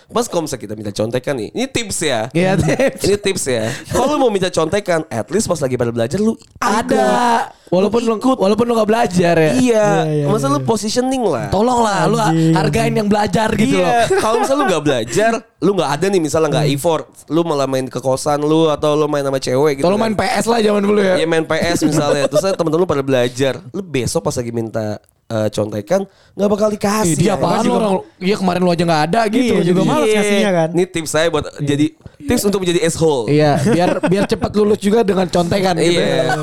Pas 0.09 0.25
kalau 0.25 0.49
misalnya 0.49 0.63
kita 0.65 0.73
minta 0.73 0.89
contekan 0.89 1.37
nih, 1.37 1.49
ini 1.53 1.65
tips 1.69 1.97
ya. 2.01 2.19
Iya, 2.33 2.57
tips. 2.57 3.01
Ini 3.05 3.15
tips 3.29 3.43
ya. 3.45 3.69
Kalau 3.93 4.17
mau 4.17 4.33
minta 4.33 4.49
contekan, 4.49 5.05
at 5.05 5.29
least 5.29 5.45
pas 5.45 5.61
lagi 5.61 5.77
pada 5.77 5.93
belajar 5.93 6.17
lu 6.17 6.33
Ada. 6.57 7.53
Walaupun 7.69 8.01
lu 8.01 8.17
ikut. 8.17 8.37
walaupun 8.41 8.65
lu 8.65 8.73
gak 8.73 8.89
belajar 8.89 9.35
ya. 9.37 9.51
Iya, 9.53 9.89
iya, 10.09 10.25
masa 10.25 10.49
lu 10.49 10.65
positioning 10.65 11.21
lah. 11.21 11.53
Tolong 11.53 11.85
lah 11.85 12.09
lu 12.09 12.17
hargain 12.57 12.89
yang 12.89 13.05
belajar 13.05 13.53
gitu 13.53 13.77
loh. 13.77 13.85
iya, 13.85 14.09
kalau 14.17 14.41
misalnya 14.41 14.59
lu 14.59 14.65
nggak 14.73 14.83
belajar, 14.89 15.31
lu 15.61 15.71
nggak 15.77 15.91
ada 15.93 16.05
nih 16.09 16.21
misalnya 16.25 16.49
nggak 16.49 16.67
effort, 16.73 17.05
lu 17.29 17.45
malah 17.45 17.69
main 17.69 17.85
ke 17.85 18.01
kosan 18.01 18.41
lu 18.41 18.73
atau 18.73 18.97
lu 18.97 19.05
main 19.05 19.21
sama 19.21 19.37
cewek 19.37 19.77
gitu. 19.77 19.85
Tolong 19.85 20.01
kan. 20.01 20.09
main 20.09 20.15
PS 20.17 20.45
lah 20.49 20.59
zaman 20.65 20.81
dulu 20.81 20.99
ya. 21.05 21.21
Iya 21.21 21.27
main 21.29 21.45
PS 21.45 21.85
misalnya, 21.85 22.25
terus 22.25 22.41
temen-temen 22.41 22.81
lu 22.81 22.89
pada 22.89 23.05
belajar, 23.05 23.61
lu 23.69 23.85
besok 23.85 24.25
pas 24.25 24.33
lagi 24.33 24.49
minta 24.49 24.97
eh, 25.29 25.47
contekan 25.49 26.01
nggak 26.33 26.49
bakal 26.49 26.67
dikasih. 26.67 27.13
Ih, 27.13 27.17
dia 27.19 27.37
apaan 27.37 27.61
lu 27.61 27.73
orang 27.73 27.93
Iya 28.17 28.35
kemarin 28.35 28.61
lu 28.61 28.71
aja 28.71 28.83
gak 28.83 29.03
ada 29.07 29.21
gitu. 29.27 29.53
Iya, 29.55 29.63
juga 29.63 29.81
Jadi- 29.81 29.89
malas 29.89 30.09
kasihnya 30.11 30.51
kan. 30.51 30.69
Ini 30.73 30.83
tips 30.87 31.09
saya 31.09 31.27
buat 31.29 31.45
jadi 31.59 31.85
tips 32.19 32.43
untuk 32.43 32.59
menjadi 32.63 32.79
asshole. 32.81 33.23
Iya, 33.29 33.51
biar 33.61 33.89
biar 34.05 34.23
cepat 34.25 34.51
lulus 34.53 34.79
juga 34.79 34.99
dengan 35.01 35.27
contekan 35.27 35.75
gitu. 35.77 35.99
Iya. 36.01 36.35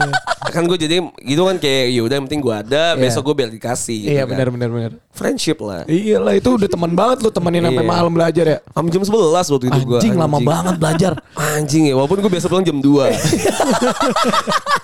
kan 0.46 0.62
gue 0.64 0.78
jadi 0.78 0.96
gitu 1.20 1.42
kan 1.44 1.56
kayak 1.58 1.84
ya 1.90 2.00
udah 2.00 2.14
yang 2.16 2.24
penting 2.30 2.40
gue 2.40 2.54
ada, 2.54 2.94
Iya. 2.94 3.00
besok 3.02 3.28
gue 3.28 3.34
biar 3.36 3.50
dikasih. 3.50 3.98
Gitu 4.06 4.12
Iya 4.14 4.24
kan. 4.24 4.30
benar 4.32 4.48
benar 4.48 4.70
benar. 4.70 4.92
Friendship 5.16 5.58
lah. 5.58 5.82
Iya 5.86 6.20
lah 6.20 6.32
itu 6.32 6.52
udah 6.52 6.68
teman 6.68 6.92
banget 6.92 7.24
lu 7.24 7.28
temenin 7.28 7.64
sampai 7.64 7.80
Iya. 7.80 7.88
malam 7.88 8.12
belajar 8.12 8.44
ya. 8.44 8.58
Am 8.70 8.84
jam 8.86 9.00
11 9.00 9.48
waktu 9.48 9.66
itu 9.66 9.78
gue. 9.82 9.96
Anjing 9.96 10.14
lama 10.14 10.36
banget 10.38 10.74
belajar. 10.76 11.12
Anjing 11.56 11.88
ya, 11.88 11.94
walaupun 11.96 12.20
gue 12.20 12.28
biasa 12.28 12.46
pulang 12.46 12.62
jam 12.62 12.76
2. 12.78 12.84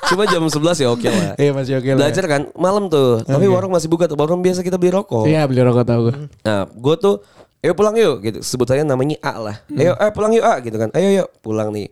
Cuma 0.09 0.23
jam 0.25 0.43
11 0.43 0.57
ya 0.79 0.89
oke 0.89 1.07
lah. 1.07 1.33
Iya 1.37 1.51
masih 1.53 1.73
oke 1.79 1.89
lah. 1.89 1.99
Belajar 2.01 2.25
kan 2.27 2.41
malam 2.57 2.89
tuh. 2.89 3.21
Tapi 3.23 3.45
warung 3.47 3.73
masih 3.73 3.87
buka 3.87 4.05
tuh. 4.05 4.17
Warung 4.17 4.41
biasa 4.41 4.61
kita 4.61 4.77
beli 4.77 4.91
rokok. 4.91 5.25
Iya 5.25 5.45
beli 5.45 5.61
rokok 5.61 5.85
tahu 5.85 6.01
gue. 6.09 6.15
Nah, 6.43 6.67
gue 6.67 6.95
tuh 6.97 7.15
Ayo 7.63 7.79
pulang 7.79 7.95
yuk 7.95 8.19
gitu. 8.21 8.39
Sebut 8.43 8.67
aja 8.67 8.83
namanya 8.83 9.15
A 9.23 9.39
lah. 9.39 9.57
Hmm. 9.71 9.79
Ayo, 9.79 9.95
eh 9.95 10.11
pulang 10.11 10.35
yuk 10.35 10.43
A 10.43 10.59
gitu 10.59 10.75
kan. 10.75 10.91
Ayo 10.93 11.15
yuk 11.15 11.29
pulang 11.39 11.71
nih. 11.71 11.87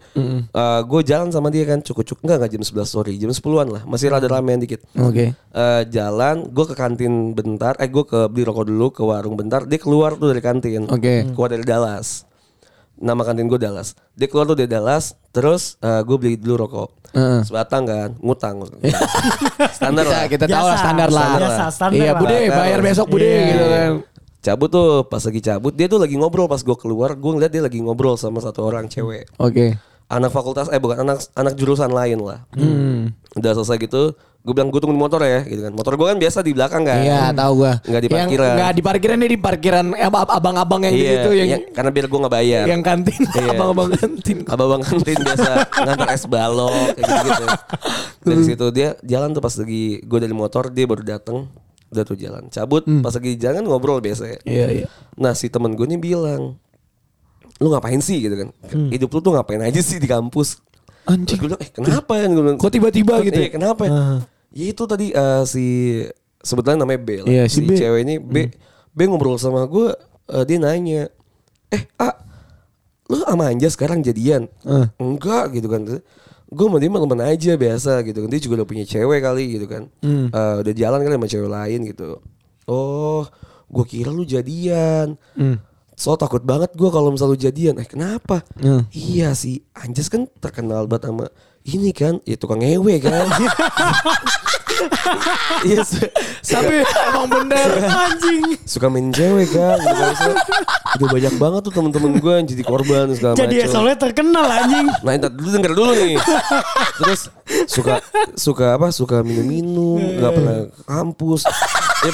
gue 0.82 1.00
jalan 1.06 1.30
sama 1.30 1.46
dia 1.46 1.62
kan 1.62 1.78
cukup-cukup 1.78 2.26
enggak 2.26 2.36
enggak 2.42 2.50
jam 2.50 2.62
11 2.82 2.90
sorry, 2.90 3.14
jam 3.14 3.30
10-an 3.30 3.68
lah. 3.70 3.82
Masih 3.86 4.10
rada 4.10 4.26
ramean 4.26 4.58
dikit. 4.58 4.82
Oke. 4.98 5.30
Eh, 5.30 5.82
jalan, 5.86 6.42
gue 6.44 6.64
ke 6.66 6.74
kantin 6.74 7.30
bentar. 7.30 7.78
Eh 7.78 7.86
gue 7.86 8.02
ke 8.02 8.26
beli 8.26 8.42
rokok 8.42 8.66
dulu 8.66 8.90
ke 8.90 9.00
warung 9.00 9.38
bentar. 9.38 9.62
Dia 9.62 9.78
keluar 9.78 10.18
tuh 10.18 10.34
dari 10.34 10.42
kantin. 10.42 10.90
Oke. 10.90 11.30
Keluar 11.30 11.48
dari 11.48 11.62
Dallas. 11.62 12.26
Nama 12.98 13.22
kantin 13.22 13.46
gue 13.46 13.56
Dallas. 13.56 13.94
Dia 14.12 14.26
keluar 14.26 14.44
tuh 14.44 14.58
dari 14.58 14.66
Dallas. 14.66 15.14
Terus 15.30 15.78
gue 15.78 16.16
beli 16.18 16.34
dulu 16.34 16.66
rokok. 16.66 16.90
Heeh. 17.10 17.42
Sebatang 17.42 17.86
kan, 17.86 18.10
ngutang. 18.18 18.62
Standar 19.74 20.02
Kita, 20.02 20.14
lah. 20.14 20.24
kita 20.30 20.44
tahu 20.46 20.62
lah 20.64 20.78
standar 20.78 21.08
lah. 21.10 21.28
biasa, 21.36 21.64
standar 21.74 21.98
Iya 21.98 22.12
lah. 22.12 22.20
bude 22.22 22.36
bayar 22.48 22.78
besok 22.80 23.06
bude 23.08 23.26
Iya. 23.26 23.46
gitu 23.48 23.64
kan. 23.66 23.90
Cabut 24.40 24.66
tuh 24.66 25.04
pas 25.04 25.20
lagi 25.20 25.38
cabut 25.38 25.68
dia 25.70 25.84
tuh 25.84 25.96
lagi 25.96 26.16
ngobrol 26.16 26.46
pas 26.46 26.58
gue 26.58 26.72
keluar 26.74 27.12
gue 27.12 27.30
ngeliat 27.30 27.50
dia 27.50 27.60
lagi 27.60 27.76
ngobrol 27.78 28.16
sama 28.16 28.38
satu 28.38 28.64
orang 28.64 28.86
cewek 28.86 29.28
Oke. 29.36 29.76
anak 30.06 30.30
fakultas 30.30 30.66
eh 30.68 30.76
bukan 30.76 31.02
anak 31.02 31.20
anak 31.34 31.52
jurusan 31.54 31.88
lain 31.88 32.16
lah 32.18 32.48
Hmm. 32.50 33.12
udah 33.34 33.52
selesai 33.54 33.76
gitu 33.78 34.16
gue 34.40 34.52
bilang 34.52 34.72
gue 34.72 34.80
tunggu 34.80 34.90
di 34.90 34.98
motor 34.98 35.20
ya 35.20 35.44
gitu 35.44 35.60
kan 35.60 35.68
motor 35.70 35.92
gue 35.92 36.06
kan 36.06 36.16
biasa 36.16 36.40
di 36.40 36.50
belakang 36.50 36.80
kan 36.80 36.98
Iya 36.98 37.28
tahu 37.30 37.52
gua. 37.60 37.76
Nggak 37.78 38.00
di 38.00 38.08
Yang 38.08 38.16
parkiran. 38.16 38.52
Nggak 38.56 38.70
di 38.72 38.82
parkiran 38.82 39.16
di 39.20 39.38
parkiran 39.38 39.84
eh, 39.92 40.06
ab- 40.08 40.32
abang-abang 40.32 40.80
yang 40.80 40.94
iya 40.96 41.10
gitu 41.12 41.30
yang 41.30 41.48
iya, 41.50 41.58
karena 41.70 41.90
biar 41.92 42.06
gue 42.08 42.18
nggak 42.18 42.34
bayar 42.34 42.64
yang 42.64 42.80
kantin 42.80 43.20
Iya. 43.28 43.50
abang-abang 43.52 43.88
kantin. 43.92 44.38
abang-abang 44.48 44.82
kantin 44.82 45.16
biasa 45.20 45.50
ngantar 45.78 46.08
es 46.10 46.24
balok 46.24 46.72
kayak 46.90 47.04
gitu, 47.04 47.28
-gitu. 47.28 47.46
dari 48.24 48.42
situ 48.42 48.66
dia 48.72 48.88
jalan 49.04 49.28
tuh 49.30 49.42
pas 49.44 49.52
lagi 49.52 49.84
gue 50.00 50.18
dari 50.18 50.32
motor 50.32 50.72
dia 50.72 50.88
baru 50.88 51.04
dateng 51.04 51.44
udah 51.90 52.02
tuh 52.02 52.14
jalan. 52.14 52.46
Cabut 52.48 52.82
pas 52.98 53.10
lagi 53.10 53.34
jalan 53.34 53.56
kan 53.56 53.66
ngobrol 53.66 53.98
biasa 53.98 54.24
ya. 54.26 54.38
Iya 54.42 54.66
iya. 54.72 54.86
Nah 55.14 55.32
si 55.32 55.46
temen 55.46 55.72
gue 55.72 55.86
nih 55.86 55.98
bilang 55.98 56.54
Lu 57.56 57.68
ngapain 57.68 57.98
sih? 57.98 58.18
Gitu 58.18 58.34
kan. 58.34 58.48
Hidup 58.88 59.10
lu 59.10 59.20
tuh 59.20 59.32
ngapain 59.32 59.60
aja 59.60 59.78
sih 59.78 59.96
di 59.96 60.06
kampus? 60.06 60.62
Anjing. 61.02 61.36
gue 61.36 61.46
bilang 61.46 61.60
eh 61.60 61.68
kenapa? 61.68 62.12
Ya 62.14 62.26
Gue 62.26 62.40
bilang, 62.42 62.56
Kok 62.56 62.70
tiba-tiba 62.70 63.12
"Kok- 63.14 63.24
gitu 63.26 63.38
Iya 63.38 63.44
ya? 63.44 63.50
kenapa? 63.50 63.82
Ya 63.84 64.00
Ya 64.50 64.64
itu 64.66 64.82
tadi 64.84 65.06
eh, 65.10 65.42
si 65.44 65.66
Sebetulnya 66.38 66.80
namanya 66.80 66.98
B 66.98 67.08
lah. 67.18 67.28
Iya, 67.28 67.44
si 67.46 67.58
Si, 67.58 67.60
B. 67.62 67.76
cewek 67.76 68.00
ini 68.00 68.14
B. 68.16 68.48
B 68.90 68.98
ngobrol 69.04 69.36
sama 69.36 69.66
gue 69.66 69.92
eh, 70.26 70.44
Dia 70.44 70.56
nanya 70.58 71.12
Eh 71.68 71.84
A 71.96 72.16
Lu 73.06 73.18
sama 73.18 73.46
Anja 73.46 73.66
sekarang 73.66 74.00
jadian? 74.00 74.46
Eh. 74.62 74.86
Enggak 74.96 75.50
gitu 75.52 75.66
kan 75.66 75.82
Gue 76.50 76.66
sama 76.66 76.76
dia 76.76 76.86
mah 76.86 76.98
temen 76.98 77.20
aja 77.20 77.52
biasa 77.54 77.92
gitu 78.02 78.18
kan 78.18 78.28
Dia 78.28 78.40
juga 78.40 78.54
udah 78.58 78.68
punya 78.68 78.82
cewek 78.82 79.20
kali 79.20 79.44
gitu 79.54 79.66
kan 79.66 79.86
Hmm. 80.00 80.28
Eh, 80.28 80.54
Udah 80.60 80.72
jalan 80.72 80.98
kali 81.00 81.14
sama 81.14 81.26
cewek 81.26 81.46
lain 81.48 81.80
gitu 81.86 82.08
Oh 82.66 83.22
Gue 83.66 83.84
kira 83.84 84.10
lu 84.10 84.22
jadian 84.22 85.14
Hmm. 85.32 85.62
So 85.94 86.16
takut 86.16 86.40
banget 86.40 86.72
gue 86.72 86.88
kalau 86.88 87.10
misalnya 87.10 87.32
lu 87.32 87.40
jadian 87.40 87.74
Eh 87.76 87.84
kenapa? 87.84 88.42
Hmm. 88.56 88.88
Iya 88.88 89.30
si 89.32 89.62
Anjas 89.72 90.08
kan 90.08 90.26
terkenal 90.36 90.84
banget 90.84 91.06
sama 91.06 91.26
ini 91.62 91.92
kan 91.92 92.16
ya 92.24 92.34
tukang 92.34 92.58
ngewe 92.58 92.96
kan 92.98 93.28
Iya 95.62 95.82
Tapi 96.40 96.74
emang 96.82 97.26
bener 97.28 97.68
Anjing. 97.84 98.42
suka 98.64 98.86
main 98.86 99.10
cewek 99.10 99.50
kan 99.50 99.76
gitu 99.76 100.04
kan. 100.14 100.34
Udah 100.96 101.08
banyak 101.10 101.34
banget 101.36 101.60
tuh 101.62 101.72
temen-temen 101.72 102.12
gue 102.16 102.32
yang 102.34 102.46
jadi 102.46 102.62
korban 102.62 103.06
segala 103.12 103.34
Jadi 103.34 103.56
macam. 103.60 103.70
soalnya 103.70 103.96
terkenal 103.98 104.46
anjing. 104.46 104.86
Nah 105.00 105.12
entar 105.12 105.30
dulu 105.30 105.48
denger 105.50 105.72
dulu 105.72 105.92
nih 105.94 106.14
Terus 106.96 107.20
suka 107.70 108.02
suka 108.34 108.74
apa 108.74 108.90
suka 108.90 109.22
minum-minum 109.22 110.02
nggak 110.18 110.32
pernah 110.32 110.54
ke 110.66 110.82
kampus 110.84 111.40
ya 112.00 112.10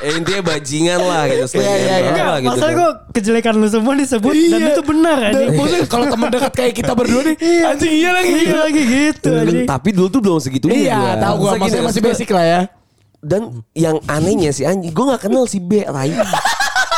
ya 0.00 0.10
intinya 0.14 0.42
bajingan 0.46 1.00
lah 1.00 1.22
gitu 1.26 1.44
selain 1.48 1.66
Iya, 1.66 1.74
iya, 1.74 1.96
nempel 2.04 2.14
iya. 2.14 2.24
lah 2.24 2.38
gitu 2.38 2.50
masalah 2.52 2.68
kan. 2.68 2.78
gue 2.78 2.88
kejelekan 3.12 3.54
lu 3.56 3.66
semua 3.66 3.92
disebut 3.94 4.32
dan 4.32 4.60
Iya. 4.60 4.68
itu 4.70 4.82
benar 4.84 5.18
Dan 5.18 5.32
anjing. 5.34 5.56
maksudnya 5.56 5.86
kalau 5.86 6.06
teman 6.06 6.28
dekat 6.30 6.52
kayak 6.52 6.72
kita 6.72 6.92
berdua 6.92 7.20
nih 7.24 7.36
anjing 7.66 7.92
iya 7.92 8.10
lagi 8.12 8.28
Iya 8.28 8.38
gitu. 8.38 8.56
lagi 8.60 8.82
gitu 8.86 9.30
anjing. 9.34 9.66
tapi 9.66 9.88
dulu 9.90 10.08
tuh 10.08 10.20
belum 10.20 10.38
segitu 10.38 10.66
Iya, 10.68 11.18
tahu 11.18 11.34
gua 11.40 11.50
maksudnya 11.56 11.84
masih 11.84 12.02
basic 12.02 12.28
lah 12.30 12.44
ya. 12.44 12.60
dan 13.18 13.42
yang 13.72 13.96
anehnya 14.06 14.52
si 14.52 14.62
anjing 14.62 14.92
gue 14.92 15.04
nggak 15.04 15.22
kenal 15.22 15.44
si 15.44 15.58
B 15.58 15.82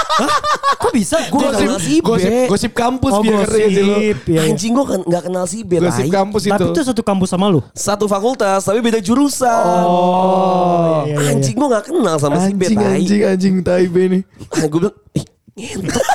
Rai 0.09 0.29
Kok 0.77 0.93
bisa? 0.93 1.17
Gua 1.29 1.41
nggak 1.47 1.57
kenal 1.59 1.79
si 1.79 1.95
gosip, 1.99 2.31
gosip 2.47 2.73
kampus 2.73 3.11
Oh, 3.11 3.21
biar 3.21 3.43
ngerti 3.43 3.59
sih 3.67 3.83
lu. 3.83 3.91
gosip. 3.91 4.17
Iya, 4.23 4.33
iya. 4.33 4.41
anjing 4.47 4.73
gue 4.73 4.85
nggak 5.03 5.23
kenal 5.25 5.45
si 5.45 5.59
B 5.61 5.73
Gosip 5.79 6.05
kampus 6.09 6.43
itu. 6.43 6.53
Tapi 6.53 6.65
itu 6.69 6.81
satu 6.83 7.03
kampus 7.03 7.29
sama 7.29 7.47
lu. 7.47 7.61
satu 7.73 8.05
fakultas 8.05 8.61
tapi 8.61 8.79
beda 8.81 8.99
jurusan 8.99 9.47
Oh. 9.83 11.03
Iya, 11.03 11.11
iya, 11.11 11.17
iya. 11.19 11.31
anjing 11.33 11.55
gue 11.55 11.69
nggak 11.69 11.85
kenal 11.87 12.17
sama 12.17 12.37
si 12.41 12.53
B 12.53 12.63
Anjing 12.65 12.81
anjing 12.81 13.21
anjing 13.25 13.55
tai 13.61 13.87
B 13.87 13.97
nih. 14.09 14.23
gue 14.47 14.79
bilang 14.79 14.95
ih 15.13 15.25
ngentot 15.57 16.05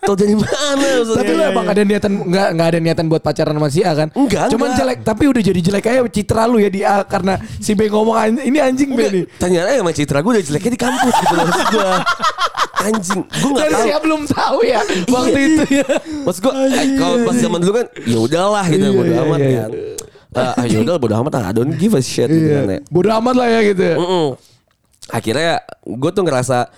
Tau 0.00 0.14
dari 0.14 0.32
mana 0.32 0.48
maksudnya? 0.96 1.18
Tapi 1.18 1.30
lu 1.30 1.42
emang 1.44 1.66
ada 1.66 1.82
niatan 1.82 2.12
nggak 2.24 2.48
nggak 2.54 2.68
ada 2.68 2.78
niatan 2.80 3.04
buat 3.06 3.20
pacaran 3.20 3.52
sama 3.52 3.68
si 3.68 3.80
A 3.82 3.92
kan? 3.92 4.08
Enggak, 4.12 4.48
Cuman 4.48 4.70
enggak. 4.70 4.78
jelek 4.80 4.98
tapi 5.02 5.24
udah 5.26 5.42
jadi 5.42 5.60
jelek 5.60 5.84
aja 5.84 6.00
citra 6.06 6.42
lu 6.46 6.56
ya 6.56 6.70
di 6.70 6.80
A 6.80 7.02
karena 7.02 7.36
si 7.56 7.74
B 7.74 7.86
ngomong 7.86 8.16
"An- 8.16 8.40
ini 8.40 8.56
anjing 8.56 8.88
B 8.88 9.00
nih. 9.04 9.24
Ternyata 9.36 9.68
emang 9.74 9.92
citra 9.92 10.18
gue 10.20 10.32
udah 10.32 10.44
jeleknya 10.44 10.70
di 10.70 10.80
kampus 10.80 11.14
gitu 11.18 11.34
loh 11.34 11.44
gue. 11.44 11.90
Anjing, 12.78 13.22
gue 13.26 13.50
gak 13.50 13.58
Dan 13.58 13.72
tahu. 13.74 13.82
si 13.82 13.88
A 13.90 13.98
belum 13.98 14.22
tahu 14.24 14.58
ya 14.62 14.80
waktu 15.10 15.38
itu 15.50 15.64
ya. 15.82 15.86
Maksud 16.22 16.40
gue, 16.40 16.52
kalau 16.94 17.16
pas 17.26 17.34
zaman 17.34 17.58
dulu 17.58 17.72
kan, 17.74 17.86
ya 18.06 18.18
udahlah 18.18 18.64
gitu, 18.70 18.86
Iya, 18.86 18.94
bodo 18.94 19.10
iya, 19.10 19.20
amat 19.22 19.38
iya. 19.40 19.50
kan. 19.58 19.70
Ah, 20.38 20.54
ya 20.62 20.78
udah 20.84 20.94
bodo 20.94 21.14
amat, 21.18 21.32
I 21.42 21.50
don't 21.50 21.74
give 21.74 21.92
a 21.92 22.02
shit 22.02 22.30
gitu 22.30 22.46
kan 22.46 22.66
ya. 22.68 22.78
Iya. 22.78 22.80
Bodoh 22.86 23.12
amat 23.18 23.34
lah 23.34 23.48
ya 23.50 23.60
gitu. 23.66 23.82
ya. 23.82 23.96
Akhirnya 25.08 25.52
gue 25.82 26.10
tuh 26.12 26.22
ngerasa 26.22 26.68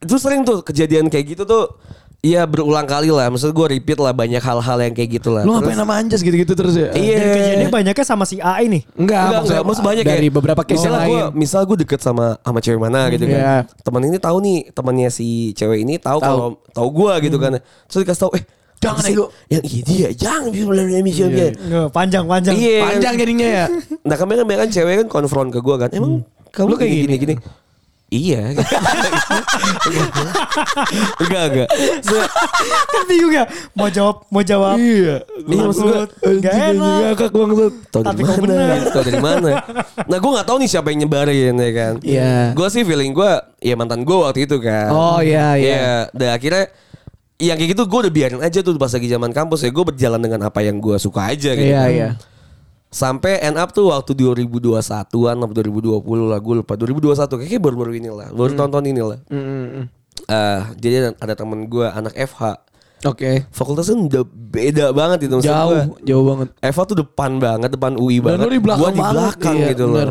itu 0.00 0.16
sering 0.16 0.46
tuh 0.46 0.64
kejadian 0.64 1.12
kayak 1.12 1.36
gitu 1.36 1.42
tuh 1.44 1.76
Iya 2.20 2.44
berulang 2.44 2.84
kali 2.84 3.08
lah 3.08 3.32
Maksud 3.32 3.56
gue 3.56 3.66
repeat 3.80 3.96
lah 3.96 4.12
Banyak 4.12 4.44
hal-hal 4.44 4.78
yang 4.84 4.92
kayak 4.92 5.10
gitu 5.20 5.32
lah 5.32 5.40
Lu 5.48 5.56
ngapain 5.56 5.72
nama 5.72 5.96
Anjas 5.96 6.20
gitu-gitu 6.20 6.52
terus 6.52 6.76
ya? 6.76 6.92
Iya 6.92 7.16
Dan 7.16 7.26
kejadiannya 7.32 7.68
banyaknya 7.72 8.04
sama 8.04 8.28
si 8.28 8.36
A 8.44 8.60
ini. 8.60 8.84
Enggak, 8.92 9.00
Enggak, 9.00 9.40
maksudnya 9.40 9.40
enggak, 9.40 9.64
maksud 9.64 9.84
banyak 9.84 10.04
dari 10.04 10.28
kayak, 10.28 10.36
beberapa 10.36 10.62
case 10.68 10.76
yang 10.76 10.80
misalnya 10.84 11.00
lain. 11.00 11.16
Gua, 11.16 11.26
misal 11.32 11.60
gue 11.64 11.76
deket 11.80 12.00
sama 12.04 12.26
sama 12.44 12.58
cewek 12.60 12.80
mana 12.80 13.08
gitu 13.08 13.24
kan. 13.24 13.40
Iya. 13.40 13.56
Teman 13.80 14.02
ini 14.04 14.18
tahu 14.20 14.36
nih, 14.44 14.58
temannya 14.76 15.08
si 15.08 15.56
cewek 15.56 15.80
ini 15.80 15.96
tahu 15.96 16.18
kalau 16.20 16.60
tahu 16.76 16.88
gue 16.92 17.12
gitu 17.24 17.36
kan. 17.40 17.56
Terus 17.88 18.00
dikasih 18.04 18.22
tahu, 18.28 18.32
eh 18.36 18.44
Jangan, 18.80 19.04
sih, 19.04 19.12
Ego. 19.12 19.26
Yang 19.52 19.64
iya 19.68 19.80
dia, 19.84 20.08
jangan 20.16 20.50
Iya. 20.52 21.28
dia. 21.28 21.48
Nggak, 21.52 21.88
panjang-panjang. 21.92 22.54
Iya. 22.56 22.80
Panjang 22.84 23.14
jadinya 23.20 23.46
ya. 23.48 23.64
Nah 24.08 24.16
kemarin 24.16 24.44
kan 24.48 24.68
cewek 24.72 24.94
kan 25.04 25.06
konfront 25.08 25.48
ke 25.52 25.60
gue 25.60 25.76
kan, 25.76 25.88
emang 25.92 26.24
kamu 26.50 26.68
Lu 26.68 26.76
kayak 26.80 26.90
gini, 26.90 27.04
gini? 27.04 27.16
gini, 27.16 27.34
Iya. 28.10 28.42
enggak, 31.22 31.44
enggak. 31.46 31.68
Kan 32.90 33.02
bingung 33.06 33.30
ya 33.30 33.46
mau 33.78 33.86
jawab 33.86 34.26
mau 34.34 34.42
jawab 34.42 34.76
Iya. 34.82 35.22
Iya, 35.46 35.62
maksud 35.70 35.84
gua, 35.86 36.02
Gak 36.42 36.54
enak 36.74 36.98
Ngakak 37.14 37.30
banget. 37.30 37.72
Tahu 37.94 38.02
dari 38.02 38.24
mana? 38.26 38.54
Tahu 38.90 39.02
dari 39.06 39.20
mana? 39.22 39.50
Nah, 40.10 40.16
gue 40.18 40.30
nggak 40.34 40.46
tahu 40.50 40.56
nih 40.58 40.68
siapa 40.68 40.90
yang 40.90 41.06
nyebarin 41.06 41.54
ya 41.54 41.70
kan. 41.70 41.92
Iya. 42.02 42.34
Gue 42.58 42.66
sih 42.66 42.82
feeling 42.82 43.14
gue, 43.14 43.32
ya 43.62 43.74
mantan 43.78 44.02
gue 44.02 44.16
waktu 44.18 44.42
itu 44.42 44.58
kan. 44.58 44.90
Oh, 44.90 45.18
iya, 45.22 45.54
iya. 45.54 45.70
Iya. 45.70 45.94
Dan 46.10 46.28
akhirnya 46.34 46.64
yang 47.40 47.56
kayak 47.56 47.78
gitu 47.78 47.82
gue 47.88 47.98
udah 48.10 48.12
biarin 48.12 48.42
aja 48.42 48.58
tuh 48.60 48.76
pas 48.76 48.92
lagi 48.92 49.08
zaman 49.08 49.32
kampus 49.32 49.64
ya 49.64 49.70
gue 49.72 49.84
berjalan 49.86 50.20
dengan 50.20 50.44
apa 50.44 50.60
yang 50.60 50.82
gue 50.82 50.98
suka 50.98 51.30
aja 51.30 51.54
gitu. 51.54 51.62
Iya, 51.62 51.82
kan. 51.86 51.94
iya. 51.94 52.10
Sampai 52.90 53.38
end 53.38 53.54
up 53.54 53.70
tuh 53.70 53.94
waktu 53.94 54.18
2021-an 54.18 55.36
atau 55.38 55.54
2020 55.62 56.02
lah 56.26 56.38
gue 56.42 56.54
lupa 56.58 56.74
2021 56.74 57.14
kayaknya 57.38 57.60
baru-baru 57.62 57.92
ini 58.02 58.10
lah 58.10 58.34
baru 58.34 58.58
tonton 58.58 58.82
ini 58.82 58.98
lah. 58.98 59.18
Mm, 59.30 59.38
mm, 59.38 59.66
mm. 59.78 59.84
Eh, 60.26 60.60
jadi 60.76 61.14
ada, 61.16 61.34
temen 61.38 61.70
gue 61.70 61.86
anak 61.86 62.12
FH 62.18 62.66
Oke. 63.08 63.48
fakultasnya 63.48 63.96
udah 63.96 64.24
beda 64.28 64.92
banget 64.92 65.24
itu 65.24 65.32
maksud 65.32 65.48
Jauh, 65.48 65.72
gua. 65.72 65.82
jauh 66.04 66.24
banget. 66.28 66.48
Eva 66.60 66.82
tuh 66.84 66.96
depan 67.00 67.30
banget, 67.40 67.70
depan 67.72 67.96
UI 67.96 68.20
Dan 68.20 68.36
banget. 68.36 68.44
lu 68.44 68.52
di 68.52 68.60
belakang 68.60 68.82
Gua 68.84 68.90
di 68.92 69.00
banget, 69.00 69.14
belakang 69.16 69.56
iya, 69.56 69.68
gitu 69.72 69.84
bener. 69.88 70.08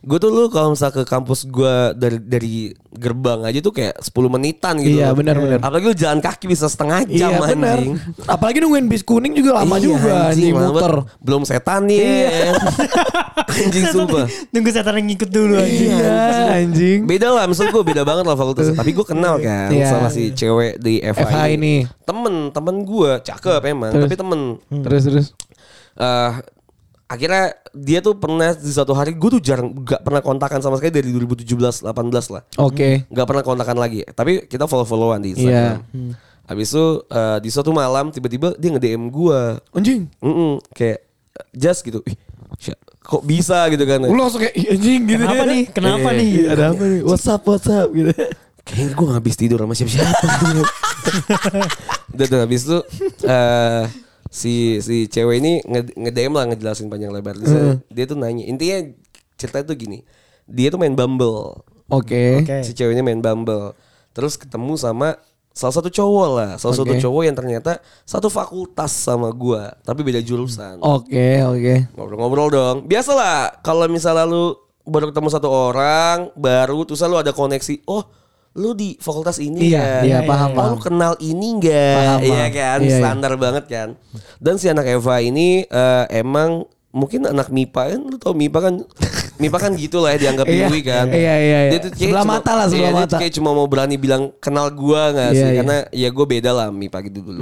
Gue 0.00 0.16
tuh 0.16 0.28
lu 0.28 0.46
kalau 0.46 0.72
misalnya 0.72 0.94
ke 0.94 1.04
kampus 1.04 1.42
gue 1.44 1.74
dari 1.92 2.18
dari 2.18 2.54
gerbang 2.88 3.42
aja 3.42 3.58
tuh 3.58 3.70
kayak 3.70 3.98
10 3.98 4.14
menitan 4.30 4.78
gitu. 4.78 4.94
Iya, 4.96 5.10
loh. 5.10 5.18
benar, 5.18 5.36
benar. 5.36 5.58
Apalagi 5.58 5.84
lu 5.84 5.96
jalan 5.96 6.18
kaki 6.18 6.46
bisa 6.46 6.64
setengah 6.64 7.02
jam 7.04 7.28
Iya 7.28 7.38
benar. 7.44 7.76
anjing. 7.76 7.94
Apalagi 8.24 8.58
nungguin 8.58 8.86
bis 8.86 9.02
kuning 9.02 9.32
juga 9.32 9.58
lama 9.58 9.74
Iya, 9.74 9.84
juga 9.84 10.12
anjing 10.30 10.52
lama 10.52 10.70
muter. 10.70 10.94
Belum 11.18 11.42
setan 11.42 11.84
nih. 11.84 12.00
anjing 13.58 13.84
sumpah. 13.88 14.26
tunggu 14.48 14.70
setan 14.70 14.94
yang 14.94 15.06
ngikut 15.08 15.30
dulu 15.30 15.54
anjing 15.56 15.90
Iya 15.90 16.18
anjing. 16.56 16.98
Beda 17.04 17.28
lah, 17.30 17.44
misalnya 17.44 17.70
gue 17.72 17.84
beda 17.84 18.02
banget 18.02 18.24
lah 18.24 18.36
fakultasnya. 18.36 18.74
Tapi 18.74 18.90
gue 18.92 19.06
kenal 19.06 19.34
kan 19.38 19.68
Iya. 19.68 19.86
sama 19.88 20.08
si 20.08 20.30
cewek 20.30 20.78
di 20.78 21.00
FH, 21.00 21.26
FH 21.26 21.36
ini. 21.50 21.74
Temen, 22.02 22.34
temen 22.50 22.74
gue 22.82 23.10
cakep 23.20 23.62
emang. 23.66 23.90
Terus? 23.90 24.04
Tapi 24.06 24.16
temen. 24.16 24.40
Terus 24.70 25.02
terus. 25.04 25.26
eh 25.96 26.32
akhirnya 27.08 27.44
dia 27.72 27.98
tuh 27.98 28.14
pernah 28.14 28.52
di 28.52 28.68
suatu 28.68 28.92
hari 28.92 29.16
gue 29.16 29.30
tuh 29.30 29.42
jarang 29.42 29.72
gak 29.80 30.04
pernah 30.04 30.20
kontakan 30.20 30.60
sama 30.60 30.76
sekali 30.76 30.92
dari 30.94 31.08
2017 31.10 31.48
18 31.82 31.88
lah. 32.30 32.42
Oke. 32.58 33.08
nggak 33.08 33.26
pernah 33.26 33.42
kontakan 33.42 33.76
lagi. 33.76 34.04
Tapi 34.06 34.44
kita 34.44 34.68
follow 34.68 34.84
followan 34.84 35.18
di 35.18 35.32
Iya. 35.32 35.80
Instagram 35.80 36.14
habis 36.44 36.68
itu 36.70 36.84
eh, 37.04 37.38
di 37.40 37.48
suatu 37.48 37.70
malam 37.70 38.08
tiba-tiba 38.08 38.52
dia 38.54 38.68
nge 38.70 38.80
DM 38.82 39.08
gue 39.08 39.40
Anjing. 39.72 40.08
Mm-mm, 40.20 40.60
kayak 40.70 41.04
just 41.52 41.80
gitu. 41.82 42.00
Ih, 42.04 42.16
kok 42.98 43.22
bisa? 43.22 43.68
gitu 43.68 43.84
kan. 43.84 44.00
Lu 44.04 44.16
langsung 44.16 44.40
kayak 44.40 44.56
"Ih, 44.56 44.72
anjing 44.72 45.00
gitu. 45.04 45.20
kenapa 45.22 45.44
nih? 45.44 45.62
Kenapa 45.68 46.08
Iya, 46.08 46.16
nih? 46.16 46.28
Iya, 46.28 46.44
ada 46.48 46.64
apa 46.72 46.84
nih? 46.84 47.00
WhatsApp 47.04 47.42
WhatsApp 47.44 47.88
gitu. 47.92 48.12
kayaknya 48.64 48.92
gue 48.92 49.04
gak 49.06 49.16
habis 49.16 49.36
tidur 49.36 49.58
sama 49.60 49.72
siapa-siapa. 49.72 50.26
Dan 52.16 52.28
habis 52.42 52.60
itu 52.64 52.78
eh 53.24 53.82
si 54.28 54.78
si 54.84 55.08
cewek 55.08 55.40
ini 55.40 55.52
nge, 55.64 55.96
nge-DM 55.96 56.32
lah 56.36 56.44
ngejelasin 56.52 56.92
panjang 56.92 57.12
lebar 57.12 57.36
dia, 57.40 57.80
dia 57.88 58.04
tuh 58.04 58.16
nanya 58.16 58.44
intinya 58.44 58.92
cerita 59.40 59.64
tuh 59.64 59.76
gini 59.76 60.04
dia 60.44 60.68
tuh 60.68 60.80
main 60.80 60.92
Bumble 60.92 61.64
Oke. 61.88 62.44
Oke. 62.44 62.60
si 62.64 62.76
ceweknya 62.76 63.00
main 63.00 63.20
Bumble 63.24 63.72
terus 64.12 64.36
ketemu 64.36 64.76
sama 64.76 65.16
salah 65.56 65.74
satu 65.74 65.88
cowok 65.88 66.28
lah 66.36 66.50
salah 66.60 66.76
satu 66.76 66.92
Oke. 66.92 67.00
cowok 67.00 67.22
yang 67.24 67.36
ternyata 67.36 67.80
satu 68.04 68.28
fakultas 68.28 68.92
sama 68.92 69.32
gua 69.32 69.72
tapi 69.82 70.04
beda 70.04 70.20
jurusan 70.20 70.78
Oke 70.84 71.42
oke. 71.42 71.74
ngobrol-ngobrol 71.96 72.48
dong 72.52 72.76
biasalah 72.86 73.64
kalau 73.64 73.88
misalnya 73.88 74.28
lu 74.28 74.54
baru 74.84 75.10
ketemu 75.12 75.28
satu 75.32 75.48
orang 75.48 76.32
baru 76.36 76.84
terus 76.84 77.02
lu 77.04 77.16
ada 77.16 77.32
koneksi 77.32 77.84
oh 77.88 78.04
lu 78.58 78.74
di 78.74 78.98
fakultas 78.98 79.38
ini 79.38 79.70
Iya, 79.70 80.02
ya 80.02 80.02
iya, 80.02 80.18
paham, 80.20 80.50
oh, 80.50 80.54
paham. 80.56 80.68
lu 80.68 80.76
kenal 80.78 81.12
ini 81.18 81.46
enggak 81.54 81.94
Paham, 81.96 82.20
iya 82.20 82.46
kan 82.48 82.78
Iya, 82.78 82.84
iya. 82.84 82.98
standar 82.98 83.32
banget 83.34 83.64
kan 83.66 83.88
dan 84.36 84.54
si 84.54 84.66
anak 84.66 84.84
Eva 84.84 85.14
ini 85.20 85.62
eh, 85.62 86.04
emang 86.12 86.66
mungkin 86.90 87.22
anak 87.24 87.48
MIPA 87.48 87.82
kan 87.88 88.00
lu 88.02 88.16
tau 88.16 88.32
MIPA 88.32 88.58
kan 88.60 88.74
MIPA 89.40 89.58
kan 89.60 89.72
gitu 89.72 90.00
lah 90.00 90.10
ya 90.10 90.18
dianggap 90.20 90.44
Iya, 90.44 90.66
UI 90.66 90.80
kan 90.82 91.06
iya, 91.08 91.34
iya, 91.36 91.58
iya. 91.62 91.70
Dia 91.70 91.78
tuh 91.80 91.90
kayak 91.90 92.02
Sebelah 92.02 92.24
cuma- 92.24 92.34
mata 92.36 92.52
lah, 92.52 92.66
sebelah 92.66 92.82
iya, 92.82 92.90
dia 92.92 93.04
mata. 93.06 93.16
kayak 93.16 93.32
cuma 93.32 93.50
mau 93.52 93.66
berani 93.66 93.94
bilang 93.94 94.22
kenal 94.36 94.66
gua 94.68 95.02
nggak 95.08 95.30
Iya, 95.30 95.38
sih 95.38 95.46
iya. 95.46 95.56
karena 95.56 95.76
ya 95.94 96.08
gue 96.10 96.26
beda 96.28 96.50
lah 96.50 96.66
MIPA 96.68 96.98
gitu 97.06 97.18
dulu 97.22 97.40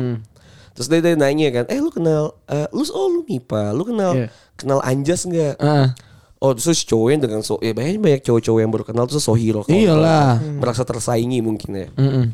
terus 0.70 0.86
dia, 0.86 1.00
dia 1.00 1.16
nanya 1.16 1.48
kan 1.50 1.64
eh 1.66 1.78
lu 1.78 1.88
kenal 1.88 2.36
eh, 2.44 2.68
lu 2.70 2.84
oh 2.84 3.08
lu 3.08 3.20
MIPA 3.24 3.72
lu 3.72 3.82
kenal 3.86 4.12
Iya. 4.14 4.28
kenal 4.54 4.78
Anjas 4.80 5.24
nggak 5.24 5.56
Ah. 5.56 5.96
Oh 6.37 6.53
terus 6.53 6.82
cowoknya 6.82 7.24
dengan 7.24 7.41
so 7.41 7.57
ya 7.59 7.72
banyak 7.72 7.97
banyak 7.97 8.20
cowok-cowok 8.20 8.61
yang 8.61 8.68
baru 8.68 8.84
kenal 8.84 9.05
tuh 9.05 9.16
Sohiro 9.18 9.62
kalau 9.62 9.72
Iyalah. 9.72 10.37
merasa 10.57 10.82
tersaingi 10.82 11.41
mungkin 11.41 11.70
ya. 11.72 11.89
Mm-mm. 11.93 12.24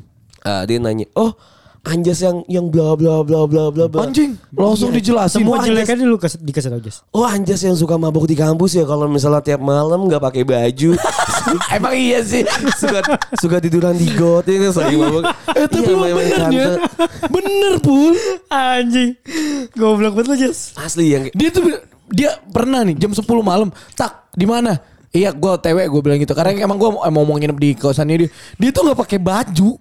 Ah, 0.43 0.67
dia 0.67 0.77
nanya, 0.77 1.07
oh 1.15 1.31
Anjas 1.83 2.19
yang 2.19 2.47
yang 2.47 2.67
bla 2.67 2.95
bla 2.95 3.23
bla 3.23 3.43
bla 3.43 3.67
bla 3.69 3.87
bla. 3.87 4.07
Anjing, 4.07 4.39
langsung 4.55 4.91
dijelasin. 4.91 5.43
semua 5.43 5.59
jeleknya 5.61 5.99
dulu 5.99 6.15
kasih 6.15 6.39
dikasih 6.39 6.71
tau 6.71 6.79
Jess 6.79 7.03
Oh 7.11 7.27
Anjas 7.27 7.59
yang 7.59 7.75
suka 7.75 7.95
mabuk 7.95 8.27
di 8.27 8.35
kampus 8.35 8.75
ya 8.75 8.87
kalau 8.87 9.07
misalnya 9.07 9.43
tiap 9.43 9.59
malam 9.59 10.07
nggak 10.07 10.19
pakai 10.21 10.43
baju 10.43 10.95
Emang 11.75 11.95
iya 11.95 12.23
sih. 12.23 12.47
suka 12.79 13.03
suka 13.35 13.59
tiduran 13.59 13.95
di 13.95 14.15
got 14.15 14.47
ya 14.47 14.71
saking 14.71 14.99
mabuk. 14.99 15.27
Eh 15.53 15.67
tapi 15.67 15.83
Iya, 15.85 15.95
emang 16.07 16.15
bener 16.15 16.51
ya. 16.51 16.71
Bener 17.27 17.75
pul. 17.79 18.15
anjing 18.47 19.11
goblok 19.75 20.15
banget 20.17 20.27
lu 20.29 20.37
Jess 20.39 20.79
Asli 20.79 21.11
yang 21.11 21.35
Dia 21.35 21.51
tuh 21.51 21.67
dia 22.13 22.31
pernah 22.53 22.85
nih 22.85 22.95
jam 22.95 23.11
10 23.11 23.25
malam. 23.41 23.69
Tak 23.93 24.31
di 24.33 24.45
mana? 24.45 24.77
Iya 25.13 25.29
gue 25.29 25.53
TW 25.61 25.77
gue 25.77 26.01
bilang 26.01 26.17
gitu. 26.17 26.33
Karena 26.33 26.57
emang 26.57 26.81
gue 26.81 26.89
mau 26.89 27.05
mau 27.13 27.37
nginep 27.37 27.59
di 27.61 27.71
kosannya 27.77 28.17
dia. 28.25 28.31
Dia 28.57 28.71
tuh 28.73 28.89
gak 28.89 28.97
pakai 28.97 29.21
baju. 29.21 29.77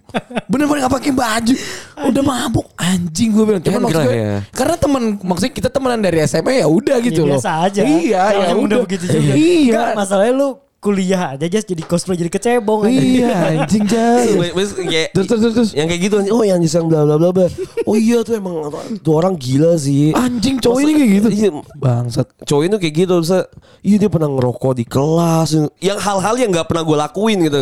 Bener-bener 0.51 0.84
gak 0.84 0.95
pakai 0.99 1.11
baju. 1.15 1.55
Udah 2.03 2.23
mabuk. 2.23 2.67
Anjing 2.75 3.32
gue 3.32 3.43
bilang. 3.47 3.63
Cuman 3.63 3.79
maksud 3.79 3.95
gerah 3.95 4.11
gue 4.11 4.19
ya. 4.19 4.38
Karena 4.51 4.75
temen 4.75 5.03
Maksudnya 5.23 5.53
kita 5.55 5.69
temenan 5.71 6.03
dari 6.03 6.19
SMA 6.27 6.59
ya 6.59 6.67
udah 6.67 6.99
gitu 6.99 7.23
Ya, 7.23 7.27
loh. 7.32 7.39
biasa 7.39 7.51
aja. 7.63 7.82
Iya 7.88 8.23
ya 8.43 8.47
udah 8.59 8.77
begitu 8.84 9.05
juga. 9.07 9.32
Iya. 9.32 9.71
Enggak, 9.71 9.89
masalahnya 9.95 10.34
lu 10.36 10.49
kuliah 10.82 11.38
aja 11.38 11.45
Jess 11.45 11.61
jadi 11.61 11.86
cosplay 11.86 12.17
jadi 12.17 12.34
kecebong. 12.34 12.89
Iya 12.89 13.61
anjing 13.63 13.86
jas 13.86 14.34
Terus 14.34 14.73
Terus 15.13 15.25
terus 15.29 15.39
terus, 15.39 15.53
terus. 15.53 15.69
yang 15.77 15.86
kayak 15.86 16.01
gitu 16.09 16.15
oh 16.34 16.41
yang 16.41 16.57
yang 16.57 16.86
bla 16.89 17.05
bla 17.05 17.21
bla 17.21 17.29
bla. 17.29 17.45
Oh 17.86 17.93
iya 17.93 18.25
tuh 18.25 18.41
emang 18.41 18.65
tuh 19.05 19.13
orang 19.13 19.38
gila 19.38 19.77
sih. 19.77 20.09
Anjing 20.17 20.57
cowok 20.57 20.79
ini 20.82 20.91
kayak 20.97 21.11
gitu? 21.21 21.29
Iya, 21.29 21.49
Bangsat. 21.77 22.27
Cowok 22.49 22.63
itu 22.65 22.77
kayak 22.82 22.95
gitu 22.97 23.13
bisa 23.21 23.38
iya 23.86 23.95
dia 24.01 24.09
pernah 24.09 24.34
ngerokok 24.34 24.73
di 24.73 24.86
kelas. 24.89 25.49
Yang 25.77 25.99
hal-hal 26.01 26.36
yang 26.41 26.49
nggak 26.49 26.65
pernah 26.65 26.82
gue 26.82 26.97
lakuin 26.97 27.38
gitu. 27.45 27.59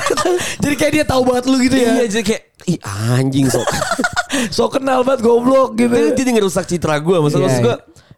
Jadi 0.64 0.74
kayak 0.80 0.92
dia 0.96 1.04
tahu 1.04 1.22
banget 1.28 1.44
lu 1.52 1.56
gitu 1.60 1.76
iya 1.76 2.02
ya 2.02 2.06
jadi 2.08 2.24
kayak 2.24 2.42
ih 2.66 2.78
anjing 3.12 3.46
sok. 3.46 3.68
So 4.56 4.68
kenal 4.68 5.00
banget 5.00 5.24
goblok 5.24 5.76
gitu 5.76 6.12
jadi 6.12 6.30
ngerusak 6.36 6.68
citra 6.68 7.00
gue 7.00 7.16
maksud 7.20 7.40
Iya, 7.40 7.44
maksud 7.46 7.62
gue 7.64 7.76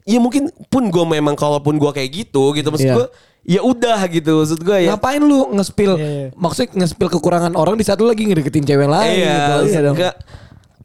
ya 0.09 0.19
mungkin 0.19 0.49
pun 0.67 0.89
gue 0.89 1.05
memang 1.05 1.37
kalaupun 1.37 1.77
gue 1.77 1.91
kayak 1.91 2.11
gitu 2.11 2.55
gitu. 2.55 2.71
Maksud 2.71 2.87
Iya. 2.87 2.95
gue 2.97 3.07
ya 3.49 3.61
udah 3.63 3.97
gitu 4.07 4.31
maksud 4.37 4.61
gue 4.61 4.79
ya 4.79 4.93
Ngapain 4.93 5.19
lu 5.19 5.49
nge-spill 5.51 5.95
Iya, 5.95 6.05
iya. 6.05 6.29
Maksudnya 6.35 6.69
nge-spill 6.77 7.09
kekurangan 7.11 7.53
orang 7.53 7.75
Di 7.75 7.83
saat 7.83 7.97
lu 7.97 8.05
lagi 8.05 8.23
ngedeketin 8.23 8.61
cewek 8.63 8.85
lain 8.87 9.09
iya 9.15 9.33
gitu. 9.33 9.53
maksud 9.65 9.83
dong. 9.83 9.97
gua- 9.97 10.17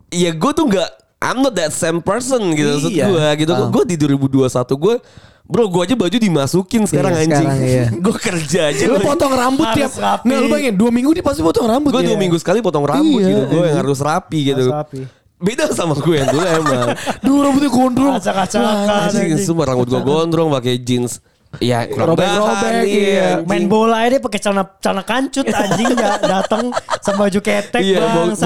ya 0.09 0.32
gue 0.32 0.51
tuh 0.53 0.66
nggak 0.66 0.89
I'm 1.20 1.39
not 1.39 1.53
that 1.53 1.72
same 1.72 1.99
person 1.99 2.39
gitu 2.51 2.70
maksud 2.74 2.89
Iya, 2.89 3.05
gue 3.05 3.28
gitu 3.38 3.51
paham. 3.51 3.68
gue 3.70 3.84
di 3.86 3.95
2021 3.97 4.47
gue 4.80 4.95
Bro 5.43 5.68
gue 5.68 5.82
aja 5.84 5.95
baju 5.97 6.18
dimasukin 6.18 6.82
sekarang 6.86 7.11
Iya, 7.11 7.22
anjing 7.22 7.36
sekarang, 7.43 7.59
iya. 7.61 7.86
Gue 8.07 8.16
kerja 8.16 8.59
aja 8.66 8.84
Lu 8.86 8.95
gua- 8.95 9.07
potong 9.09 9.34
rambut 9.34 9.68
Harus 9.68 9.76
tiap 9.78 9.93
rapi. 9.99 10.24
Nggak 10.24 10.39
lu 10.39 10.47
bayangin 10.47 10.74
Dua 10.74 10.89
minggu 10.89 11.11
dia 11.11 11.22
pasti 11.22 11.41
potong 11.41 11.68
rambut 11.68 11.89
Gue 11.89 11.99
ya. 11.99 12.07
dua 12.07 12.18
minggu 12.18 12.38
sekali 12.38 12.59
potong 12.59 12.86
rambut 12.86 13.20
Iya, 13.20 13.28
gitu 13.30 13.41
Gue 13.49 13.64
yang 13.66 13.78
harus 13.78 13.99
rapi 13.99 14.39
gitu 14.45 14.64
Harus 14.64 14.78
rapi. 14.80 14.99
Beda 15.36 15.68
sama 15.70 15.93
gue 15.93 16.16
yang 16.16 16.32
dulu 16.32 16.45
emang 16.47 16.88
Dua 17.28 17.39
rambutnya 17.43 17.68
gondrong 17.70 18.14
Acak-acakan 18.16 18.88
anjing. 19.11 19.36
Sumpah 19.38 19.66
rambut 19.68 19.88
gue 19.89 19.99
gondrong 20.01 20.47
pakai 20.49 20.80
jeans 20.80 21.20
Ya 21.62 21.86
kurang 21.86 22.18
Robek-robek, 22.18 22.72
iya. 22.89 23.38
anjing. 23.38 23.45
Main 23.45 23.66
bola 23.70 24.01
aja 24.01 24.18
dia 24.18 24.22
pakai 24.22 24.39
celana 24.41 24.66
celana 24.82 25.04
kancut 25.06 25.45
anjing 25.45 25.93
nggak 25.93 26.18
datang 26.26 26.64
sama 27.06 27.30
baju 27.30 27.39
ketek 27.39 27.82
Iya 27.82 27.97
bang. 28.01 28.14
box 28.34 28.39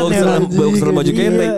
box 0.52 0.76
baju 0.84 1.12
ketek 1.12 1.50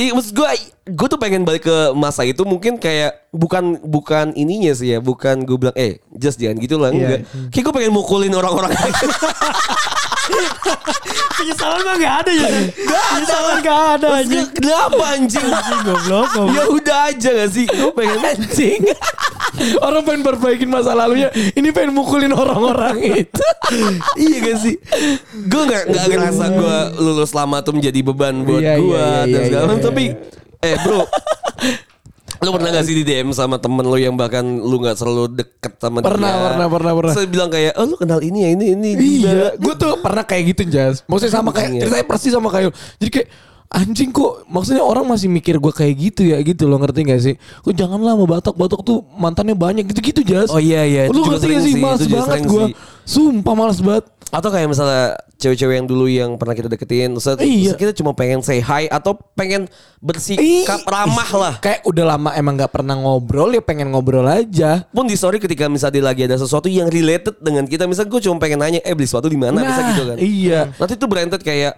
Ih, 0.00 0.16
maksud 0.16 0.32
gue, 0.32 0.48
gue 0.90 1.06
tuh 1.06 1.16
pengen 1.16 1.42
balik 1.42 1.64
ke 1.64 1.76
masa 1.92 2.22
itu 2.22 2.42
mungkin 2.42 2.74
kayak 2.76 3.30
bukan 3.30 3.78
bukan 3.80 4.34
ininya 4.34 4.72
sih 4.72 4.90
ya, 4.90 4.98
bukan 4.98 5.42
gue 5.42 5.56
bilang 5.56 5.76
eh 5.76 5.98
just 6.12 6.36
jangan 6.36 6.58
gitu 6.58 6.76
lah 6.76 6.90
Iya. 6.90 6.98
enggak. 6.98 7.20
Kayak 7.48 7.64
gue 7.64 7.74
pengen 7.74 7.92
mukulin 7.92 8.34
orang-orang. 8.34 8.74
Penyesalan 11.30 11.80
mah 11.82 11.96
nggak 11.96 12.14
ada 12.22 12.32
ya. 12.32 12.48
Penyesalan 13.10 13.56
nggak 13.64 13.80
ada 13.96 14.06
anjing. 14.20 14.44
gue, 14.44 14.54
Kenapa 14.60 15.04
anjing? 15.16 15.46
Goblok 15.86 16.28
ya 16.52 16.64
udah 16.68 16.98
aja 17.10 17.30
gak 17.34 17.50
sih? 17.50 17.64
Gue 17.66 17.90
pengen 17.96 18.20
Anjing 18.30 18.80
Orang 19.80 20.04
pengen 20.04 20.22
perbaikin 20.22 20.68
masa 20.68 20.92
lalunya 20.92 21.32
Ini 21.32 21.72
pengen 21.72 21.96
mukulin 21.96 22.30
orang-orang 22.30 23.00
itu 23.24 23.46
iya 24.14 24.36
gak 24.44 24.58
sih? 24.60 24.74
Gue 25.48 25.62
gak, 25.66 25.88
gak 25.88 26.04
ngerasa 26.06 26.44
gue 26.52 26.76
lulus 27.00 27.32
lama 27.32 27.58
tuh 27.64 27.72
menjadi 27.74 27.98
beban 28.04 28.44
buat 28.44 28.60
Iya, 28.60 28.74
gue 28.76 28.92
iya, 28.92 29.08
iya, 29.24 29.26
dan 29.26 29.40
segala 29.48 29.64
iya. 29.66 29.80
Tapi 29.80 30.04
iya. 30.04 30.14
Eh 30.60 30.76
bro, 30.80 31.04
Lu 32.40 32.56
pernah 32.56 32.72
gak 32.72 32.88
sih 32.88 32.96
di 32.96 33.04
DM 33.04 33.36
sama 33.36 33.60
temen 33.60 33.84
lu 33.84 34.00
yang 34.00 34.16
bahkan 34.16 34.40
lu 34.40 34.80
gak 34.80 34.96
selalu 34.96 35.28
deket 35.28 35.76
sama 35.76 36.00
Pernah, 36.00 36.32
dia? 36.32 36.44
pernah, 36.48 36.66
pernah, 36.72 36.92
pernah. 36.96 37.12
Saya 37.12 37.28
bilang 37.28 37.52
kayak, 37.52 37.76
oh 37.76 37.84
lu 37.84 38.00
kenal 38.00 38.16
ini 38.24 38.48
ya, 38.48 38.50
ini, 38.56 38.64
ini. 38.72 38.90
Iya, 38.96 39.60
gue 39.60 39.74
tuh 39.76 40.00
pernah 40.00 40.24
kayak 40.24 40.56
gitu 40.56 40.62
Jas. 40.72 41.04
Maksudnya 41.04 41.36
sama 41.36 41.52
kayak 41.52 41.68
Anjing 41.68 41.76
ya. 41.76 41.82
ceritanya 41.84 42.06
persis 42.08 42.32
sama 42.32 42.48
kayak 42.48 42.72
Jadi 42.96 43.10
kayak 43.12 43.28
anjing 43.70 44.10
kok 44.10 44.50
maksudnya 44.50 44.82
orang 44.82 45.06
masih 45.06 45.30
mikir 45.30 45.62
gue 45.62 45.70
kayak 45.70 45.94
gitu 45.94 46.26
ya 46.26 46.42
gitu 46.42 46.66
loh 46.66 46.82
ngerti 46.82 47.00
gak 47.06 47.20
sih? 47.22 47.34
Kok 47.38 47.70
janganlah 47.70 48.18
mau 48.18 48.26
batok 48.26 48.58
batok 48.58 48.80
tuh 48.82 48.98
mantannya 49.14 49.54
banyak 49.54 49.86
gitu-gitu 49.86 50.26
Jas. 50.26 50.50
Oh 50.50 50.58
iya, 50.58 50.82
iya, 50.82 51.06
juga 51.06 51.38
ngerti 51.38 51.46
gak 51.46 51.62
sih? 51.62 51.74
Males 51.78 52.00
juga 52.02 52.26
banget 52.26 52.50
gue. 52.50 52.64
Sumpah 53.06 53.54
males 53.54 53.78
banget. 53.78 54.10
Atau 54.30 54.54
kayak 54.54 54.70
misalnya 54.70 55.18
cewek-cewek 55.42 55.74
yang 55.82 55.88
dulu 55.90 56.06
yang 56.06 56.38
pernah 56.38 56.54
kita 56.54 56.70
deketin, 56.70 57.18
terus, 57.18 57.34
Iya. 57.42 57.74
terus 57.74 57.78
kita 57.82 57.92
cuma 57.98 58.14
pengen 58.14 58.38
say 58.46 58.62
hi 58.62 58.86
atau 58.86 59.18
pengen 59.34 59.66
bersikap 59.98 60.86
ramah 60.86 61.30
lah. 61.34 61.54
Kayak 61.58 61.82
udah 61.82 62.04
lama 62.14 62.30
emang 62.38 62.54
gak 62.54 62.70
pernah 62.70 62.94
ngobrol 62.94 63.50
ya 63.50 63.62
pengen 63.62 63.90
ngobrol 63.90 64.22
aja. 64.26 64.86
Pun 64.94 65.10
di 65.10 65.18
story 65.18 65.42
ketika 65.42 65.66
misalnya 65.66 66.14
lagi 66.14 66.30
ada 66.30 66.38
sesuatu 66.38 66.70
yang 66.70 66.86
related 66.86 67.42
dengan 67.42 67.66
kita, 67.66 67.90
misalnya 67.90 68.10
gue 68.14 68.20
cuma 68.22 68.38
pengen 68.38 68.62
nanya, 68.62 68.80
eh 68.86 68.94
beli 68.94 69.10
sesuatu 69.10 69.26
di 69.26 69.38
mana, 69.38 69.62
bisa 69.66 69.80
gitu 69.94 70.02
kan? 70.14 70.16
Iya. 70.22 70.60
Nanti 70.78 70.94
tuh 70.94 71.08
berentet 71.10 71.42
kayak, 71.42 71.74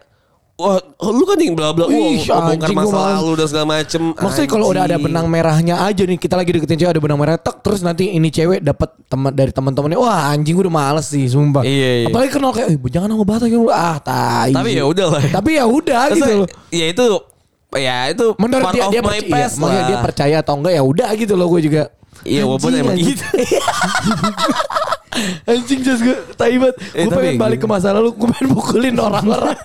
wah 0.62 0.78
lu 1.10 1.24
kan 1.26 1.34
yang 1.36 1.58
bla 1.58 1.74
bla, 1.74 1.90
Ih, 1.90 2.22
anjing, 2.22 2.78
gua 2.78 2.86
masa 2.86 3.18
lalu 3.18 3.32
dan 3.34 3.46
segala 3.50 3.66
macem. 3.74 4.02
Maksudnya 4.14 4.46
kalau 4.46 4.66
udah 4.70 4.82
ada 4.86 4.96
benang 4.96 5.26
merahnya 5.26 5.82
aja 5.82 6.02
nih 6.06 6.14
kita 6.14 6.38
lagi 6.38 6.54
deketin 6.54 6.78
cewek 6.78 6.92
ada 6.94 7.02
benang 7.02 7.18
merah 7.18 7.34
tek 7.34 7.58
terus 7.60 7.82
nanti 7.82 8.14
ini 8.14 8.30
cewek 8.30 8.62
dapat 8.62 8.94
teman 9.10 9.34
dari 9.34 9.50
teman-temannya 9.50 9.98
wah 9.98 10.30
anjing 10.30 10.54
gue 10.54 10.64
udah 10.64 10.74
males 10.78 11.10
sih 11.10 11.26
sumpah. 11.26 11.66
Iya, 11.66 11.90
iya. 12.02 12.08
Apalagi 12.08 12.30
kenal 12.30 12.54
kayak 12.54 12.68
"Eh, 12.70 12.78
jangan 12.86 13.08
sama 13.10 13.24
batak 13.26 13.50
yang 13.50 13.66
lu 13.66 13.72
ah 13.74 13.98
tai. 13.98 14.54
Tapi 14.54 14.70
ya 14.78 14.84
udah 14.86 15.06
lah. 15.10 15.22
Tapi 15.26 15.50
ya 15.58 15.64
udah 15.66 16.02
gitu 16.14 16.32
loh. 16.38 16.48
Ya 16.70 16.86
itu, 16.88 17.04
ya 17.74 17.96
itu 18.08 18.26
Menurut 18.38 18.62
part 18.62 18.74
dia 18.78 18.84
of 18.86 18.92
dia 18.94 19.00
my 19.02 19.08
percaya, 19.08 19.26
iya, 19.26 19.34
past 19.34 19.56
lah. 19.58 19.84
dia 19.90 19.98
percaya 19.98 20.36
atau 20.38 20.54
enggak 20.56 20.72
ya 20.78 20.82
udah 20.86 21.08
gitu 21.18 21.34
loh 21.34 21.50
gue 21.50 21.60
juga. 21.66 21.82
Iya, 22.22 22.46
walaupun 22.46 22.70
emang 22.70 22.94
gitu. 22.94 23.24
anjing 25.44 25.80
jas 25.84 26.00
gue 26.00 26.16
tai 26.34 26.56
banget. 26.56 26.76
Eh, 26.96 27.04
gue 27.04 27.12
pengen 27.12 27.36
balik 27.36 27.60
gitu. 27.60 27.68
ke 27.68 27.74
masa 27.76 27.92
lalu, 27.92 28.10
gue 28.16 28.28
pengen 28.32 28.48
pukulin 28.56 28.96
orang-orang. 28.96 29.56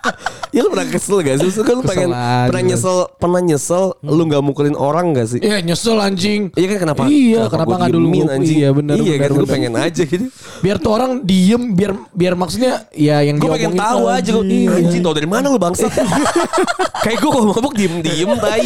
ya 0.54 0.60
lu 0.62 0.68
pernah 0.70 0.86
kesel 0.88 1.18
gak 1.20 1.36
sih? 1.42 1.50
Kan 1.64 1.74
lu 1.80 1.84
pengen 1.84 2.10
aja. 2.14 2.46
pernah 2.48 2.62
nyesel, 2.62 2.96
pernah 3.18 3.40
nyesel 3.42 3.84
lu 4.06 4.22
gak 4.30 4.42
mukulin 4.44 4.76
orang 4.78 5.10
gak 5.16 5.26
sih? 5.34 5.40
Iya 5.42 5.58
nyesel 5.60 5.98
anjing. 5.98 6.54
Iya 6.54 6.66
kan 6.76 6.78
kenapa? 6.86 7.02
Iya, 7.10 7.42
kenapa 7.50 7.68
gua 7.68 7.78
nggak 7.82 7.94
dulu 7.98 8.06
anjing? 8.30 8.56
Iya 8.62 8.68
benar. 8.70 8.94
Iya 8.94 9.14
kan 9.18 9.30
gue 9.34 9.48
pengen 9.48 9.74
aja 9.74 10.02
gitu. 10.06 10.26
biar 10.62 10.76
tuh 10.78 10.92
orang 10.94 11.26
diem 11.26 11.74
biar 11.74 11.92
biar 12.14 12.34
maksudnya 12.38 12.86
ya 12.94 13.18
yang 13.26 13.42
Gue 13.42 13.50
pengen 13.50 13.74
tahu 13.74 14.06
aja 14.06 14.30
gue 14.30 14.44
Iya. 14.52 14.70
Anjing 14.78 15.02
tau 15.02 15.14
dari 15.16 15.28
mana 15.28 15.46
lu 15.48 15.58
bangsa 15.58 15.88
Kayak 17.04 17.18
gue 17.18 17.30
kalau 17.32 17.46
mabuk 17.50 17.74
diem-diem 17.74 18.30
tai 18.38 18.62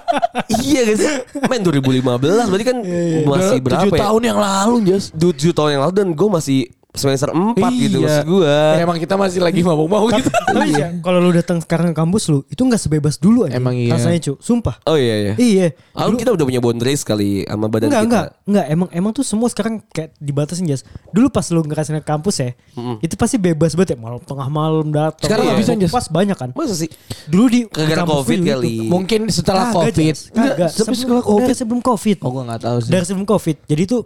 Iya 0.62 0.80
gak 0.92 0.96
sih 1.00 1.12
Men 1.48 1.60
2015 1.64 2.04
berarti 2.22 2.64
kan 2.66 2.78
Masih 2.84 3.58
Udah 3.58 3.64
berapa 3.64 3.82
tujuh 3.82 3.90
ya 3.90 4.02
tahun 4.04 4.22
yang 4.22 4.38
lalu 4.38 4.76
Jas 4.92 5.04
7 5.10 5.56
tahun 5.56 5.63
yang 5.68 5.80
lalu 5.80 5.94
dan 5.94 6.08
gue 6.10 6.28
masih 6.28 6.60
semester 6.90 7.26
4 7.26 7.58
gitu 7.74 8.06
maksud 8.06 8.22
gue 8.24 8.46
Ya, 8.46 8.78
emang 8.78 8.94
kita 8.96 9.18
masih 9.18 9.42
lagi 9.42 9.60
mabuk-mabuk 9.60 10.14
gitu 10.14 10.30
Tapi 10.30 10.70
ya, 10.70 10.94
kalau 11.02 11.18
lu 11.18 11.34
datang 11.34 11.58
sekarang 11.58 11.90
ke 11.90 11.96
kampus 11.96 12.30
lu, 12.30 12.46
itu 12.46 12.62
nggak 12.62 12.78
sebebas 12.78 13.18
dulu 13.18 13.42
aja. 13.42 13.58
Emang 13.58 13.74
iya. 13.74 13.90
Rasanya 13.90 14.22
cu, 14.22 14.38
sumpah. 14.38 14.78
Oh 14.84 14.94
iya 14.94 15.14
iya 15.18 15.32
Iya. 15.34 15.66
Lalu 15.92 16.22
kita 16.22 16.30
udah 16.30 16.44
punya 16.44 16.62
boundaries 16.62 17.02
kali 17.02 17.42
sama 17.42 17.66
badan 17.66 17.90
Enggak, 17.90 17.98
kita 17.98 18.06
enggak, 18.06 18.26
enggak. 18.46 18.66
Emang 18.70 18.88
emang 18.92 19.10
tuh 19.10 19.26
semua 19.26 19.50
sekarang 19.50 19.82
kayak 19.88 20.14
dibatasin 20.16 20.70
jas. 20.70 20.86
Dulu 21.10 21.26
pas 21.28 21.42
lu 21.48 21.66
ngerasain 21.66 21.98
ke 21.98 22.06
kampus 22.06 22.36
ya, 22.38 22.54
itu 23.00 23.14
pasti 23.16 23.36
bebas 23.36 23.74
banget 23.74 23.90
ya. 23.90 23.98
Malam 23.98 24.22
tengah 24.22 24.46
malam 24.48 24.86
datang. 24.88 25.26
Sekarang 25.26 25.44
nggak 25.44 25.58
Iya. 25.58 25.64
bisa, 25.66 25.72
Jas. 25.80 25.90
Pas 25.92 26.06
banyak 26.08 26.36
kan. 26.36 26.50
Masa 26.54 26.74
sih 26.76 26.90
Dulu 27.26 27.44
di 27.48 27.60
kampus 27.66 28.06
COVID 28.22 28.38
gitu. 28.38 28.50
kali. 28.52 28.74
Mungkin 28.86 29.20
setelah 29.26 29.66
Kagak, 29.66 29.74
covid. 29.90 30.14
Tapi 30.30 30.50
Sebelum- 30.70 30.94
setelah 30.94 31.22
covid 31.24 31.42
Dari 31.42 31.56
sebelum 31.58 31.80
covid. 31.82 32.16
Oh 32.22 32.30
gue 32.30 32.42
gak 32.46 32.62
tahu 32.62 32.76
sih 32.78 32.90
Dari 32.92 33.02
sebelum 33.02 33.26
covid. 33.26 33.56
Jadi 33.66 33.82
tuh 33.84 34.00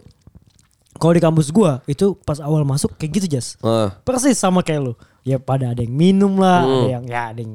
kalau 0.99 1.13
di 1.13 1.21
kampus 1.21 1.47
gua 1.49 1.79
itu 1.85 2.13
pas 2.19 2.37
awal 2.37 2.61
masuk 2.61 2.93
kayak 2.93 3.11
gitu 3.17 3.27
jas. 3.31 3.55
Ah. 3.59 3.95
Persis 4.03 4.35
sama 4.35 4.59
kayak 4.59 4.83
lu. 4.83 4.93
Ya 5.23 5.35
pada 5.35 5.71
ada 5.71 5.79
yang 5.79 5.91
minum 5.91 6.35
lah, 6.35 6.61
Hmm. 6.61 6.75
ada 6.75 6.87
yang 6.91 7.03
ya 7.05 7.21
ada 7.27 7.39
yang 7.39 7.53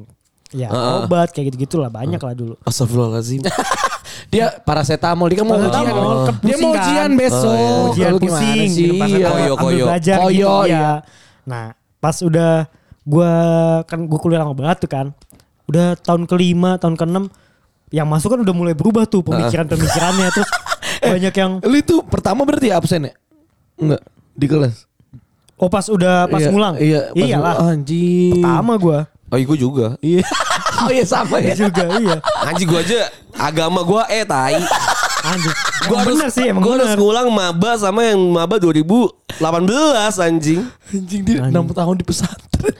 ya 0.51 0.67
Heeh. 0.67 0.93
obat 1.01 1.29
kayak 1.29 1.45
gitu-gitu 1.49 1.77
lah 1.77 1.87
banyak 1.87 2.17
lah 2.17 2.33
dulu. 2.33 2.55
Astagfirullahaladzim 2.63 3.41
Dia 4.31 4.47
paracetamol 4.57 5.27
Dia 5.27 5.37
kan 5.37 5.45
mau 5.45 5.57
ujian 5.57 5.71
Paracetamol, 5.75 6.15
Dia 6.41 6.55
mau 6.55 6.71
kan? 6.71 6.79
ujian 6.79 7.09
besok 7.13 7.51
Oh, 7.51 7.59
iya. 7.59 7.73
Ujian 7.91 8.13
pusing, 8.15 8.69
minum 8.71 8.95
Iya. 9.11 9.27
Koyo, 9.27 9.53
koyo. 9.55 9.85
belajar 9.85 10.17
Koyo, 10.19 10.31
gitu, 10.31 10.55
iya. 10.65 10.77
ya. 10.77 10.89
Nah, 11.43 11.65
pas 11.99 12.15
udah 12.19 12.51
gua 13.03 13.31
kan 13.83 13.99
gua 14.03 14.19
kuliah 14.19 14.41
lama 14.41 14.53
banget 14.53 14.77
tuh 14.81 14.89
kan. 14.89 15.07
Udah 15.65 15.97
tahun 15.97 16.25
kelima, 16.25 16.77
tahun 16.77 16.95
keenam 16.95 17.25
yang 17.89 18.07
masuk 18.07 18.29
kan 18.29 18.39
udah 18.39 18.55
mulai 18.55 18.73
berubah 18.73 19.05
tuh 19.05 19.21
pemikiran-pemikirannya 19.21 20.27
terus 20.31 20.49
banyak 21.11 21.33
yang 21.33 21.51
Lu 21.61 21.75
itu 21.75 22.01
pertama 22.01 22.41
berarti 22.43 22.69
absen 22.69 23.09
ya? 23.09 23.13
Enggak 23.75 24.01
Di 24.33 24.45
kelas 24.45 24.75
oh 25.55 25.67
pas 25.67 25.87
udah 25.87 26.27
pas 26.27 26.37
Iya, 26.37 26.49
ngulang. 26.49 26.75
Iya 26.75 26.99
pas 27.09 27.15
Iyalah. 27.17 27.53
ngulang. 27.55 27.71
Anjing 27.73 28.33
Pertama 28.35 28.73
gua. 28.75 28.99
Oh 29.25 29.35
iya 29.35 29.45
gue 29.45 29.57
juga 29.57 29.87
Iya 29.99 30.21
Oh 30.83 30.89
iya 30.89 31.01
sama 31.03 31.39
ya 31.39 31.55
juga 31.55 31.85
iya. 31.95 32.17
Anjing 32.43 32.67
gue 32.67 32.77
aja 32.77 33.01
Agama 33.33 33.81
gue 33.81 34.01
eh 34.09 34.23
tai 34.23 34.59
Gue 35.25 35.41
Emang 35.87 35.97
harus 35.97 36.07
bener 36.07 36.29
sih 36.29 36.45
emang 36.45 36.61
Gue 36.61 36.73
harus 36.75 36.93
ngulang 36.93 37.27
maba 37.27 37.71
sama 37.75 38.01
yang 38.03 38.21
maba 38.29 38.55
2018 38.55 39.41
anjing. 40.21 40.61
Anjing 40.87 41.21
dia 41.21 41.39
6 41.43 41.51
tahun 41.71 41.95
di 41.95 42.05
pesantren. 42.05 42.75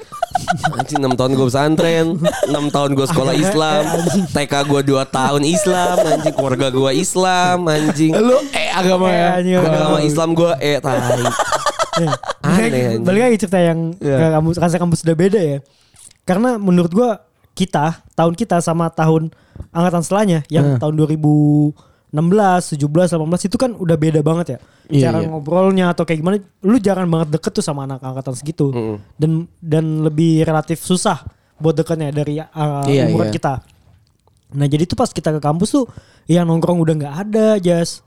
Anjing 0.71 0.99
6 0.99 1.09
tahun 1.15 1.31
gue 1.33 1.45
pesantren 1.45 2.05
6 2.45 2.49
tahun 2.69 2.89
gue 2.93 3.07
sekolah 3.07 3.33
Islam 3.33 3.81
TK 4.29 4.53
gue 4.63 4.81
2 4.85 5.05
tahun 5.09 5.41
Islam 5.43 5.95
Anjing 5.97 6.33
keluarga 6.33 6.67
gue 6.69 6.91
Islam 6.93 7.57
Anjing. 7.65 8.11
Lu 8.13 8.37
eh 8.51 8.69
agama 8.69 9.07
ya. 9.09 9.29
Anjing, 9.35 9.57
Agama 9.57 9.97
Islam 9.99 10.29
gue 10.31 10.51
eh 10.59 10.77
tai. 10.77 10.99
Eh, 11.95 12.11
Aneh, 12.43 12.57
balik- 12.61 12.73
anjing. 12.75 13.03
Balik 13.03 13.21
lagi 13.23 13.37
cerita 13.39 13.57
yang 13.57 13.79
Iya. 13.97 14.15
ke 14.15 14.25
kampus 14.31 14.55
rasa 14.59 14.75
kampus 14.77 14.99
udah 15.01 15.15
beda 15.15 15.39
ya. 15.39 15.57
Karena 16.25 16.57
menurut 16.57 16.89
gua 16.89 17.21
kita 17.53 18.03
tahun 18.13 18.33
kita 18.33 18.59
sama 18.59 18.89
tahun 18.89 19.31
angkatan 19.71 20.01
setelahnya 20.01 20.43
yang 20.47 20.75
Hmm. 20.75 20.79
tahun 20.79 20.93
2016, 22.16 22.80
17, 22.80 23.20
18 23.20 23.47
itu 23.51 23.57
kan 23.59 23.72
udah 23.76 23.97
beda 23.99 24.24
banget 24.24 24.47
ya. 24.55 24.59
Iya, 24.88 25.03
Cara 25.11 25.18
iya. 25.20 25.28
ngobrolnya 25.28 25.86
atau 25.91 26.07
kayak 26.07 26.20
gimana 26.24 26.36
lu 26.63 26.78
jarang 26.80 27.11
banget 27.11 27.36
deket 27.36 27.51
tuh 27.59 27.66
sama 27.66 27.84
anak 27.84 27.99
angkatan 27.99 28.34
segitu. 28.34 28.72
Mm-mm. 28.72 28.97
Dan 29.20 29.51
dan 29.59 30.05
lebih 30.07 30.47
relatif 30.47 30.80
susah 30.80 31.28
buat 31.59 31.76
deketnya 31.76 32.16
dari 32.16 32.39
uh, 32.39 32.88
Iya, 32.88 33.11
umuran 33.11 33.30
iya. 33.30 33.36
kita. 33.36 33.53
Nah, 34.55 34.68
jadi 34.72 34.88
tuh 34.88 34.95
pas 34.95 35.11
kita 35.11 35.36
ke 35.36 35.41
kampus 35.43 35.76
tuh 35.76 35.86
yang 36.32 36.47
nongkrong 36.47 36.80
udah 36.80 36.95
nggak 36.95 37.16
ada, 37.28 37.47
Jas. 37.59 37.99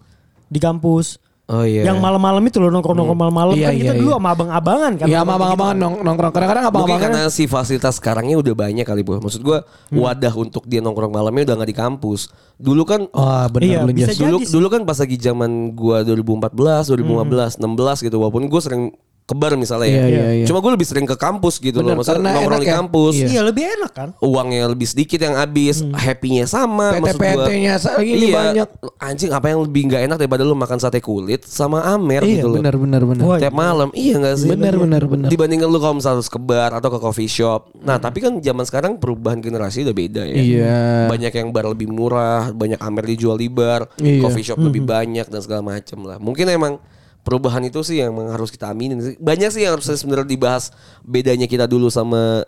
Di 0.49 0.57
kampus. 0.57 1.21
Oh 1.49 1.65
iya 1.65 1.81
Yang 1.83 1.97
malam-malam 1.99 2.45
itu 2.45 2.61
loh 2.61 2.69
nongkrong-nongkrong 2.69 3.17
malam-malam 3.19 3.57
Iya, 3.57 3.67
kan 3.67 3.75
kita 3.75 3.85
iya, 3.89 3.97
dulu 3.97 4.11
iya. 4.11 4.17
sama 4.17 4.29
abang-abangan 4.31 4.93
kan. 4.95 5.07
Iya 5.07 5.19
sama 5.19 5.33
abang-abangan 5.35 5.73
gitu. 5.73 5.83
nong- 5.83 6.01
nongkrong 6.03 6.31
Kadang-kadang 6.31 6.63
Mungkin 6.63 6.77
abang-abangan 6.77 7.13
karena 7.17 7.33
si 7.33 7.45
fasilitas 7.45 7.95
sekarangnya 7.97 8.37
udah 8.37 8.55
banyak 8.55 8.85
kali 8.85 9.01
bu. 9.01 9.17
Maksud 9.17 9.41
gue 9.41 9.59
wadah 9.91 10.35
untuk 10.35 10.63
dia 10.65 10.79
nongkrong 10.79 11.09
malamnya 11.09 11.43
udah 11.49 11.57
nggak 11.57 11.71
di 11.73 11.79
kampus. 11.79 12.21
Dulu 12.55 12.83
kan 12.85 13.01
Wah 13.09 13.49
benar 13.49 13.65
Iya, 13.65 13.79
bisa 13.89 14.13
jadi 14.13 14.29
dulu 14.29 14.37
sih. 14.39 14.53
dulu 14.53 14.67
kan 14.69 14.81
pas 14.85 14.99
lagi 14.99 15.17
zaman 15.17 15.51
gua 15.73 16.05
2014, 16.05 16.53
2015, 16.87 17.57
16 17.57 18.05
gitu 18.05 18.17
walaupun 18.19 18.45
gue 18.45 18.61
sering 18.61 18.83
kebar 19.29 19.61
misalnya 19.61 19.89
ya. 19.93 19.93
Iya, 19.93 20.07
iya, 20.09 20.25
iya. 20.41 20.47
Cuma 20.49 20.65
gue 20.65 20.73
lebih 20.73 20.89
sering 20.89 21.05
ke 21.05 21.13
kampus 21.13 21.61
gitu 21.61 21.85
Bener, 21.85 21.93
loh. 21.93 22.01
Maksudnya 22.01 22.17
karena 22.25 22.37
nongkrong 22.41 22.63
di 22.65 22.69
ya. 22.69 22.75
kampus. 22.81 23.15
Iya. 23.15 23.27
Iya 23.29 23.41
lebih 23.45 23.65
enak 23.77 23.93
kan. 23.93 24.09
Uangnya 24.25 24.65
lebih 24.73 24.89
sedikit 24.89 25.21
yang 25.21 25.37
habis, 25.37 25.85
happy-nya 25.85 26.49
sama. 26.49 26.97
PT-PT-nya 26.97 27.77
ini 28.01 28.27
banyak. 28.33 28.69
Anjing 28.97 29.31
apa 29.37 29.53
yang 29.53 29.61
lebih 29.69 29.93
nggak 29.93 30.03
enak 30.09 30.17
daripada 30.17 30.43
lu 30.49 30.57
makan 30.57 30.81
sate 30.81 31.05
kulit 31.05 31.45
sama 31.45 31.85
Amer 31.85 32.25
Iya 32.25 32.41
gitu 32.41 32.49
loh. 32.49 32.57
benar 32.57 32.75
benar 32.81 33.03
benar. 33.05 33.25
Wah, 33.29 33.37
Tiap 33.37 33.53
malam 33.53 33.89
iya 33.93 34.17
gak 34.17 34.37
sih? 34.41 34.49
Benar, 34.49 34.75
benar, 34.81 35.03
benar. 35.05 35.29
Dibandingkan 35.29 35.69
lu 35.69 35.77
kalau 35.77 36.01
misalnya 36.01 36.25
harus 36.25 36.33
ke 36.33 36.41
bar 36.41 36.73
atau 36.73 36.89
ke 36.89 36.99
coffee 36.99 37.29
shop. 37.29 37.69
Nah 37.85 38.01
tapi 38.01 38.25
kan 38.25 38.41
zaman 38.41 38.65
sekarang 38.65 38.97
perubahan 38.97 39.45
generasi 39.45 39.85
udah 39.85 39.93
beda 39.95 40.23
ya. 40.25 40.37
Iya. 40.41 40.81
Banyak 41.13 41.33
yang 41.37 41.49
bar 41.53 41.69
lebih 41.69 41.93
murah, 41.93 42.49
banyak 42.51 42.81
Amer 42.81 43.05
dijual 43.05 43.37
di 43.37 43.53
bar, 43.53 43.85
Iya. 44.01 44.25
coffee 44.25 44.47
shop 44.49 44.57
lebih 44.59 44.89
banyak 44.89 45.29
dan 45.29 45.41
segala 45.45 45.61
macem 45.61 46.01
lah. 46.01 46.17
Mungkin 46.17 46.49
emang 46.49 46.81
perubahan 47.27 47.63
itu 47.67 47.81
sih 47.85 48.01
yang 48.03 48.15
harus 48.31 48.49
kita 48.53 48.71
aminin 48.73 48.99
sih. 49.01 49.15
Banyak 49.21 49.51
sih 49.53 49.63
yang 49.67 49.79
harus 49.79 49.87
sebenarnya 49.89 50.29
dibahas 50.29 50.71
bedanya 51.05 51.47
kita 51.47 51.69
dulu 51.69 51.89
sama 51.93 52.45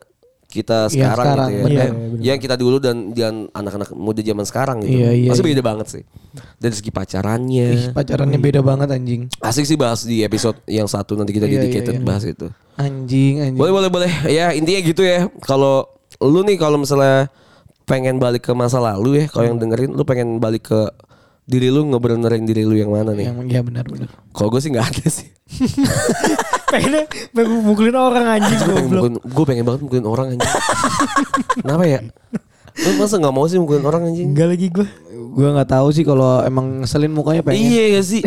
kita 0.50 0.90
Yang 0.90 0.94
sekarang, 0.98 1.26
sekarang, 1.30 1.48
gitu 1.48 1.62
ya. 1.62 1.70
Iya, 1.70 1.86
iya, 1.86 2.26
yang 2.34 2.38
kita 2.42 2.54
dulu 2.58 2.76
dan 2.82 2.96
dan 3.14 3.34
anak-anak 3.54 3.88
muda 3.94 4.20
zaman 4.20 4.44
sekarang 4.44 4.76
gitu. 4.82 4.98
Iya, 4.98 5.10
iya, 5.14 5.30
Pasti 5.30 5.42
iya. 5.46 5.50
beda 5.54 5.62
banget 5.62 5.86
sih. 5.86 6.02
Dari 6.58 6.74
segi 6.74 6.90
pacarannya. 6.90 7.68
Ih, 7.70 7.84
pacarannya 7.94 8.38
beda 8.42 8.60
banget 8.60 8.88
anjing. 8.90 9.30
Asik 9.38 9.64
sih 9.64 9.78
bahas 9.78 10.02
di 10.02 10.26
episode 10.26 10.58
yang 10.66 10.90
satu 10.90 11.14
nanti 11.14 11.30
kita 11.30 11.46
Iya, 11.46 11.62
dedicated 11.62 11.94
iya, 11.96 12.02
iya. 12.02 12.06
bahas 12.06 12.24
itu. 12.26 12.46
Anjing 12.74 13.34
anjing. 13.46 13.60
Boleh 13.62 13.72
boleh 13.72 13.88
boleh. 13.94 14.10
Ya 14.26 14.50
intinya 14.50 14.80
gitu 14.82 15.06
ya. 15.06 15.30
Kalau 15.38 15.86
lu 16.18 16.42
nih 16.42 16.58
kalau 16.58 16.82
misalnya 16.82 17.30
pengen 17.86 18.18
balik 18.18 18.50
ke 18.50 18.52
masa 18.52 18.82
lalu 18.82 19.24
ya, 19.24 19.24
kalau 19.30 19.54
yang 19.54 19.58
dengerin 19.58 19.94
lu 19.94 20.02
pengen 20.02 20.42
balik 20.42 20.66
ke 20.66 20.80
diri 21.50 21.66
lu 21.66 21.82
ngebenerin 21.84 22.46
diri 22.46 22.62
lu 22.62 22.72
yang 22.72 22.88
mana 22.88 23.10
nih? 23.10 23.26
Yang 23.26 23.38
iya 23.50 23.60
benar 23.60 23.84
benar. 23.84 24.06
Kalau 24.30 24.48
gue 24.48 24.60
sih 24.62 24.70
nggak 24.70 24.86
ada 24.86 25.06
sih. 25.10 25.26
Pengennya 26.70 27.02
pengen 27.34 27.66
mukulin 27.66 27.90
orang 27.92 28.26
anjing 28.30 28.54
Gue 28.56 28.70
pengen, 28.70 28.86
mukulin- 28.88 29.22
gue 29.26 29.44
pengen 29.44 29.64
banget 29.66 29.80
mukulin 29.82 30.06
orang 30.06 30.26
aja. 30.30 30.46
Kenapa 31.58 31.84
ya? 31.84 31.98
Lu 32.80 32.90
masa 32.96 33.18
gak 33.18 33.34
mau 33.34 33.44
sih 33.44 33.58
mukulin 33.58 33.82
orang 33.82 34.02
anjing? 34.06 34.30
Enggak 34.30 34.48
lagi 34.48 34.66
gue. 34.70 34.86
Gue 35.10 35.48
nggak 35.50 35.66
tahu 35.68 35.90
sih 35.90 36.06
kalau 36.06 36.40
emang 36.40 36.80
ngeselin 36.80 37.10
mukanya 37.10 37.42
pengen. 37.42 37.58
Iya 37.60 37.98
gak 37.98 38.06
sih? 38.06 38.22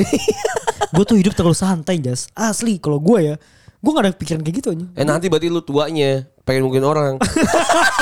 gue 0.94 1.04
tuh 1.08 1.16
hidup 1.16 1.32
terlalu 1.32 1.56
santai 1.56 1.98
jas. 1.98 2.28
Asli 2.34 2.76
kalau 2.78 3.00
gue 3.00 3.20
ya. 3.24 3.36
Gue 3.80 3.92
gak 3.92 4.04
ada 4.04 4.12
pikiran 4.12 4.40
kayak 4.40 4.56
gitu 4.60 4.70
aja. 4.70 4.86
eh 4.94 5.04
nanti 5.04 5.28
berarti 5.28 5.48
lu 5.48 5.60
tuanya 5.60 6.28
pengen 6.44 6.68
mukulin 6.68 6.84
orang. 6.84 7.14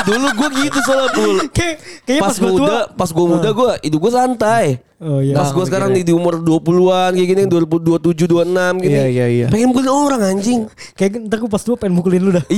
Dulu 0.01 0.27
gue 0.35 0.49
gitu 0.65 0.79
soalnya 0.81 1.09
Bul. 1.13 1.37
Kayak 1.51 1.75
kayaknya 2.03 2.21
Pas 2.21 2.27
pas, 2.27 2.35
gue 2.35 2.49
muda, 2.51 2.65
tua. 2.65 2.81
pas 2.97 3.09
gue 3.09 3.25
muda 3.27 3.49
gue 3.51 3.71
hidup 3.85 3.99
gue 3.99 4.11
santai. 4.11 4.65
Oh 5.01 5.17
iya. 5.17 5.33
Pas 5.33 5.49
gue 5.49 5.65
sekarang 5.65 5.97
di, 5.97 6.05
di 6.05 6.13
umur 6.13 6.37
20-an 6.37 7.17
kayak 7.17 7.29
gini 7.33 7.41
2027 7.49 8.29
26 8.29 8.85
gini. 8.85 8.93
Iya, 8.93 9.05
iya, 9.09 9.25
iya. 9.25 9.47
Pengen 9.49 9.73
mukulin 9.73 9.89
orang 9.89 10.21
anjing. 10.21 10.69
Kayak 10.93 11.25
ntar 11.25 11.41
gue 11.41 11.49
pas 11.49 11.57
tua 11.65 11.73
pengen 11.73 11.97
mukulin 11.97 12.21
lu 12.21 12.31
dah. 12.37 12.45